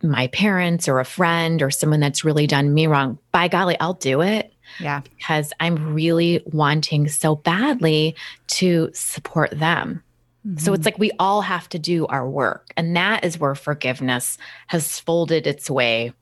my 0.02 0.28
parents 0.28 0.88
or 0.88 1.00
a 1.00 1.06
friend 1.06 1.62
or 1.62 1.72
someone 1.72 2.00
that's 2.00 2.24
really 2.24 2.48
done 2.48 2.74
me 2.74 2.88
wrong, 2.88 3.18
by 3.34 3.50
golly, 3.50 3.78
I'll 3.82 3.96
do 3.96 4.22
it. 4.22 4.54
Yeah. 4.80 5.02
Because 5.02 5.52
I'm 5.60 5.94
really 5.94 6.42
wanting 6.46 7.10
so 7.10 7.36
badly 7.36 8.16
to 8.48 8.92
support 8.94 9.52
them. 9.52 10.04
Mm-hmm. 10.46 10.58
So 10.58 10.74
it's 10.74 10.82
mm-hmm. 10.82 10.88
like 10.88 11.00
we 11.00 11.12
all 11.18 11.42
have 11.42 11.68
to 11.70 11.80
do 11.80 12.06
our 12.08 12.30
work. 12.30 12.72
And 12.78 12.96
that 12.96 13.24
is 13.24 13.40
where 13.40 13.56
forgiveness 13.56 14.38
has 14.68 15.00
folded 15.00 15.48
its 15.48 15.70
way 15.70 16.14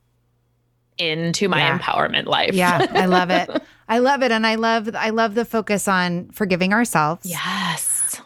into 0.98 1.50
my 1.50 1.60
yeah. 1.60 1.78
empowerment 1.78 2.26
life. 2.26 2.54
yeah, 2.54 2.86
I 2.92 3.06
love 3.06 3.30
it. 3.30 3.50
I 3.90 4.00
love 4.00 4.24
it 4.24 4.32
and 4.32 4.48
I 4.48 4.56
love 4.56 4.90
I 4.96 5.10
love 5.10 5.36
the 5.36 5.46
focus 5.46 5.88
on 5.88 6.30
forgiving 6.30 6.74
ourselves. 6.74 7.26
Yes. 7.26 8.22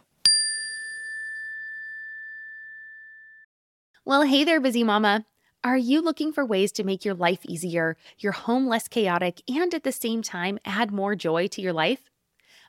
Well, 4.05 4.21
hey 4.21 4.43
there 4.43 4.61
busy 4.61 4.83
mama. 4.83 5.25
Are 5.63 5.77
you 5.77 6.01
looking 6.01 6.31
for 6.31 6.45
ways 6.45 6.71
to 6.73 6.83
make 6.83 7.03
your 7.03 7.15
life 7.15 7.39
easier, 7.45 7.97
your 8.19 8.31
home 8.31 8.67
less 8.67 8.87
chaotic, 8.87 9.41
and 9.49 9.73
at 9.73 9.83
the 9.83 9.91
same 9.91 10.21
time 10.21 10.59
add 10.63 10.91
more 10.91 11.15
joy 11.15 11.47
to 11.47 11.61
your 11.61 11.73
life? 11.73 12.09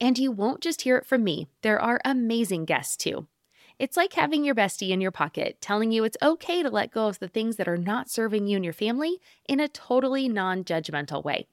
And 0.00 0.18
you 0.18 0.30
won't 0.30 0.60
just 0.60 0.82
hear 0.82 0.96
it 0.96 1.06
from 1.06 1.24
me, 1.24 1.48
there 1.62 1.80
are 1.80 2.00
amazing 2.04 2.64
guests 2.64 2.96
too. 2.96 3.26
It's 3.78 3.96
like 3.96 4.14
having 4.14 4.44
your 4.44 4.54
bestie 4.54 4.90
in 4.90 5.00
your 5.02 5.10
pocket 5.10 5.58
telling 5.60 5.92
you 5.92 6.04
it's 6.04 6.16
okay 6.22 6.62
to 6.62 6.70
let 6.70 6.92
go 6.92 7.08
of 7.08 7.18
the 7.18 7.28
things 7.28 7.56
that 7.56 7.68
are 7.68 7.76
not 7.76 8.08
serving 8.08 8.46
you 8.46 8.56
and 8.56 8.64
your 8.64 8.72
family 8.72 9.20
in 9.48 9.60
a 9.60 9.68
totally 9.68 10.28
non 10.28 10.64
judgmental 10.64 11.22
way. 11.22 11.46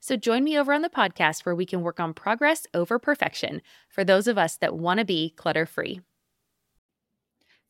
So 0.00 0.16
join 0.16 0.42
me 0.42 0.58
over 0.58 0.72
on 0.72 0.82
the 0.82 0.88
podcast 0.88 1.44
where 1.44 1.54
we 1.54 1.66
can 1.66 1.82
work 1.82 2.00
on 2.00 2.14
progress 2.14 2.66
over 2.74 2.98
perfection 2.98 3.62
for 3.88 4.02
those 4.02 4.26
of 4.26 4.38
us 4.38 4.56
that 4.56 4.76
want 4.76 4.98
to 4.98 5.04
be 5.04 5.30
clutter 5.36 5.66
free. 5.66 6.00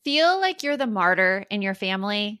Feel 0.03 0.39
like 0.39 0.63
you're 0.63 0.77
the 0.77 0.87
martyr 0.87 1.45
in 1.51 1.61
your 1.61 1.75
family? 1.75 2.40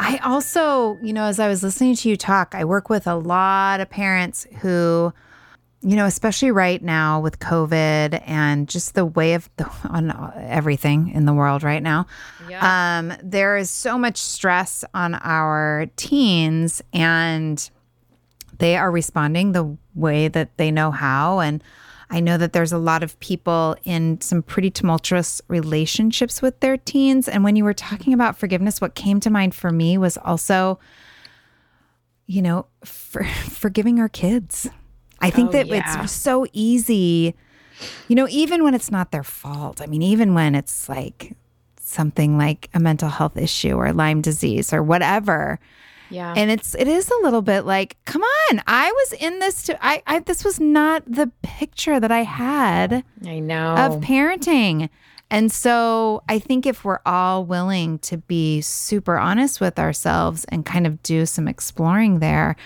I 0.00 0.18
also, 0.24 0.98
you 1.02 1.12
know, 1.12 1.24
as 1.24 1.38
I 1.38 1.46
was 1.46 1.62
listening 1.62 1.94
to 1.96 2.08
you 2.08 2.16
talk, 2.16 2.54
I 2.54 2.64
work 2.64 2.88
with 2.88 3.06
a 3.06 3.16
lot 3.16 3.80
of 3.80 3.90
parents 3.90 4.46
who, 4.62 5.12
you 5.82 5.94
know, 5.94 6.06
especially 6.06 6.50
right 6.50 6.82
now 6.82 7.20
with 7.20 7.38
COVID 7.38 8.22
and 8.24 8.66
just 8.66 8.94
the 8.94 9.04
way 9.04 9.34
of 9.34 9.50
the, 9.58 9.70
on 9.90 10.10
everything 10.38 11.10
in 11.10 11.26
the 11.26 11.34
world 11.34 11.62
right 11.62 11.82
now. 11.82 12.06
Yeah. 12.48 12.98
Um, 12.98 13.12
there 13.22 13.58
is 13.58 13.68
so 13.68 13.98
much 13.98 14.16
stress 14.16 14.86
on 14.94 15.16
our 15.16 15.90
teens 15.96 16.80
and 16.94 17.70
they 18.58 18.78
are 18.78 18.90
responding 18.90 19.52
the 19.52 19.76
way 19.94 20.28
that 20.28 20.56
they 20.56 20.70
know 20.70 20.90
how. 20.90 21.40
And 21.40 21.62
I 22.10 22.18
know 22.20 22.36
that 22.36 22.52
there's 22.52 22.72
a 22.72 22.78
lot 22.78 23.04
of 23.04 23.18
people 23.20 23.76
in 23.84 24.20
some 24.20 24.42
pretty 24.42 24.70
tumultuous 24.70 25.40
relationships 25.46 26.42
with 26.42 26.58
their 26.58 26.76
teens. 26.76 27.28
And 27.28 27.44
when 27.44 27.54
you 27.54 27.62
were 27.62 27.74
talking 27.74 28.12
about 28.12 28.36
forgiveness, 28.36 28.80
what 28.80 28.96
came 28.96 29.20
to 29.20 29.30
mind 29.30 29.54
for 29.54 29.70
me 29.70 29.96
was 29.96 30.18
also, 30.18 30.80
you 32.26 32.42
know, 32.42 32.66
for, 32.84 33.24
forgiving 33.44 34.00
our 34.00 34.08
kids. 34.08 34.68
I 35.20 35.30
think 35.30 35.50
oh, 35.50 35.52
that 35.52 35.68
yeah. 35.68 36.02
it's 36.02 36.12
so 36.12 36.46
easy, 36.52 37.34
you 38.08 38.16
know, 38.16 38.26
even 38.28 38.64
when 38.64 38.74
it's 38.74 38.90
not 38.90 39.12
their 39.12 39.22
fault. 39.22 39.80
I 39.80 39.86
mean, 39.86 40.02
even 40.02 40.34
when 40.34 40.54
it's 40.54 40.88
like 40.88 41.36
something 41.78 42.38
like 42.38 42.68
a 42.74 42.80
mental 42.80 43.08
health 43.08 43.36
issue 43.36 43.74
or 43.74 43.92
Lyme 43.92 44.20
disease 44.20 44.72
or 44.72 44.82
whatever 44.82 45.60
yeah. 46.10 46.34
And 46.36 46.50
it's 46.50 46.74
it 46.74 46.88
is 46.88 47.10
a 47.10 47.22
little 47.22 47.42
bit 47.42 47.64
like, 47.64 47.96
come 48.04 48.22
on, 48.22 48.62
I 48.66 48.90
was 48.90 49.12
in 49.14 49.38
this 49.38 49.62
to 49.64 49.84
I, 49.84 50.02
I 50.06 50.18
this 50.18 50.44
was 50.44 50.60
not 50.60 51.02
the 51.06 51.30
picture 51.42 52.00
that 52.00 52.12
I 52.12 52.24
had 52.24 53.04
I 53.24 53.38
know 53.38 53.74
of 53.74 54.00
parenting. 54.00 54.90
And 55.30 55.52
so 55.52 56.22
I 56.28 56.40
think 56.40 56.66
if 56.66 56.84
we're 56.84 56.98
all 57.06 57.44
willing 57.44 58.00
to 58.00 58.18
be 58.18 58.60
super 58.60 59.16
honest 59.16 59.60
with 59.60 59.78
ourselves 59.78 60.44
and 60.48 60.66
kind 60.66 60.86
of 60.86 61.00
do 61.04 61.24
some 61.24 61.46
exploring 61.46 62.18
there, 62.18 62.56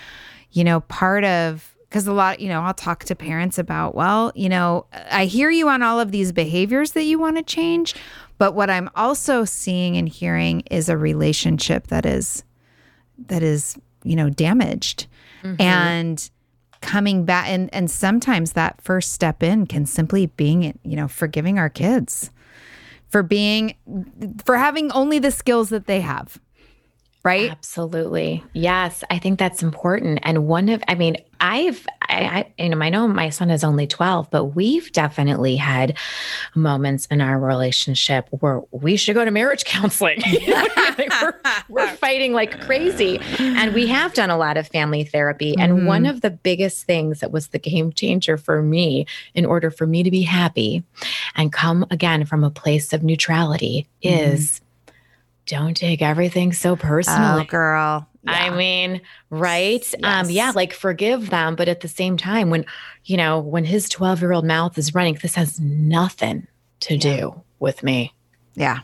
you 0.51 0.63
know, 0.63 0.79
part 0.81 1.23
of 1.23 1.75
because 1.87 2.07
a 2.07 2.13
lot, 2.13 2.39
you 2.39 2.49
know, 2.49 2.61
I'll 2.61 2.73
talk 2.73 3.05
to 3.05 3.15
parents 3.15 3.57
about, 3.57 3.95
well, 3.95 4.31
you 4.35 4.49
know, 4.49 4.87
I 5.11 5.25
hear 5.25 5.49
you 5.49 5.69
on 5.69 5.81
all 5.83 5.99
of 5.99 6.11
these 6.11 6.31
behaviors 6.31 6.91
that 6.91 7.03
you 7.03 7.19
want 7.19 7.37
to 7.37 7.43
change, 7.43 7.95
but 8.37 8.53
what 8.53 8.69
I'm 8.69 8.89
also 8.95 9.45
seeing 9.45 9.95
and 9.95 10.09
hearing 10.09 10.61
is 10.71 10.89
a 10.89 10.97
relationship 10.97 11.87
that 11.87 12.05
is 12.05 12.43
that 13.27 13.43
is 13.43 13.77
you 14.03 14.15
know 14.15 14.29
damaged 14.29 15.07
mm-hmm. 15.43 15.61
and 15.61 16.29
coming 16.81 17.25
back 17.25 17.47
and 17.47 17.73
and 17.73 17.89
sometimes 17.89 18.53
that 18.53 18.79
first 18.81 19.13
step 19.13 19.41
in 19.41 19.65
can 19.65 19.85
simply 19.85 20.27
being 20.27 20.77
you 20.83 20.95
know 20.95 21.07
forgiving 21.07 21.57
our 21.57 21.69
kids 21.69 22.31
for 23.07 23.23
being 23.23 23.75
for 24.43 24.57
having 24.57 24.91
only 24.91 25.19
the 25.19 25.31
skills 25.31 25.69
that 25.69 25.87
they 25.87 26.01
have 26.01 26.39
right? 27.25 27.51
Absolutely. 27.51 28.43
Yes 28.53 29.03
i 29.09 29.19
think 29.19 29.39
that's 29.39 29.63
important. 29.63 30.19
And 30.23 30.47
one 30.47 30.69
of 30.69 30.81
i 30.87 30.95
mean 30.95 31.17
i've 31.41 31.85
I, 32.01 32.45
I 32.57 32.63
you 32.63 32.69
know 32.69 32.79
i 32.81 32.89
know 32.89 33.07
my 33.07 33.29
son 33.29 33.49
is 33.49 33.63
only 33.63 33.87
12 33.87 34.31
but 34.31 34.45
we've 34.45 34.89
definitely 34.93 35.57
had 35.57 35.97
moments 36.55 37.07
in 37.07 37.19
our 37.19 37.37
relationship 37.37 38.27
where 38.29 38.61
we 38.71 38.95
should 38.95 39.15
go 39.15 39.25
to 39.25 39.31
marriage 39.31 39.65
counseling. 39.65 40.21
We're, 40.97 41.41
we're, 41.67 41.87
fighting 41.95 42.31
like 42.31 42.61
crazy. 42.61 43.19
And 43.39 43.73
we 43.73 43.87
have 43.87 44.13
done 44.13 44.29
a 44.29 44.37
lot 44.37 44.55
of 44.55 44.67
family 44.67 45.03
therapy. 45.03 45.51
Mm-hmm. 45.53 45.61
and 45.61 45.87
one 45.87 46.05
of 46.05 46.21
the 46.21 46.29
biggest 46.29 46.85
things 46.85 47.19
that 47.19 47.31
was 47.31 47.47
the 47.47 47.59
game 47.59 47.91
changer 47.91 48.37
for 48.37 48.61
me 48.61 49.05
in 49.33 49.45
order 49.45 49.69
for 49.69 49.85
me 49.85 50.03
to 50.03 50.11
be 50.11 50.21
happy 50.21 50.83
and 51.35 51.51
come 51.51 51.85
again 51.91 52.25
from 52.25 52.43
a 52.43 52.49
place 52.49 52.93
of 52.93 53.03
neutrality 53.03 53.87
mm-hmm. 54.03 54.33
is 54.33 54.61
don't 55.45 55.75
take 55.75 56.01
everything 56.01 56.53
so 56.53 56.75
personally. 56.75 57.43
Oh, 57.43 57.45
girl. 57.45 58.07
Yeah. 58.23 58.31
I 58.31 58.49
mean, 58.49 59.01
right? 59.29 59.93
Yes. 59.99 60.25
Um, 60.25 60.29
yeah, 60.31 60.51
like 60.55 60.73
forgive 60.73 61.29
them, 61.29 61.55
but 61.55 61.67
at 61.67 61.81
the 61.81 61.87
same 61.87 62.17
time, 62.17 62.49
when 62.49 62.65
you 63.03 63.17
know, 63.17 63.39
when 63.39 63.65
his 63.65 63.87
12 63.89 64.21
year 64.21 64.33
old 64.33 64.45
mouth 64.45 64.77
is 64.77 64.95
running, 64.95 65.15
this 65.21 65.35
has 65.35 65.59
nothing 65.59 66.47
to 66.81 66.95
yeah. 66.95 66.99
do 67.17 67.43
with 67.59 67.83
me. 67.83 68.13
Yeah. 68.55 68.79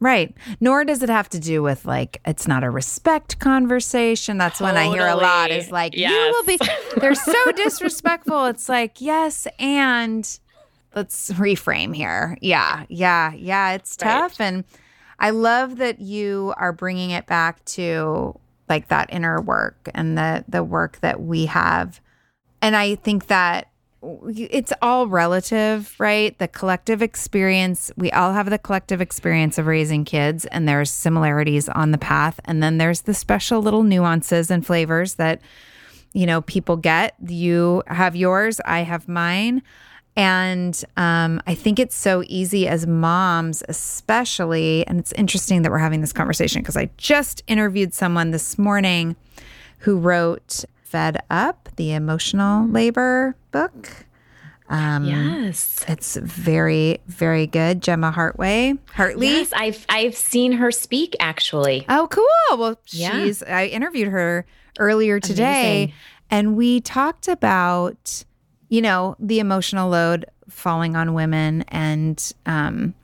Right. 0.00 0.32
Nor 0.60 0.84
does 0.84 1.02
it 1.02 1.08
have 1.08 1.28
to 1.30 1.40
do 1.40 1.60
with 1.62 1.84
like 1.84 2.20
it's 2.24 2.46
not 2.46 2.62
a 2.62 2.70
respect 2.70 3.40
conversation. 3.40 4.38
That's 4.38 4.58
totally. 4.58 4.88
when 4.88 4.92
I 4.92 4.94
hear 4.94 5.08
a 5.08 5.16
lot 5.16 5.50
is 5.50 5.72
like, 5.72 5.96
yes. 5.96 6.12
you 6.12 6.18
will 6.32 6.44
be 6.44 6.58
they're 7.00 7.16
so 7.16 7.52
disrespectful. 7.52 8.46
It's 8.46 8.68
like, 8.68 9.00
yes, 9.00 9.48
and 9.58 10.38
let's 10.94 11.30
reframe 11.32 11.96
here. 11.96 12.38
Yeah. 12.40 12.84
Yeah. 12.88 13.32
Yeah. 13.32 13.72
It's 13.72 13.96
tough. 13.96 14.38
Right. 14.38 14.46
And 14.46 14.64
I 15.18 15.30
love 15.30 15.76
that 15.78 16.00
you 16.00 16.54
are 16.56 16.72
bringing 16.72 17.10
it 17.10 17.26
back 17.26 17.64
to 17.66 18.38
like 18.68 18.88
that 18.88 19.08
inner 19.12 19.40
work 19.40 19.88
and 19.94 20.16
the 20.16 20.44
the 20.48 20.62
work 20.62 21.00
that 21.00 21.20
we 21.20 21.46
have. 21.46 22.00
And 22.60 22.76
I 22.76 22.96
think 22.96 23.26
that 23.28 23.68
it's 24.00 24.72
all 24.80 25.08
relative, 25.08 25.94
right? 25.98 26.38
The 26.38 26.46
collective 26.46 27.02
experience, 27.02 27.90
we 27.96 28.12
all 28.12 28.32
have 28.32 28.48
the 28.48 28.58
collective 28.58 29.00
experience 29.00 29.58
of 29.58 29.66
raising 29.66 30.04
kids 30.04 30.46
and 30.46 30.68
there's 30.68 30.90
similarities 30.90 31.68
on 31.68 31.90
the 31.90 31.98
path 31.98 32.38
and 32.44 32.62
then 32.62 32.78
there's 32.78 33.02
the 33.02 33.14
special 33.14 33.60
little 33.60 33.82
nuances 33.82 34.52
and 34.52 34.64
flavors 34.64 35.14
that 35.14 35.40
you 36.12 36.26
know 36.26 36.42
people 36.42 36.76
get. 36.76 37.16
You 37.26 37.82
have 37.88 38.14
yours, 38.14 38.60
I 38.64 38.80
have 38.80 39.08
mine. 39.08 39.62
And 40.18 40.84
um, 40.96 41.40
I 41.46 41.54
think 41.54 41.78
it's 41.78 41.94
so 41.94 42.24
easy 42.26 42.66
as 42.66 42.86
moms, 42.88 43.62
especially. 43.68 44.84
And 44.86 44.98
it's 44.98 45.12
interesting 45.12 45.62
that 45.62 45.70
we're 45.70 45.78
having 45.78 46.00
this 46.00 46.12
conversation 46.12 46.60
because 46.60 46.76
I 46.76 46.90
just 46.96 47.42
interviewed 47.46 47.94
someone 47.94 48.32
this 48.32 48.58
morning 48.58 49.14
who 49.78 49.96
wrote 49.96 50.64
Fed 50.82 51.22
Up, 51.30 51.68
the 51.76 51.92
emotional 51.92 52.66
labor 52.66 53.36
book. 53.52 54.06
Um, 54.68 55.04
yes. 55.06 55.84
It's 55.88 56.16
very, 56.16 56.98
very 57.06 57.46
good. 57.46 57.80
Gemma 57.80 58.12
Hartway, 58.14 58.76
Hartley. 58.92 59.28
Yes, 59.28 59.52
I've 59.54 59.86
I've 59.88 60.14
seen 60.16 60.52
her 60.52 60.70
speak 60.72 61.14
actually. 61.20 61.86
Oh, 61.88 62.08
cool. 62.10 62.58
Well, 62.58 62.78
Yeah. 62.88 63.12
she's, 63.24 63.42
I 63.44 63.66
interviewed 63.66 64.08
her 64.08 64.44
earlier 64.78 65.20
today 65.20 65.84
Amazing. 65.84 65.92
and 66.30 66.56
we 66.56 66.80
talked 66.82 67.28
about, 67.28 68.24
you 68.68 68.82
know, 68.82 69.16
the 69.18 69.38
emotional 69.38 69.88
load 69.88 70.26
falling 70.48 70.96
on 70.96 71.14
women 71.14 71.62
and, 71.68 72.32
um, 72.46 72.94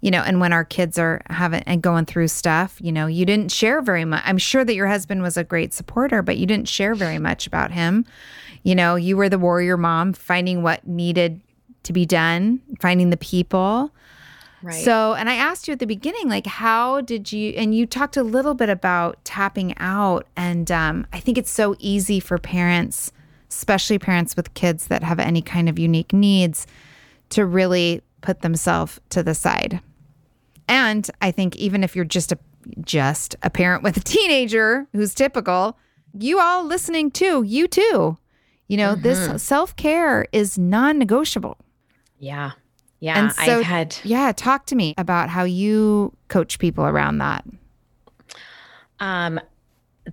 you 0.00 0.10
know, 0.10 0.22
and 0.22 0.40
when 0.40 0.52
our 0.52 0.64
kids 0.64 0.98
are 0.98 1.22
having 1.30 1.62
and 1.62 1.82
going 1.82 2.04
through 2.04 2.28
stuff, 2.28 2.76
you 2.80 2.92
know, 2.92 3.06
you 3.06 3.24
didn't 3.24 3.50
share 3.50 3.82
very 3.82 4.04
much. 4.04 4.22
I'm 4.24 4.38
sure 4.38 4.64
that 4.64 4.74
your 4.74 4.86
husband 4.86 5.22
was 5.22 5.36
a 5.36 5.42
great 5.42 5.72
supporter, 5.72 6.22
but 6.22 6.36
you 6.36 6.46
didn't 6.46 6.68
share 6.68 6.94
very 6.94 7.18
much 7.18 7.46
about 7.46 7.72
him. 7.72 8.04
You 8.62 8.74
know, 8.74 8.96
you 8.96 9.16
were 9.16 9.28
the 9.28 9.38
warrior 9.38 9.76
mom, 9.76 10.12
finding 10.12 10.62
what 10.62 10.86
needed 10.86 11.40
to 11.84 11.92
be 11.92 12.04
done, 12.04 12.60
finding 12.80 13.10
the 13.10 13.16
people. 13.16 13.92
Right. 14.62 14.74
So, 14.74 15.14
and 15.14 15.30
I 15.30 15.34
asked 15.34 15.68
you 15.68 15.72
at 15.72 15.78
the 15.78 15.86
beginning, 15.86 16.28
like, 16.28 16.46
how 16.46 17.00
did 17.00 17.32
you, 17.32 17.50
and 17.50 17.74
you 17.74 17.86
talked 17.86 18.16
a 18.16 18.22
little 18.22 18.54
bit 18.54 18.68
about 18.68 19.24
tapping 19.24 19.76
out. 19.78 20.26
And 20.36 20.70
um, 20.70 21.06
I 21.12 21.20
think 21.20 21.38
it's 21.38 21.50
so 21.50 21.76
easy 21.78 22.20
for 22.20 22.38
parents, 22.38 23.12
especially 23.56 23.98
parents 23.98 24.36
with 24.36 24.54
kids 24.54 24.86
that 24.88 25.02
have 25.02 25.18
any 25.18 25.42
kind 25.42 25.68
of 25.68 25.78
unique 25.78 26.12
needs, 26.12 26.66
to 27.30 27.44
really 27.44 28.02
put 28.20 28.40
themselves 28.42 29.00
to 29.10 29.22
the 29.22 29.34
side. 29.34 29.80
And 30.68 31.08
I 31.22 31.30
think 31.30 31.56
even 31.56 31.82
if 31.84 31.94
you're 31.96 32.04
just 32.04 32.32
a, 32.32 32.38
just 32.82 33.36
a 33.42 33.50
parent 33.50 33.82
with 33.82 33.96
a 33.96 34.00
teenager 34.00 34.86
who's 34.92 35.14
typical, 35.14 35.78
you 36.18 36.40
all 36.40 36.64
listening 36.64 37.10
too, 37.10 37.42
you 37.44 37.68
too. 37.68 38.16
You 38.68 38.76
know, 38.76 38.94
this 38.96 39.42
self 39.42 39.76
care 39.76 40.26
is 40.32 40.58
non 40.58 40.98
negotiable. 40.98 41.56
yeah. 42.18 42.52
Yeah. 42.98 43.18
And 43.18 43.32
so- 43.32 43.58
I've 43.60 43.64
had 43.66 43.96
Yeah, 44.04 44.32
talk 44.32 44.66
to 44.66 44.74
me 44.74 44.94
about 44.96 45.28
how 45.28 45.44
you 45.44 46.12
coach 46.28 46.58
people 46.58 46.84
around 46.84 47.18
that. 47.18 47.44
um 49.00 49.38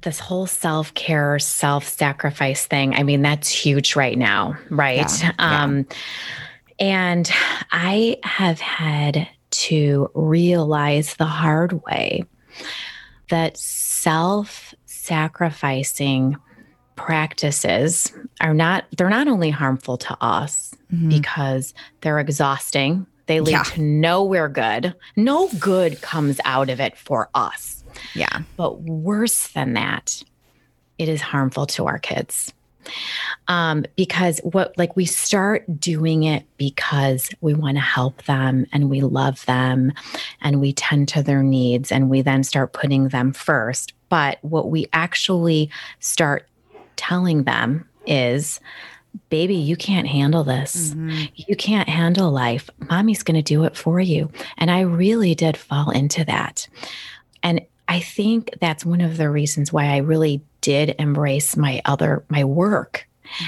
this 0.02 0.20
whole 0.20 0.48
self-care 0.48 1.38
self-sacrifice 1.40 2.66
thing 2.66 2.94
i 2.96 3.04
mean 3.04 3.22
that's 3.22 3.48
huge 3.50 3.96
right 3.96 4.18
now 4.18 4.56
right 4.70 4.98
Yeah, 5.22 5.32
yeah. 5.40 5.64
um 5.64 5.86
and 6.80 7.30
i 7.72 8.18
have 8.24 8.60
had 8.60 9.28
to 9.52 10.10
realize 10.16 11.16
the 11.16 11.26
hard 11.26 11.84
way 11.86 12.26
that 13.30 13.56
self-sacrificing 13.58 16.36
practices 16.96 18.14
are 18.42 18.54
not 18.54 18.86
they're 18.98 19.10
not 19.10 19.28
only 19.28 19.50
harmful 19.50 19.98
to 19.98 20.16
us 20.22 20.76
because 21.08 21.74
they're 22.02 22.20
exhausting 22.20 23.08
they 23.26 23.40
lead 23.40 23.52
Yeah. 23.54 23.64
to 23.64 23.82
nowhere 23.82 24.48
good 24.48 24.94
no 25.16 25.50
good 25.60 26.00
comes 26.02 26.40
out 26.46 26.70
of 26.70 26.80
it 26.80 26.96
for 26.98 27.30
us 27.34 27.83
Yeah. 28.16 28.42
but 28.58 28.82
worse 28.82 29.48
than 29.50 29.74
that, 29.74 30.24
it 30.98 31.10
is 31.10 31.22
harmful 31.22 31.66
to 31.68 31.86
our 31.88 32.00
kids. 32.00 32.54
Um, 33.48 33.86
because 33.96 34.40
what 34.44 34.78
like 34.78 34.96
we 34.96 35.06
start 35.06 35.80
doing 35.80 36.24
it 36.24 36.46
because 36.58 37.30
we 37.42 37.54
want 37.54 37.78
to 37.78 37.82
help 37.82 38.24
them 38.24 38.66
and 38.74 38.90
we 38.90 39.02
love 39.02 39.46
them 39.46 39.94
and 40.42 40.60
we 40.60 40.74
tend 40.74 41.08
to 41.10 41.24
their 41.24 41.44
needs 41.44 41.92
and 41.92 42.10
we 42.10 42.22
then 42.22 42.44
start 42.44 42.74
putting 42.74 43.10
them 43.10 43.32
first. 43.34 43.94
But 44.10 44.38
what 44.42 44.70
we 44.70 44.88
actually 44.94 45.70
start 46.00 46.48
telling 46.96 47.44
them 47.44 47.88
is, 48.06 48.60
baby, 49.30 49.56
you 49.56 49.76
can't 49.76 50.08
handle 50.08 50.44
this. 50.44 50.94
You 51.36 51.56
can't 51.56 51.90
handle 51.90 52.32
life. 52.32 52.70
Mommy's 52.90 53.24
going 53.24 53.36
to 53.36 53.42
do 53.42 53.64
it 53.64 53.76
for 53.76 54.00
you. 54.00 54.32
And 54.58 54.70
I 54.72 54.82
really 54.82 55.36
did 55.36 55.58
fall 55.58 55.90
into 55.90 56.24
that. 56.26 56.68
And 57.42 57.62
I 57.88 58.00
think 58.00 58.52
that's 58.62 58.86
one 58.86 59.02
of 59.02 59.18
the 59.18 59.30
reasons 59.30 59.72
why 59.74 59.86
I 59.88 59.98
really 59.98 60.42
did 60.62 60.96
embrace 61.00 61.58
my 61.58 61.82
other 61.86 62.24
my 62.30 62.44
work 62.44 63.08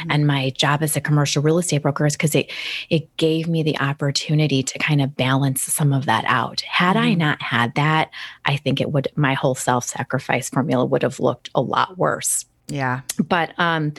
and 0.09 0.25
my 0.25 0.49
job 0.51 0.81
as 0.81 0.95
a 0.95 1.01
commercial 1.01 1.43
real 1.43 1.57
estate 1.59 1.81
broker 1.81 2.05
is 2.05 2.13
because 2.15 2.33
it 2.36 2.51
it 2.89 3.15
gave 3.17 3.47
me 3.47 3.61
the 3.63 3.77
opportunity 3.79 4.63
to 4.63 4.79
kind 4.79 5.01
of 5.01 5.15
balance 5.15 5.61
some 5.63 5.93
of 5.93 6.05
that 6.07 6.25
out. 6.27 6.61
Had 6.61 6.97
I 6.97 7.13
not 7.13 7.41
had 7.41 7.75
that, 7.75 8.09
I 8.45 8.57
think 8.57 8.81
it 8.81 8.91
would 8.91 9.07
my 9.15 9.33
whole 9.33 9.55
self-sacrifice 9.55 10.49
formula 10.49 10.86
would 10.86 11.03
have 11.03 11.19
looked 11.19 11.49
a 11.55 11.61
lot 11.61 11.97
worse 11.97 12.45
Yeah. 12.67 13.01
but 13.27 13.51
um, 13.57 13.93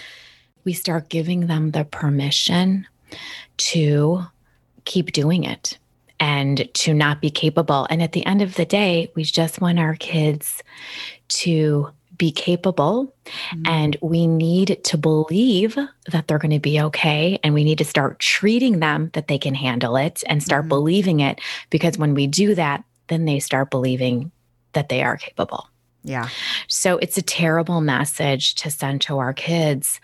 we 0.65 0.73
start 0.73 1.09
giving 1.09 1.47
them 1.47 1.71
the 1.71 1.85
permission 1.85 2.87
to 3.59 4.23
keep 4.85 5.13
doing 5.13 5.45
it 5.45 5.79
and 6.21 6.69
to 6.75 6.95
not 6.95 7.21
be 7.21 7.31
capable. 7.31 7.87
And 7.91 8.03
at 8.03 8.13
the 8.13 8.25
end 8.27 8.43
of 8.43 8.55
the 8.55 8.65
day, 8.65 9.11
we 9.15 9.25
just 9.25 9.61
want 9.61 9.79
our 9.79 9.95
kids 9.97 10.63
to 11.29 11.91
be 12.19 12.33
capable 12.33 13.15
and 13.67 13.95
we 14.01 14.27
need 14.27 14.83
to 14.85 14.97
believe 14.97 15.77
that 16.11 16.27
they're 16.27 16.39
going 16.39 16.51
to 16.51 16.59
be 16.59 16.81
okay 16.81 17.39
and 17.45 17.53
we 17.53 17.63
need 17.63 17.77
to 17.77 17.85
start 17.85 18.19
treating 18.19 18.79
them 18.79 19.11
that 19.13 19.29
they 19.29 19.37
can 19.37 19.55
handle 19.55 19.97
it 19.99 20.25
and 20.27 20.43
start 20.43 20.65
Mhm. 20.65 20.69
believing 20.71 21.21
it 21.21 21.43
because 21.69 21.99
when 21.99 22.15
we 22.15 22.27
do 22.27 22.55
that 22.55 22.85
then 23.09 23.27
they 23.27 23.39
start 23.39 23.71
believing 23.71 24.31
that 24.73 24.89
they 24.89 25.03
are 25.03 25.19
capable 25.19 25.69
Yeah. 26.05 26.31
so 26.69 26.97
it's 26.97 27.19
a 27.19 27.23
terrible 27.23 27.83
message 27.83 28.55
to 28.55 28.71
send 28.71 29.03
to 29.03 29.19
our 29.19 29.35
kids 29.35 30.01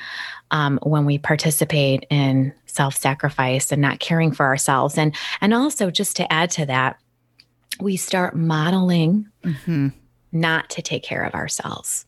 um, 0.50 0.78
when 0.82 1.06
we 1.06 1.16
participate 1.16 2.04
in 2.10 2.52
self-sacrifice 2.72 3.70
and 3.72 3.80
not 3.82 4.00
caring 4.00 4.32
for 4.32 4.46
ourselves. 4.46 4.98
And 4.98 5.14
and 5.40 5.52
also 5.54 5.90
just 5.90 6.16
to 6.16 6.32
add 6.32 6.50
to 6.52 6.66
that, 6.66 6.98
we 7.80 7.96
start 7.96 8.36
modeling 8.36 9.28
hmm 9.64 9.88
not 10.34 10.70
to 10.70 10.80
take 10.80 11.02
care 11.02 11.24
of 11.24 11.34
ourselves. 11.34 12.06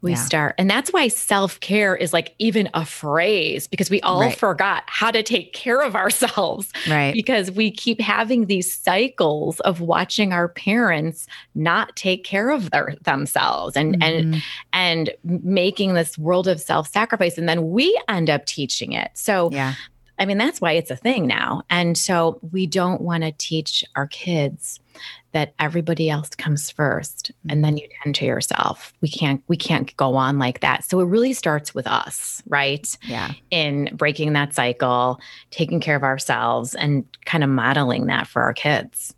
We 0.00 0.12
Yeah. 0.12 0.16
start, 0.16 0.56
and 0.58 0.68
that's 0.68 0.92
why 0.92 1.06
self 1.06 1.60
care 1.60 1.94
is 1.94 2.12
like 2.12 2.34
even 2.40 2.68
a 2.74 2.84
phrase 2.84 3.68
because 3.68 3.88
we 3.88 4.00
all 4.00 4.22
Right. 4.22 4.36
forgot 4.36 4.82
how 4.88 5.12
to 5.12 5.22
take 5.22 5.52
care 5.52 5.80
of 5.80 5.94
ourselves 5.94 6.72
Right. 6.88 7.12
because 7.12 7.52
we 7.52 7.70
keep 7.70 8.00
having 8.00 8.46
these 8.46 8.74
cycles 8.74 9.60
of 9.60 9.80
watching 9.80 10.32
our 10.32 10.48
parents 10.48 11.28
not 11.54 11.94
take 11.94 12.24
care 12.24 12.50
of 12.50 12.68
their, 12.72 12.96
themselves 13.02 13.76
and 13.76 13.96
and 14.02 14.24
Mhm. 14.34 14.42
and 14.72 15.10
making 15.22 15.94
this 15.94 16.18
world 16.18 16.48
of 16.48 16.60
self-sacrifice 16.60 17.38
and 17.38 17.48
then 17.48 17.70
we 17.70 17.96
end 18.08 18.28
up 18.28 18.44
teaching 18.44 18.90
it 18.90 19.12
so 19.14 19.50
yeah. 19.52 19.74
I 20.22 20.26
mean 20.26 20.38
that's 20.38 20.60
why 20.60 20.72
it's 20.72 20.90
a 20.90 20.96
thing 20.96 21.26
now 21.26 21.62
and 21.68 21.98
so 21.98 22.38
we 22.52 22.66
don't 22.66 23.00
want 23.00 23.22
to 23.22 23.32
teach 23.32 23.84
our 23.96 24.06
kids 24.06 24.80
that 25.32 25.54
everybody 25.58 26.08
else 26.10 26.28
comes 26.30 26.70
first 26.70 27.30
and 27.48 27.64
then 27.64 27.76
you 27.76 27.88
tend 28.02 28.14
to 28.14 28.24
yourself 28.24 28.92
we 29.00 29.08
can't 29.08 29.42
we 29.48 29.56
can't 29.56 29.96
go 29.96 30.14
on 30.14 30.38
like 30.38 30.60
that 30.60 30.84
so 30.84 31.00
it 31.00 31.06
really 31.06 31.32
starts 31.32 31.74
with 31.74 31.86
us 31.86 32.42
right 32.46 32.96
Yeah. 33.06 33.32
in 33.50 33.90
breaking 33.94 34.32
that 34.34 34.54
cycle 34.54 35.18
taking 35.50 35.80
care 35.80 35.96
of 35.96 36.02
ourselves 36.02 36.74
and 36.74 37.04
kind 37.24 37.42
of 37.42 37.50
modeling 37.50 38.06
that 38.06 38.26
for 38.26 38.42
our 38.42 38.54
kids 38.54 39.14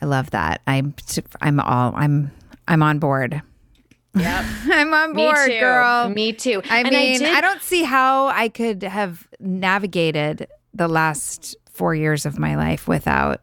I 0.00 0.06
love 0.06 0.30
that. 0.30 0.60
I'm 0.68 0.94
I'm 1.40 1.58
all 1.58 1.92
I'm 1.96 2.30
I'm 2.68 2.84
on 2.84 3.00
board. 3.00 3.42
Yep. 4.18 4.44
I'm 4.72 4.92
on 4.94 5.14
me 5.14 5.24
board, 5.24 5.50
too 5.50 5.60
girl. 5.60 6.08
me 6.10 6.32
too 6.32 6.62
I 6.70 6.80
And 6.80 6.90
mean, 6.90 7.22
I, 7.22 7.34
did- 7.36 7.40
don't 7.40 7.62
see 7.62 7.82
how 7.84 8.26
I 8.28 8.48
could 8.48 8.82
have 8.82 9.26
navigated 9.40 10.46
the 10.74 10.88
last 10.88 11.56
four 11.70 11.94
years 11.94 12.26
of 12.26 12.38
my 12.38 12.56
life 12.56 12.86
without 12.88 13.40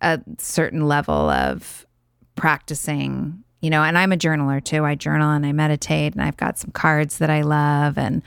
a 0.00 0.20
certain 0.38 0.86
level 0.88 1.14
of 1.30 1.86
practicing, 2.34 3.44
you 3.60 3.70
know, 3.70 3.82
and 3.82 3.96
I'm 3.96 4.12
a 4.12 4.16
journaler 4.16 4.62
too. 4.62 4.84
I 4.84 4.94
journal 4.96 5.30
and 5.30 5.46
I 5.46 5.52
meditate, 5.52 6.12
and 6.14 6.22
I've 6.22 6.36
got 6.36 6.58
some 6.58 6.70
cards 6.72 7.18
that 7.18 7.30
I 7.30 7.42
love 7.42 7.96
and 7.98 8.22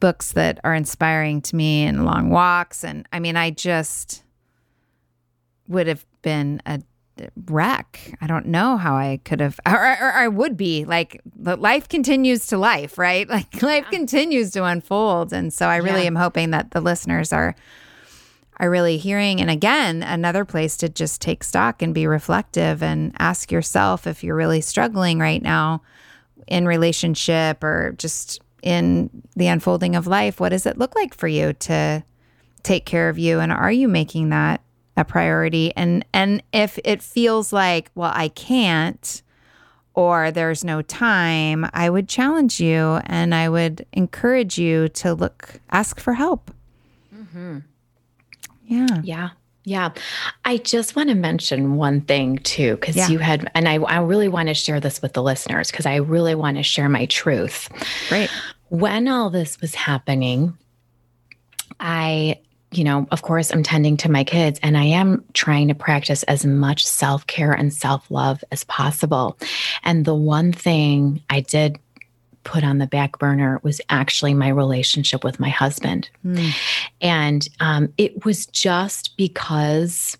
books 0.00 0.32
that 0.32 0.58
are 0.64 0.74
inspiring 0.74 1.40
to 1.42 1.54
me 1.54 1.84
and 1.84 2.04
long 2.04 2.30
walks. 2.30 2.82
And 2.82 3.06
I 3.12 3.20
mean, 3.20 3.36
I 3.36 3.50
just 3.50 4.24
would 5.68 5.86
have 5.86 6.04
been 6.22 6.60
a 6.66 6.80
wreck. 7.46 8.14
I 8.20 8.26
don't 8.26 8.46
know 8.46 8.76
how 8.76 8.94
I 8.96 9.20
could 9.24 9.40
have, 9.40 9.58
or, 9.66 9.72
or 9.74 10.12
I 10.12 10.28
would 10.28 10.56
be 10.56 10.84
like, 10.84 11.20
but 11.36 11.60
life 11.60 11.88
continues 11.88 12.46
to 12.46 12.58
life, 12.58 12.98
right? 12.98 13.28
Like 13.32 13.62
life 13.62 13.86
continues 13.90 14.50
to 14.52 14.64
unfold. 14.64 15.32
And 15.32 15.52
so 15.52 15.66
I 15.68 15.76
really 15.76 16.02
Yeah. 16.02 16.08
am 16.08 16.16
hoping 16.16 16.50
that 16.50 16.70
the 16.72 16.80
listeners 16.80 17.32
are, 17.32 17.54
are 18.58 18.70
really 18.70 18.96
hearing. 18.98 19.40
And 19.40 19.50
again, 19.50 20.02
another 20.02 20.44
place 20.44 20.76
to 20.78 20.88
just 20.88 21.20
take 21.20 21.42
stock 21.42 21.82
and 21.82 21.94
be 21.94 22.06
reflective 22.06 22.82
and 22.82 23.12
ask 23.18 23.50
yourself 23.50 24.06
if 24.06 24.22
you're 24.22 24.36
really 24.36 24.60
struggling 24.60 25.18
right 25.18 25.42
now 25.42 25.82
in 26.46 26.66
relationship 26.66 27.62
or 27.64 27.94
just 27.98 28.40
in 28.62 29.10
the 29.36 29.48
unfolding 29.48 29.96
of 29.96 30.06
life, 30.06 30.38
what 30.38 30.50
does 30.50 30.66
it 30.66 30.78
look 30.78 30.94
like 30.94 31.14
for 31.14 31.26
you 31.28 31.52
to 31.54 32.04
take 32.62 32.84
care 32.84 33.08
of 33.08 33.18
you? 33.18 33.40
And 33.40 33.50
are 33.50 33.72
you 33.72 33.88
making 33.88 34.28
that 34.28 34.60
a 34.96 35.04
priority? 35.04 35.72
And 35.76 36.04
and 36.12 36.42
if 36.52 36.78
it 36.84 37.02
feels 37.02 37.52
like, 37.52 37.90
well, 37.94 38.12
I 38.14 38.28
can't 38.28 39.22
or 39.94 40.30
there's 40.30 40.64
no 40.64 40.80
time, 40.82 41.66
I 41.74 41.90
would 41.90 42.08
challenge 42.08 42.60
you 42.60 43.00
and 43.04 43.34
I 43.34 43.48
would 43.48 43.84
encourage 43.92 44.58
you 44.58 44.88
to 44.90 45.12
look 45.14 45.60
ask 45.70 46.00
for 46.00 46.14
help. 46.14 46.50
Mm-hmm. 47.14 47.58
Yeah. 48.64 48.86
Yeah. 49.04 49.28
Yeah. 49.64 49.90
I 50.46 50.56
just 50.56 50.96
want 50.96 51.10
to 51.10 51.14
mention 51.14 51.76
one 51.76 52.00
thing 52.00 52.38
too, 52.38 52.76
because 52.76 52.96
Yeah. 52.96 53.08
you 53.08 53.18
had, 53.18 53.50
and 53.54 53.68
I, 53.68 53.74
I 53.74 53.98
really 54.00 54.28
want 54.28 54.48
to 54.48 54.54
share 54.54 54.80
this 54.80 55.02
with 55.02 55.12
the 55.12 55.22
listeners 55.22 55.70
because 55.70 55.84
I 55.86 55.96
really 55.96 56.34
want 56.34 56.56
to 56.56 56.62
share 56.62 56.88
my 56.88 57.04
truth. 57.06 57.68
Right. 58.10 58.30
When 58.70 59.06
all 59.08 59.28
this 59.30 59.60
was 59.60 59.74
happening, 59.74 60.56
I, 61.78 62.40
you 62.72 62.84
know, 62.84 63.06
of 63.10 63.22
course, 63.22 63.52
I'm 63.52 63.62
tending 63.62 63.96
to 63.98 64.10
my 64.10 64.24
kids 64.24 64.58
and 64.62 64.76
I 64.76 64.84
am 64.84 65.24
trying 65.34 65.68
to 65.68 65.74
practice 65.74 66.22
as 66.24 66.44
much 66.44 66.86
self 66.86 67.26
care 67.26 67.52
and 67.52 67.72
self 67.72 68.10
love 68.10 68.42
as 68.50 68.64
possible. 68.64 69.38
And 69.84 70.04
the 70.04 70.14
one 70.14 70.52
thing 70.52 71.22
I 71.30 71.40
did 71.40 71.78
put 72.44 72.64
on 72.64 72.78
the 72.78 72.86
back 72.86 73.18
burner 73.18 73.60
was 73.62 73.80
actually 73.88 74.34
my 74.34 74.48
relationship 74.48 75.22
with 75.24 75.38
my 75.38 75.48
husband. 75.48 76.10
Mm. 76.24 76.52
And 77.00 77.48
um, 77.60 77.92
it 77.98 78.24
was 78.24 78.46
just 78.46 79.16
because 79.16 80.16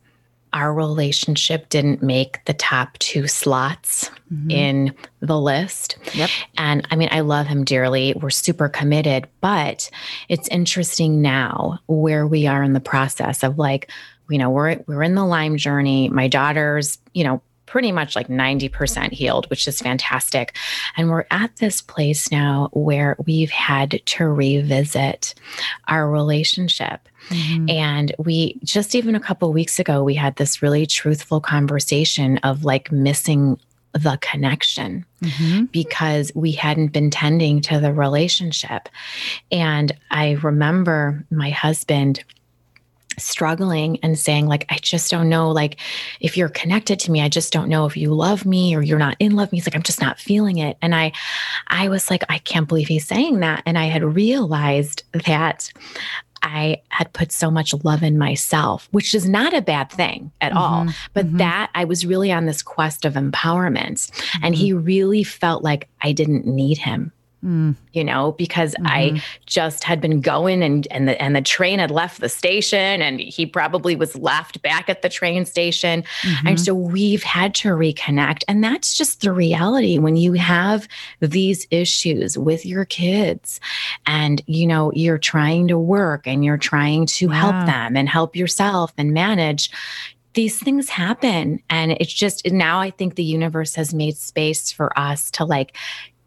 our 0.52 0.72
relationship 0.74 1.68
didn't 1.68 2.02
make 2.02 2.44
the 2.44 2.52
top 2.54 2.98
two 2.98 3.26
slots 3.26 4.10
Mhm. 4.32 4.52
in 4.52 4.94
the 5.20 5.38
list. 5.40 5.96
Yep. 6.14 6.30
And 6.58 6.86
I 6.90 6.96
mean, 6.96 7.08
I 7.10 7.20
love 7.20 7.46
him 7.46 7.64
dearly. 7.64 8.14
We're 8.20 8.30
super 8.30 8.68
committed, 8.68 9.26
but 9.40 9.90
it's 10.28 10.48
interesting 10.48 11.22
now 11.22 11.78
where 11.86 12.26
we 12.26 12.46
are 12.46 12.62
in 12.62 12.72
the 12.72 12.80
process 12.80 13.42
of 13.42 13.58
like, 13.58 13.90
you 14.30 14.38
know, 14.38 14.50
we're 14.50 14.78
we're 14.86 15.02
in 15.02 15.14
the 15.14 15.24
Lyme 15.24 15.56
journey. 15.56 16.08
My 16.08 16.28
daughter's, 16.28 16.98
you 17.14 17.24
know, 17.24 17.42
pretty 17.66 17.90
much 17.92 18.14
like 18.14 18.28
90% 18.28 19.12
healed, 19.12 19.48
which 19.48 19.66
is 19.66 19.80
fantastic. 19.80 20.54
And 20.98 21.08
we're 21.08 21.24
at 21.30 21.56
this 21.56 21.80
place 21.80 22.30
now 22.30 22.68
where 22.74 23.16
we've 23.26 23.50
had 23.50 24.02
to 24.04 24.26
revisit 24.28 25.34
our 25.88 26.10
relationship. 26.10 27.08
Mhm. 27.28 27.70
And 27.70 28.14
we 28.18 28.58
just 28.64 28.94
even 28.94 29.14
a 29.14 29.20
couple 29.20 29.52
weeks 29.52 29.78
ago, 29.78 30.02
we 30.02 30.14
had 30.14 30.36
this 30.36 30.62
really 30.62 30.86
truthful 30.86 31.40
conversation 31.40 32.38
of 32.38 32.64
like 32.64 32.90
missing 32.92 33.58
the 33.94 34.18
connection 34.22 35.04
Mhm. 35.22 35.70
because 35.70 36.32
we 36.34 36.52
hadn't 36.52 36.88
been 36.94 37.10
tending 37.10 37.60
to 37.62 37.78
the 37.78 37.92
relationship. 37.92 38.88
And 39.50 39.92
I 40.10 40.32
remember 40.42 41.24
my 41.30 41.50
husband 41.50 42.24
struggling 43.18 43.98
and 44.02 44.18
saying 44.18 44.46
like 44.46 44.64
i 44.70 44.76
just 44.78 45.10
don't 45.10 45.28
know 45.28 45.50
like 45.50 45.78
if 46.20 46.34
you're 46.34 46.48
connected 46.48 46.98
to 46.98 47.10
me 47.10 47.20
i 47.20 47.28
just 47.28 47.52
don't 47.52 47.68
know 47.68 47.84
if 47.84 47.94
you 47.94 48.12
love 48.14 48.46
me 48.46 48.74
or 48.74 48.80
you're 48.80 48.98
not 48.98 49.14
in 49.18 49.32
love 49.36 49.48
with 49.48 49.52
me 49.52 49.58
he's 49.58 49.66
like 49.66 49.76
i'm 49.76 49.82
just 49.82 50.00
not 50.00 50.18
feeling 50.18 50.56
it 50.56 50.78
and 50.80 50.94
i 50.94 51.12
i 51.68 51.88
was 51.88 52.08
like 52.08 52.22
i 52.30 52.38
can't 52.38 52.68
believe 52.68 52.88
he's 52.88 53.06
saying 53.06 53.40
that 53.40 53.62
and 53.66 53.76
i 53.76 53.84
had 53.84 54.02
realized 54.02 55.02
that 55.26 55.70
i 56.42 56.80
had 56.88 57.12
put 57.12 57.32
so 57.32 57.50
much 57.50 57.72
love 57.84 58.02
in 58.02 58.18
myself 58.18 58.88
which 58.90 59.14
is 59.14 59.28
not 59.28 59.54
a 59.54 59.62
bad 59.62 59.90
thing 59.90 60.30
at 60.40 60.52
all 60.52 60.84
Mhm. 60.84 60.94
but 61.14 61.26
Mhm. 61.26 61.38
that 61.38 61.70
i 61.74 61.84
was 61.84 62.04
really 62.06 62.32
on 62.32 62.46
this 62.46 62.62
quest 62.62 63.04
of 63.04 63.14
empowerment 63.14 64.10
and 64.42 64.54
Mhm. 64.54 64.58
he 64.58 64.72
really 64.72 65.22
felt 65.24 65.62
like 65.62 65.88
i 66.02 66.12
didn't 66.12 66.46
need 66.46 66.78
him 66.78 67.12
Mm. 67.44 67.74
you 67.92 68.04
know 68.04 68.32
because 68.38 68.72
Mhm. 68.80 68.86
i 68.86 69.22
just 69.46 69.82
had 69.82 70.00
been 70.00 70.20
going 70.20 70.62
and 70.62 70.86
and 70.92 71.08
the 71.08 71.20
and 71.20 71.34
the 71.34 71.42
train 71.42 71.80
had 71.80 71.90
left 71.90 72.20
the 72.20 72.28
station 72.28 73.02
and 73.02 73.18
he 73.18 73.46
probably 73.46 73.96
was 73.96 74.14
left 74.14 74.62
back 74.62 74.88
at 74.88 75.02
the 75.02 75.08
train 75.08 75.44
station 75.44 76.04
Mhm. 76.22 76.48
and 76.50 76.60
so 76.60 76.72
we've 76.72 77.24
had 77.24 77.52
to 77.56 77.70
reconnect 77.70 78.44
and 78.46 78.62
that's 78.62 78.96
just 78.96 79.22
the 79.22 79.32
reality 79.32 79.98
when 79.98 80.16
you 80.16 80.34
have 80.34 80.86
these 81.18 81.66
issues 81.72 82.38
with 82.38 82.64
your 82.64 82.84
kids 82.84 83.58
and 84.06 84.40
you 84.46 84.64
know 84.64 84.92
you're 84.94 85.18
trying 85.18 85.66
to 85.66 85.76
work 85.78 86.28
and 86.28 86.44
you're 86.44 86.56
trying 86.56 87.06
to 87.06 87.26
Yeah. 87.26 87.34
help 87.40 87.66
them 87.66 87.96
and 87.96 88.08
help 88.08 88.36
yourself 88.36 88.92
and 88.96 89.12
manage 89.12 89.68
these 90.34 90.58
things 90.58 90.88
happen 90.88 91.60
and 91.68 91.92
it's 92.00 92.12
just 92.12 92.46
now 92.50 92.80
i 92.80 92.88
think 92.88 93.16
the 93.16 93.24
universe 93.24 93.74
has 93.74 93.92
made 93.92 94.16
space 94.16 94.72
for 94.72 94.96
us 94.98 95.30
to 95.32 95.44
like 95.44 95.76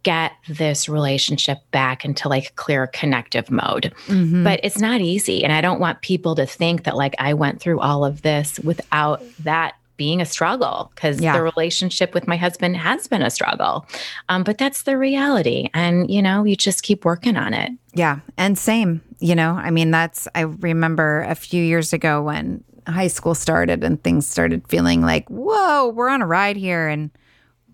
get 0.06 0.32
this 0.48 0.88
relationship 0.88 1.58
back 1.72 2.06
into 2.06 2.30
like 2.30 2.56
clear 2.56 2.88
connective 2.88 3.50
mode 3.52 3.92
Mhm. 4.08 4.44
but 4.44 4.60
it's 4.64 4.80
not 4.80 5.02
easy 5.02 5.44
and 5.44 5.52
i 5.52 5.60
don't 5.62 5.80
want 5.82 6.02
people 6.02 6.36
to 6.36 6.46
think 6.46 6.84
that 6.86 6.96
like 6.96 7.16
i 7.20 7.34
went 7.34 7.60
through 7.60 7.80
all 7.80 8.06
of 8.06 8.22
this 8.22 8.60
without 8.60 9.22
that 9.44 9.74
being 9.98 10.20
a 10.22 10.26
struggle 10.26 10.92
because 10.94 11.20
Yeah. 11.22 11.34
the 11.38 11.42
relationship 11.42 12.14
with 12.14 12.28
my 12.28 12.36
husband 12.38 12.76
has 12.78 13.08
been 13.08 13.22
a 13.22 13.30
struggle 13.30 13.86
um, 14.30 14.44
but 14.44 14.58
that's 14.58 14.84
the 14.84 14.98
reality 14.98 15.70
and 15.74 16.10
you 16.12 16.22
know 16.22 16.44
you 16.44 16.56
just 16.56 16.84
keep 16.84 17.04
working 17.06 17.36
on 17.38 17.54
it 17.54 17.72
Yeah. 17.94 18.20
And 18.38 18.58
same, 18.58 19.00
you 19.20 19.36
know, 19.36 19.52
I 19.56 19.72
mean, 19.72 19.90
that's, 19.92 20.28
I 20.36 20.42
remember 20.42 21.22
a 21.30 21.34
few 21.36 21.64
years 21.64 21.94
ago 21.94 22.22
when 22.22 22.62
high 22.88 23.08
school 23.08 23.34
started 23.34 23.86
and 23.86 24.04
things 24.04 24.28
started 24.28 24.68
feeling 24.68 25.02
like, 25.02 25.26
whoa, 25.30 25.88
we're 25.96 26.10
on 26.10 26.22
a 26.22 26.28
ride 26.28 26.58
here. 26.58 26.90
And 26.90 27.10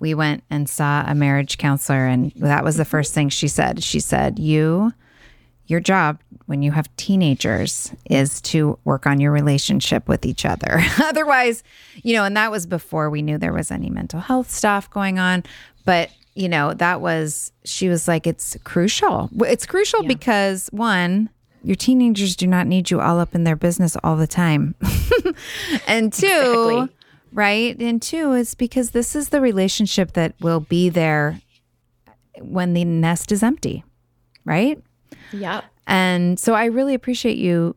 we 0.02 0.16
went 0.16 0.44
and 0.50 0.68
saw 0.68 1.06
a 1.08 1.16
marriage 1.16 1.58
counselor. 1.60 2.08
And 2.08 2.32
that 2.38 2.64
was 2.66 2.76
the 2.76 2.84
mm-hmm. 2.84 2.90
first 2.90 3.14
thing 3.14 3.30
she 3.30 3.48
said. 3.48 3.84
She 3.84 4.02
said, 4.02 4.40
You, 4.40 4.92
your 5.68 5.80
job 5.80 6.20
when 6.48 6.64
you 6.64 6.72
have 6.72 6.94
teenagers 6.98 7.94
is 8.10 8.42
to 8.42 8.78
work 8.84 9.06
on 9.06 9.22
your 9.22 9.32
relationship 9.32 10.10
with 10.10 10.26
each 10.26 10.44
other. 10.44 10.82
Otherwise, 11.02 11.64
you 12.04 12.14
know, 12.14 12.26
and 12.26 12.36
that 12.36 12.52
was 12.52 12.66
before 12.66 13.10
we 13.10 13.22
knew 13.22 13.38
there 13.38 13.54
was 13.54 13.72
any 13.72 13.90
mental 13.90 14.20
health 14.20 14.50
stuff 14.52 14.90
going 14.90 15.20
on. 15.20 15.44
But, 15.86 16.10
you 16.34 16.50
know, 16.50 16.74
that 16.74 17.00
was, 17.00 17.52
she 17.64 17.88
was 17.88 18.08
like, 18.08 18.26
it's 18.26 18.58
crucial. 18.64 19.30
It's 19.42 19.66
crucial 19.66 20.02
Yeah. 20.02 20.08
because 20.08 20.68
one, 20.72 21.30
your 21.64 21.76
teenagers 21.76 22.36
do 22.36 22.48
not 22.48 22.66
need 22.66 22.90
you 22.90 23.00
all 23.00 23.20
up 23.20 23.36
in 23.36 23.44
their 23.44 23.56
business 23.56 23.96
all 24.04 24.18
the 24.18 24.28
time. 24.28 24.74
and 25.88 26.12
two, 26.12 26.26
Exactly. 26.26 26.90
Right? 27.32 27.80
And 27.80 28.02
two 28.02 28.34
is 28.34 28.56
because 28.56 28.92
this 28.92 29.16
is 29.16 29.30
the 29.30 29.42
relationship 29.42 30.14
that 30.14 30.36
will 30.42 30.60
be 30.60 30.90
there 30.90 31.42
when 32.40 32.74
the 32.74 32.86
nest 32.86 33.32
is 33.32 33.44
empty, 33.44 33.84
right? 34.46 34.82
Yeah. 35.32 35.62
And 35.88 36.40
so 36.40 36.54
I 36.54 36.66
really 36.66 36.94
appreciate 36.94 37.38
you 37.38 37.76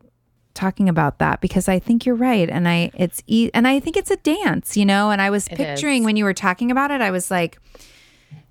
talking 0.55 0.88
about 0.88 1.18
that 1.18 1.40
because 1.40 1.68
I 1.68 1.80
think 1.80 2.07
you're 2.07 2.14
right 2.14 2.48
and 2.48 2.68
I 2.68 2.90
it's 2.94 3.22
e- 3.26 3.50
and 3.52 3.66
I 3.66 3.80
think 3.80 3.96
it's 3.96 4.11
a 4.12 4.16
dance, 4.16 4.76
you 4.76 4.84
know, 4.86 5.11
and 5.11 5.20
I 5.20 5.30
was 5.30 5.48
It 5.48 5.57
picturing 5.57 6.02
is. 6.02 6.07
when 6.07 6.16
you 6.16 6.24
were 6.24 6.34
talking 6.34 6.70
about 6.70 6.92
it 6.92 7.00
I 7.00 7.11
was 7.11 7.28
like 7.30 7.59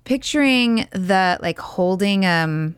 picturing 0.04 0.86
the 0.92 1.38
like 1.40 1.58
holding 1.58 2.26
um 2.26 2.76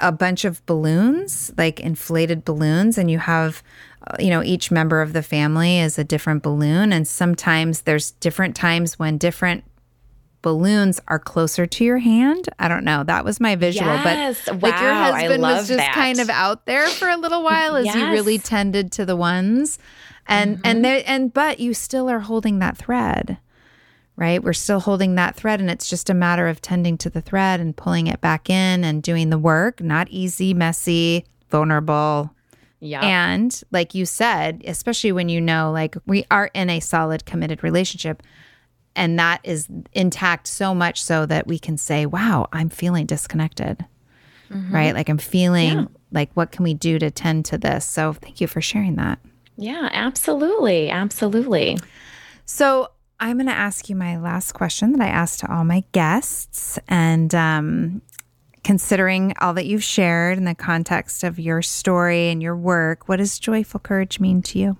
a 0.00 0.12
bunch 0.12 0.44
of 0.44 0.64
balloons, 0.66 1.50
like 1.56 1.80
inflated 1.80 2.44
balloons 2.44 2.98
and 2.98 3.10
you 3.10 3.18
have 3.18 3.62
Uh, 4.06 4.16
you 4.20 4.30
know 4.30 4.42
each 4.42 4.70
member 4.70 5.02
of 5.02 5.12
the 5.12 5.22
family 5.22 5.78
is 5.78 5.98
a 5.98 6.04
different 6.04 6.42
balloon 6.42 6.92
and 6.92 7.06
sometimes 7.06 7.82
there's 7.82 8.12
different 8.12 8.54
times 8.54 8.98
when 8.98 9.18
different 9.18 9.64
balloons 10.42 11.00
are 11.08 11.18
closer 11.18 11.66
to 11.66 11.84
your 11.84 11.98
hand. 11.98 12.48
I 12.58 12.68
don't 12.68 12.84
know. 12.84 13.04
That 13.04 13.24
was 13.24 13.40
my 13.40 13.56
visual, 13.56 13.92
Yes. 13.92 14.40
but 14.46 14.62
like 14.62 14.80
your 14.80 14.94
husband 14.94 15.42
was 15.42 15.68
just 15.68 15.78
that. 15.78 15.94
kind 15.94 16.20
of 16.20 16.30
out 16.30 16.66
there 16.66 16.86
for 16.88 17.08
a 17.08 17.16
little 17.16 17.42
while 17.42 17.76
as 17.76 17.86
you 17.94 18.06
really 18.10 18.38
tended 18.38 18.92
to 18.92 19.04
the 19.04 19.16
ones. 19.16 19.78
And 20.26 20.60
and 20.64 20.76
mm-hmm. 20.76 20.82
there 20.82 21.02
and 21.06 21.32
but 21.32 21.58
you 21.60 21.74
still 21.74 22.08
are 22.08 22.20
holding 22.20 22.58
that 22.60 22.76
thread. 22.76 23.38
Right? 24.16 24.42
We're 24.42 24.52
still 24.52 24.80
holding 24.80 25.14
that 25.14 25.36
thread 25.36 25.60
and 25.60 25.70
it's 25.70 25.88
just 25.88 26.10
a 26.10 26.14
matter 26.14 26.48
of 26.48 26.60
tending 26.60 26.98
to 26.98 27.10
the 27.10 27.20
thread 27.20 27.60
and 27.60 27.76
pulling 27.76 28.08
it 28.08 28.20
back 28.20 28.50
in 28.50 28.82
and 28.84 29.02
doing 29.02 29.30
the 29.30 29.38
work. 29.38 29.80
Not 29.80 30.08
easy, 30.08 30.54
messy, 30.54 31.24
vulnerable, 31.50 32.34
yeah 32.80 33.02
and 33.04 33.62
like 33.72 33.94
you 33.94 34.06
said, 34.06 34.62
especially 34.66 35.12
when 35.12 35.28
you 35.28 35.40
know, 35.40 35.70
like, 35.72 35.96
we 36.06 36.24
are 36.30 36.50
in 36.54 36.70
a 36.70 36.80
solid, 36.80 37.24
committed 37.26 37.62
relationship, 37.64 38.22
and 38.94 39.18
that 39.18 39.40
is 39.44 39.68
intact 39.92 40.46
so 40.46 40.74
much 40.74 41.02
so 41.02 41.26
that 41.26 41.46
we 41.46 41.58
can 41.58 41.76
say, 41.76 42.06
wow, 42.06 42.48
I'm 42.52 42.68
feeling 42.68 43.06
disconnected, 43.06 43.84
right? 44.50 44.94
Like, 44.94 45.08
I'm 45.08 45.18
feeling 45.18 45.78
Yeah. 45.78 45.84
like, 46.12 46.30
what 46.34 46.50
can 46.52 46.62
we 46.64 46.74
do 46.74 46.98
to 46.98 47.10
tend 47.10 47.44
to 47.46 47.58
this? 47.58 47.84
So, 47.84 48.12
thank 48.12 48.40
you 48.40 48.46
for 48.46 48.60
sharing 48.60 48.96
that. 48.96 49.18
yeah 49.56 49.88
absolutely 49.92 50.88
absolutely 50.90 51.76
So, 52.44 52.90
I'm 53.20 53.36
going 53.36 53.46
to 53.46 53.52
ask 53.52 53.88
you 53.90 53.96
my 53.96 54.16
last 54.16 54.52
question 54.52 54.92
that 54.92 55.00
I 55.00 55.08
asked 55.08 55.40
to 55.40 55.52
all 55.52 55.64
my 55.64 55.82
guests. 55.90 56.78
And 56.86 57.34
um, 57.34 58.00
considering 58.68 59.32
all 59.40 59.54
that 59.54 59.64
you've 59.64 59.82
shared 59.82 60.36
in 60.36 60.44
the 60.44 60.54
context 60.54 61.24
of 61.24 61.38
your 61.38 61.62
story 61.62 62.28
and 62.28 62.42
your 62.42 62.54
work, 62.54 63.08
what 63.08 63.16
does 63.16 63.38
joyful 63.38 63.80
courage 63.80 64.20
mean 64.20 64.42
to 64.42 64.58
you? 64.58 64.76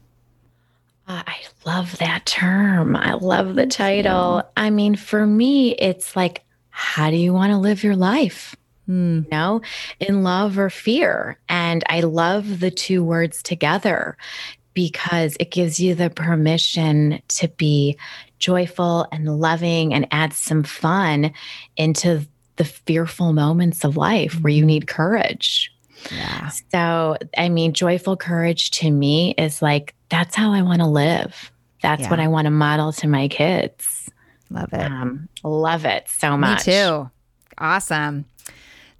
Uh, 1.06 1.22
I 1.26 1.38
love 1.64 1.96
that 1.96 2.26
term. 2.26 2.94
I 2.94 3.14
love 3.14 3.54
the 3.54 3.66
title. 3.66 4.42
I 4.58 4.68
mean, 4.68 4.94
for 4.94 5.24
me, 5.24 5.74
it's 5.76 6.14
like, 6.14 6.44
how 6.68 7.08
do 7.08 7.16
you 7.16 7.32
want 7.32 7.52
to 7.52 7.56
live 7.56 7.82
your 7.82 7.96
life? 7.96 8.54
Hmm. 8.84 9.20
You 9.20 9.30
know, 9.30 9.62
in 10.00 10.22
love 10.22 10.58
or 10.58 10.68
fear. 10.68 11.38
And 11.48 11.82
I 11.88 12.00
love 12.00 12.60
the 12.60 12.70
two 12.70 13.02
words 13.02 13.42
together 13.42 14.18
because 14.74 15.34
it 15.40 15.50
gives 15.50 15.80
you 15.80 15.94
the 15.94 16.10
permission 16.10 17.22
to 17.28 17.48
be 17.48 17.96
joyful 18.38 19.06
and 19.10 19.40
loving 19.40 19.94
and 19.94 20.06
add 20.10 20.34
some 20.34 20.62
fun 20.62 21.32
into 21.78 22.26
the 22.58 22.64
fearful 22.64 23.32
moments 23.32 23.84
of 23.84 23.96
life 23.96 24.34
where 24.40 24.52
you 24.52 24.64
need 24.64 24.86
courage. 24.86 25.72
Yeah. 26.12 26.50
So, 26.70 27.16
I 27.36 27.48
mean, 27.48 27.72
joyful 27.72 28.16
courage 28.16 28.70
to 28.72 28.90
me 28.90 29.34
is 29.38 29.62
like, 29.62 29.94
that's 30.10 30.36
how 30.36 30.52
I 30.52 30.62
want 30.62 30.80
to 30.80 30.86
live. 30.86 31.50
That's 31.82 32.02
Yeah. 32.02 32.10
what 32.10 32.20
I 32.20 32.28
want 32.28 32.44
to 32.46 32.50
model 32.50 32.92
to 32.92 33.08
my 33.08 33.28
kids. 33.28 34.10
Love 34.50 34.72
it. 34.72 34.80
Um, 34.84 35.28
love 35.42 35.84
it 35.84 36.08
so 36.08 36.36
much. 36.36 36.66
Me 36.66 36.72
too. 36.74 37.10
Awesome. 37.58 38.24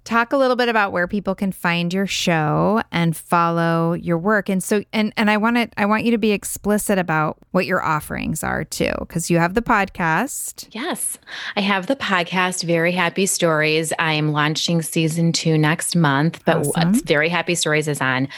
Talk 0.09 0.33
a 0.33 0.37
little 0.37 0.55
bit 0.55 0.69
about 0.69 0.91
where 0.91 1.07
people 1.07 1.35
can 1.35 1.51
find 1.51 1.93
your 1.93 2.07
show 2.07 2.81
and 2.91 3.15
follow 3.15 3.93
your 3.93 4.17
work. 4.17 4.49
And 4.49 4.63
so 4.63 4.83
and 4.91 5.13
and 5.17 5.29
I 5.29 5.37
want 5.37 5.57
to 5.57 5.69
I 5.77 5.85
want 5.85 6.03
you 6.03 6.09
to 6.09 6.17
be 6.17 6.31
explicit 6.31 6.97
about 6.97 7.37
what 7.51 7.67
your 7.67 7.83
offerings 7.83 8.43
are 8.43 8.63
too 8.63 8.91
cuz 9.07 9.29
you 9.29 9.37
have 9.37 9.53
the 9.53 9.61
podcast. 9.61 10.67
Yes, 10.71 11.19
I 11.55 11.61
have 11.61 11.85
the 11.85 11.95
podcast, 11.95 12.63
Very 12.63 12.91
Happy 12.91 13.27
Stories. 13.27 13.93
I 13.99 14.13
am 14.13 14.31
launching 14.31 14.81
season 14.81 15.31
two 15.31 15.59
next 15.59 15.95
month, 15.95 16.41
but 16.43 16.57
Awesome. 16.57 16.91
what's 16.91 17.01
Very 17.03 17.29
Happy 17.29 17.53
Stories 17.53 17.87
is 17.87 18.01
on 18.01 18.29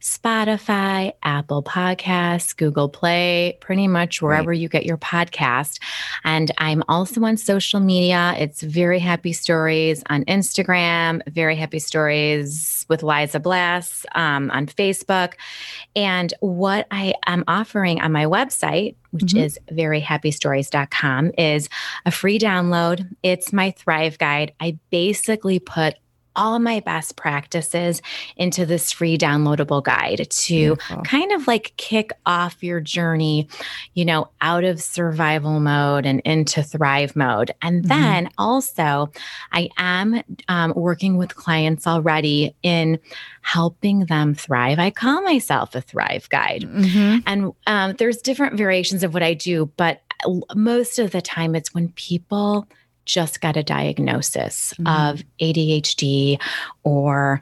Spotify, 0.00 1.12
Apple 1.22 1.62
Podcasts, 1.62 2.56
Google 2.56 2.88
Play, 2.88 3.56
pretty 3.60 3.88
much 3.88 4.22
wherever 4.22 4.52
you 4.52 4.68
get 4.68 4.84
your 4.86 4.96
podcast. 4.98 5.80
And 6.24 6.50
I'm 6.58 6.82
also 6.88 7.22
on 7.24 7.36
social 7.36 7.80
media. 7.80 8.34
It's 8.38 8.62
Very 8.62 8.98
Happy 8.98 9.32
Stories 9.32 10.02
on 10.08 10.24
Instagram, 10.24 11.20
Very 11.28 11.56
Happy 11.56 11.78
Stories 11.78 12.86
with 12.88 13.02
Liza 13.02 13.40
Blas 13.40 14.06
um, 14.14 14.50
on 14.50 14.66
Facebook. 14.66 15.34
And 15.94 16.32
what 16.40 16.86
I 16.90 17.14
am 17.26 17.44
offering 17.48 18.00
on 18.00 18.12
my 18.12 18.24
website, 18.24 18.94
which 19.10 19.32
Mhm. 19.34 19.44
is 19.44 19.58
veryhappystories.com, 19.72 21.32
is 21.38 21.68
a 22.06 22.10
free 22.10 22.38
download. 22.38 23.08
It's 23.22 23.52
my 23.52 23.70
Thrive 23.72 24.18
Guide. 24.18 24.52
I 24.60 24.78
basically 24.90 25.58
put 25.58 25.94
all 26.38 26.54
of 26.54 26.62
my 26.62 26.80
best 26.80 27.16
practices 27.16 28.00
into 28.36 28.64
this 28.64 28.92
free 28.92 29.18
downloadable 29.18 29.82
guide 29.82 30.26
to 30.30 30.54
Beautiful. 30.76 31.02
kind 31.02 31.32
of 31.32 31.46
like 31.46 31.74
kick 31.76 32.12
off 32.24 32.62
your 32.62 32.80
journey, 32.80 33.48
you 33.94 34.04
know, 34.04 34.28
out 34.40 34.64
of 34.64 34.80
survival 34.80 35.60
mode 35.60 36.06
and 36.06 36.20
into 36.20 36.62
thrive 36.62 37.14
mode. 37.16 37.50
And 37.60 37.82
Mhm. 37.84 37.88
then 37.88 38.30
also, 38.38 39.10
I 39.52 39.68
am 39.76 40.22
um, 40.48 40.72
working 40.76 41.16
with 41.16 41.34
clients 41.34 41.86
already 41.86 42.54
in 42.62 42.98
helping 43.42 44.06
them 44.06 44.34
thrive. 44.34 44.78
I 44.78 44.90
call 44.90 45.22
myself 45.22 45.74
a 45.74 45.80
thrive 45.80 46.28
guide. 46.28 46.62
Mhm. 46.62 47.22
And 47.26 47.52
um, 47.66 47.94
there's 47.98 48.18
different 48.18 48.56
variations 48.56 49.02
of 49.02 49.12
what 49.12 49.22
I 49.22 49.34
do, 49.34 49.70
but 49.76 50.00
most 50.54 50.98
of 50.98 51.10
the 51.10 51.20
time 51.20 51.54
it's 51.54 51.74
when 51.74 51.88
people 51.90 52.66
just 53.08 53.40
got 53.40 53.56
a 53.56 53.62
diagnosis 53.62 54.74
Mhm. 54.78 55.12
of 55.12 55.24
ADHD 55.40 56.38
or 56.84 57.40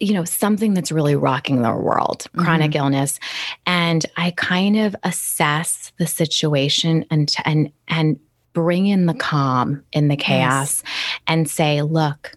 you 0.00 0.12
know 0.14 0.24
something 0.24 0.74
that's 0.74 0.90
really 0.90 1.14
rocking 1.14 1.60
their 1.62 1.76
world 1.76 2.26
chronic 2.38 2.74
illness 2.74 3.20
and 3.66 4.06
i 4.16 4.30
kind 4.36 4.78
of 4.78 4.96
assess 5.02 5.92
the 5.98 6.06
situation 6.06 7.04
and 7.10 7.34
and 7.44 7.70
and 7.88 8.18
bring 8.54 8.86
in 8.86 9.04
the 9.04 9.12
calm 9.12 9.82
in 9.92 10.08
the 10.08 10.16
chaos 10.16 10.82
and 11.26 11.50
say 11.50 11.82
look 11.82 12.32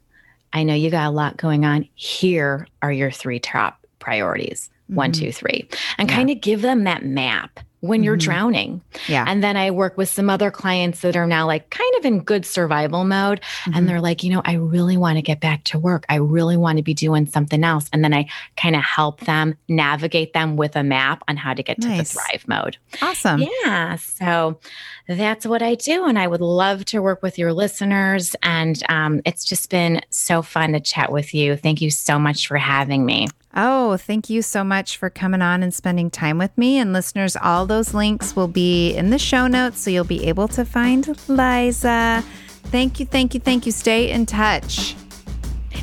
i 0.52 0.62
know 0.62 0.74
you 0.74 0.90
got 0.90 1.08
a 1.08 1.12
lot 1.12 1.38
going 1.38 1.64
on 1.64 1.88
here 1.96 2.68
are 2.82 2.92
your 2.92 3.12
three 3.12 3.40
top 3.40 3.86
priorities 4.00 4.70
one, 4.90 5.12
Mhm. 5.12 5.16
two, 5.20 5.32
three, 5.34 5.68
and 5.98 6.10
Yeah. 6.10 6.16
kind 6.16 6.30
of 6.30 6.40
give 6.40 6.62
them 6.62 6.86
that 6.86 7.04
map 7.04 7.60
when 7.82 8.02
you're 8.04 8.18
Mhm. 8.18 8.22
drowning. 8.22 8.82
Yeah. 9.08 9.24
And 9.28 9.44
then 9.44 9.56
I 9.56 9.70
work 9.72 9.98
with 9.98 10.10
some 10.10 10.30
other 10.32 10.50
clients 10.50 11.02
that 11.02 11.16
are 11.16 11.28
now 11.28 11.46
like 11.46 11.70
kind 11.70 11.94
of 12.00 12.06
in 12.06 12.22
good 12.22 12.46
survival 12.46 13.04
mode. 13.06 13.40
Mhm. 13.66 13.78
And 13.78 13.88
they're 13.90 14.02
like, 14.02 14.24
you 14.24 14.34
know, 14.34 14.42
I 14.46 14.54
really 14.54 14.98
want 14.98 15.18
to 15.18 15.22
get 15.22 15.40
back 15.40 15.64
to 15.66 15.78
work. 15.80 16.04
I 16.10 16.16
really 16.16 16.58
want 16.58 16.78
to 16.78 16.84
be 16.84 16.96
doing 16.96 17.28
something 17.28 17.64
else. 17.64 17.88
And 17.94 18.04
then 18.04 18.14
I 18.16 18.26
kind 18.56 18.76
of 18.76 18.82
help 18.84 19.20
them 19.22 19.56
navigate 19.70 20.34
them 20.34 20.56
with 20.58 20.76
a 20.76 20.84
map 20.84 21.24
on 21.28 21.38
how 21.38 21.54
to 21.54 21.62
get 21.62 21.80
to 21.82 21.88
the 21.88 22.04
thrive 22.04 22.46
mode. 22.48 22.78
awesome. 23.02 23.44
Yeah. 23.64 23.96
So 23.98 24.60
that's 25.08 25.46
what 25.46 25.62
I 25.62 25.76
do. 25.76 26.06
And 26.06 26.18
I 26.18 26.26
would 26.28 26.42
love 26.42 26.84
to 26.86 27.02
work 27.02 27.22
with 27.22 27.38
your 27.38 27.54
listeners. 27.54 28.36
And 28.42 28.82
um, 28.90 29.22
it's 29.26 29.46
just 29.46 29.70
been 29.70 30.02
so 30.10 30.42
fun 30.42 30.74
to 30.74 30.80
chat 30.80 31.12
with 31.12 31.34
you. 31.34 31.56
Thank 31.56 31.82
you 31.82 31.92
so 31.92 32.18
much 32.18 32.48
for 32.48 32.58
having 32.58 33.06
me. 33.06 33.28
Oh, 33.60 33.98
thank 33.98 34.30
you 34.30 34.44
so 34.44 34.64
much 34.64 34.98
for 34.98 35.10
coming 35.10 35.42
on 35.42 35.64
and 35.64 35.74
spending 35.74 36.12
time 36.12 36.38
with 36.38 36.56
me. 36.60 36.78
And 36.78 36.94
listeners, 36.94 37.36
all 37.36 37.66
those 37.66 37.92
links 37.92 38.36
will 38.36 38.48
be 38.48 38.94
in 38.96 39.10
the 39.10 39.18
show 39.18 39.48
notes, 39.48 39.82
so 39.82 39.90
you'll 39.90 40.04
be 40.04 40.26
able 40.28 40.48
to 40.50 40.64
find 40.64 41.08
Liza. 41.28 42.24
Thank 42.66 43.00
you, 43.00 43.08
thank 43.08 43.34
you, 43.34 43.40
thank 43.40 43.66
you. 43.66 43.72
Stay 43.72 44.12
in 44.12 44.28
touch. 44.28 44.96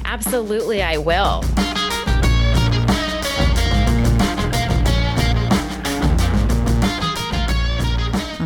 Absolutely, 0.04 0.84
I 0.84 0.98
will. 0.98 1.42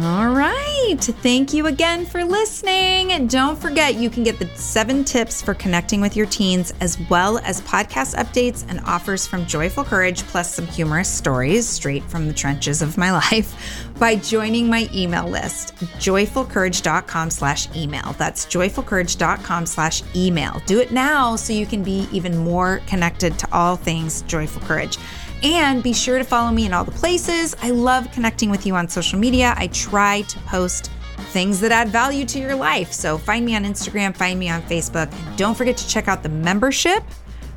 All 0.02 0.30
right. 0.34 0.57
To 0.96 1.12
thank 1.12 1.52
you 1.52 1.66
again 1.66 2.06
for 2.06 2.24
listening. 2.24 3.12
And 3.12 3.28
Don't 3.28 3.58
forget, 3.58 3.96
you 3.96 4.08
can 4.08 4.22
get 4.22 4.38
the 4.38 4.46
seven 4.56 5.04
tips 5.04 5.42
for 5.42 5.52
connecting 5.52 6.00
with 6.00 6.16
your 6.16 6.24
teens, 6.24 6.72
as 6.80 6.98
well 7.10 7.38
as 7.40 7.60
podcast 7.60 8.16
updates 8.16 8.64
and 8.70 8.80
offers 8.86 9.26
from 9.26 9.44
Joyful 9.44 9.84
Courage, 9.84 10.22
plus 10.24 10.54
some 10.54 10.66
humorous 10.66 11.08
stories 11.08 11.68
straight 11.68 12.02
from 12.04 12.26
the 12.26 12.32
trenches 12.32 12.80
of 12.80 12.96
my 12.96 13.12
life 13.30 13.54
by 13.98 14.16
joining 14.16 14.70
my 14.70 14.88
email 14.94 15.28
list, 15.28 15.74
joyfulcourage.com 15.98 17.30
slash 17.30 17.68
email. 17.76 18.14
That's 18.16 18.46
joyfulcourage.com 18.46 19.66
slash 19.66 20.02
email. 20.16 20.62
Do 20.64 20.80
it 20.80 20.90
now 20.90 21.36
so 21.36 21.52
you 21.52 21.66
can 21.66 21.82
be 21.82 22.08
even 22.12 22.34
more 22.38 22.80
connected 22.86 23.38
to 23.40 23.48
all 23.52 23.76
things 23.76 24.22
Joyful 24.22 24.62
Courage. 24.62 24.96
And 25.42 25.82
be 25.82 25.92
sure 25.92 26.18
to 26.18 26.24
follow 26.24 26.50
me 26.50 26.66
in 26.66 26.72
all 26.72 26.84
the 26.84 26.90
places. 26.90 27.54
I 27.62 27.70
love 27.70 28.10
connecting 28.12 28.50
with 28.50 28.66
you 28.66 28.74
on 28.74 28.88
social 28.88 29.18
media. 29.18 29.54
I 29.56 29.68
try 29.68 30.22
to 30.22 30.38
post 30.40 30.90
things 31.30 31.60
that 31.60 31.70
add 31.70 31.88
value 31.88 32.24
to 32.24 32.38
your 32.38 32.54
life. 32.54 32.92
So 32.92 33.18
find 33.18 33.44
me 33.44 33.54
on 33.54 33.64
Instagram, 33.64 34.16
find 34.16 34.38
me 34.38 34.48
on 34.48 34.62
Facebook. 34.62 35.12
Don't 35.36 35.56
forget 35.56 35.76
to 35.76 35.88
check 35.88 36.08
out 36.08 36.22
the 36.22 36.28
membership, 36.28 37.02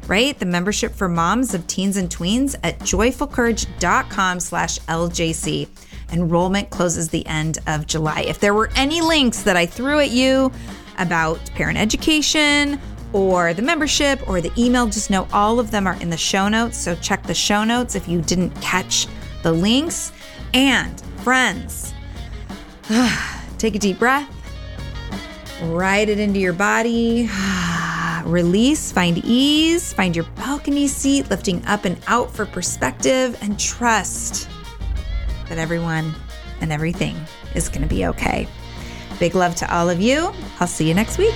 right? 0.08 0.38
The 0.38 0.46
membership 0.46 0.94
for 0.94 1.08
moms 1.08 1.54
of 1.54 1.66
teens 1.68 1.98
and 1.98 2.10
tweens 2.10 2.56
at 2.64 2.80
joyfulcourage.com 2.80 4.40
slash 4.40 4.80
LJC. 4.80 5.68
Enrollment 6.12 6.70
closes 6.70 7.10
the 7.10 7.26
end 7.26 7.60
of 7.68 7.88
July. 7.88 8.22
If 8.22 8.40
there 8.40 8.54
were 8.54 8.70
any 8.76 9.02
links 9.02 9.44
that 9.44 9.56
I 9.56 9.66
threw 9.66 10.00
at 10.00 10.12
you 10.12 10.52
about 10.98 11.40
parent 11.56 11.78
education, 11.78 12.80
or 13.14 13.54
the 13.54 13.62
membership 13.62 14.28
or 14.28 14.42
the 14.42 14.52
email, 14.58 14.88
just 14.88 15.10
know 15.10 15.28
all 15.34 15.60
of 15.60 15.72
them 15.72 15.88
are 15.88 16.00
in 16.02 16.10
the 16.10 16.18
show 16.18 16.48
notes. 16.48 16.78
So 16.78 16.96
check 16.96 17.24
the 17.24 17.34
show 17.34 17.64
notes 17.64 17.96
if 17.96 18.08
you 18.08 18.22
didn't 18.22 18.52
catch 18.62 19.08
the 19.44 19.52
links. 19.52 20.12
And 20.54 21.00
friends, 21.24 21.94
take 23.58 23.76
a 23.76 23.80
deep 23.80 24.00
breath, 24.00 24.30
ride 25.64 26.10
it 26.10 26.20
into 26.20 26.40
your 26.40 26.54
body, 26.54 27.30
release, 28.26 28.92
find 28.92 29.18
ease, 29.20 29.94
find 29.94 30.16
your 30.16 30.26
balcony 30.36 30.88
seat, 30.88 31.30
lifting 31.30 31.66
up 31.66 31.86
and 31.86 31.98
out 32.08 32.32
for 32.32 32.46
perspective, 32.46 33.38
and 33.42 33.60
trust 33.60 34.50
that 35.50 35.58
everyone 35.58 36.14
and 36.62 36.72
everything 36.72 37.16
is 37.56 37.70
going 37.70 37.82
to 37.82 37.88
be 37.88 38.06
okay. 38.06 38.48
Big 39.20 39.36
love 39.36 39.56
to 39.56 39.74
all 39.74 39.90
of 39.90 40.00
you. 40.02 40.34
I'll 40.60 40.68
see 40.68 40.88
you 40.88 40.94
next 40.94 41.18
week. 41.18 41.36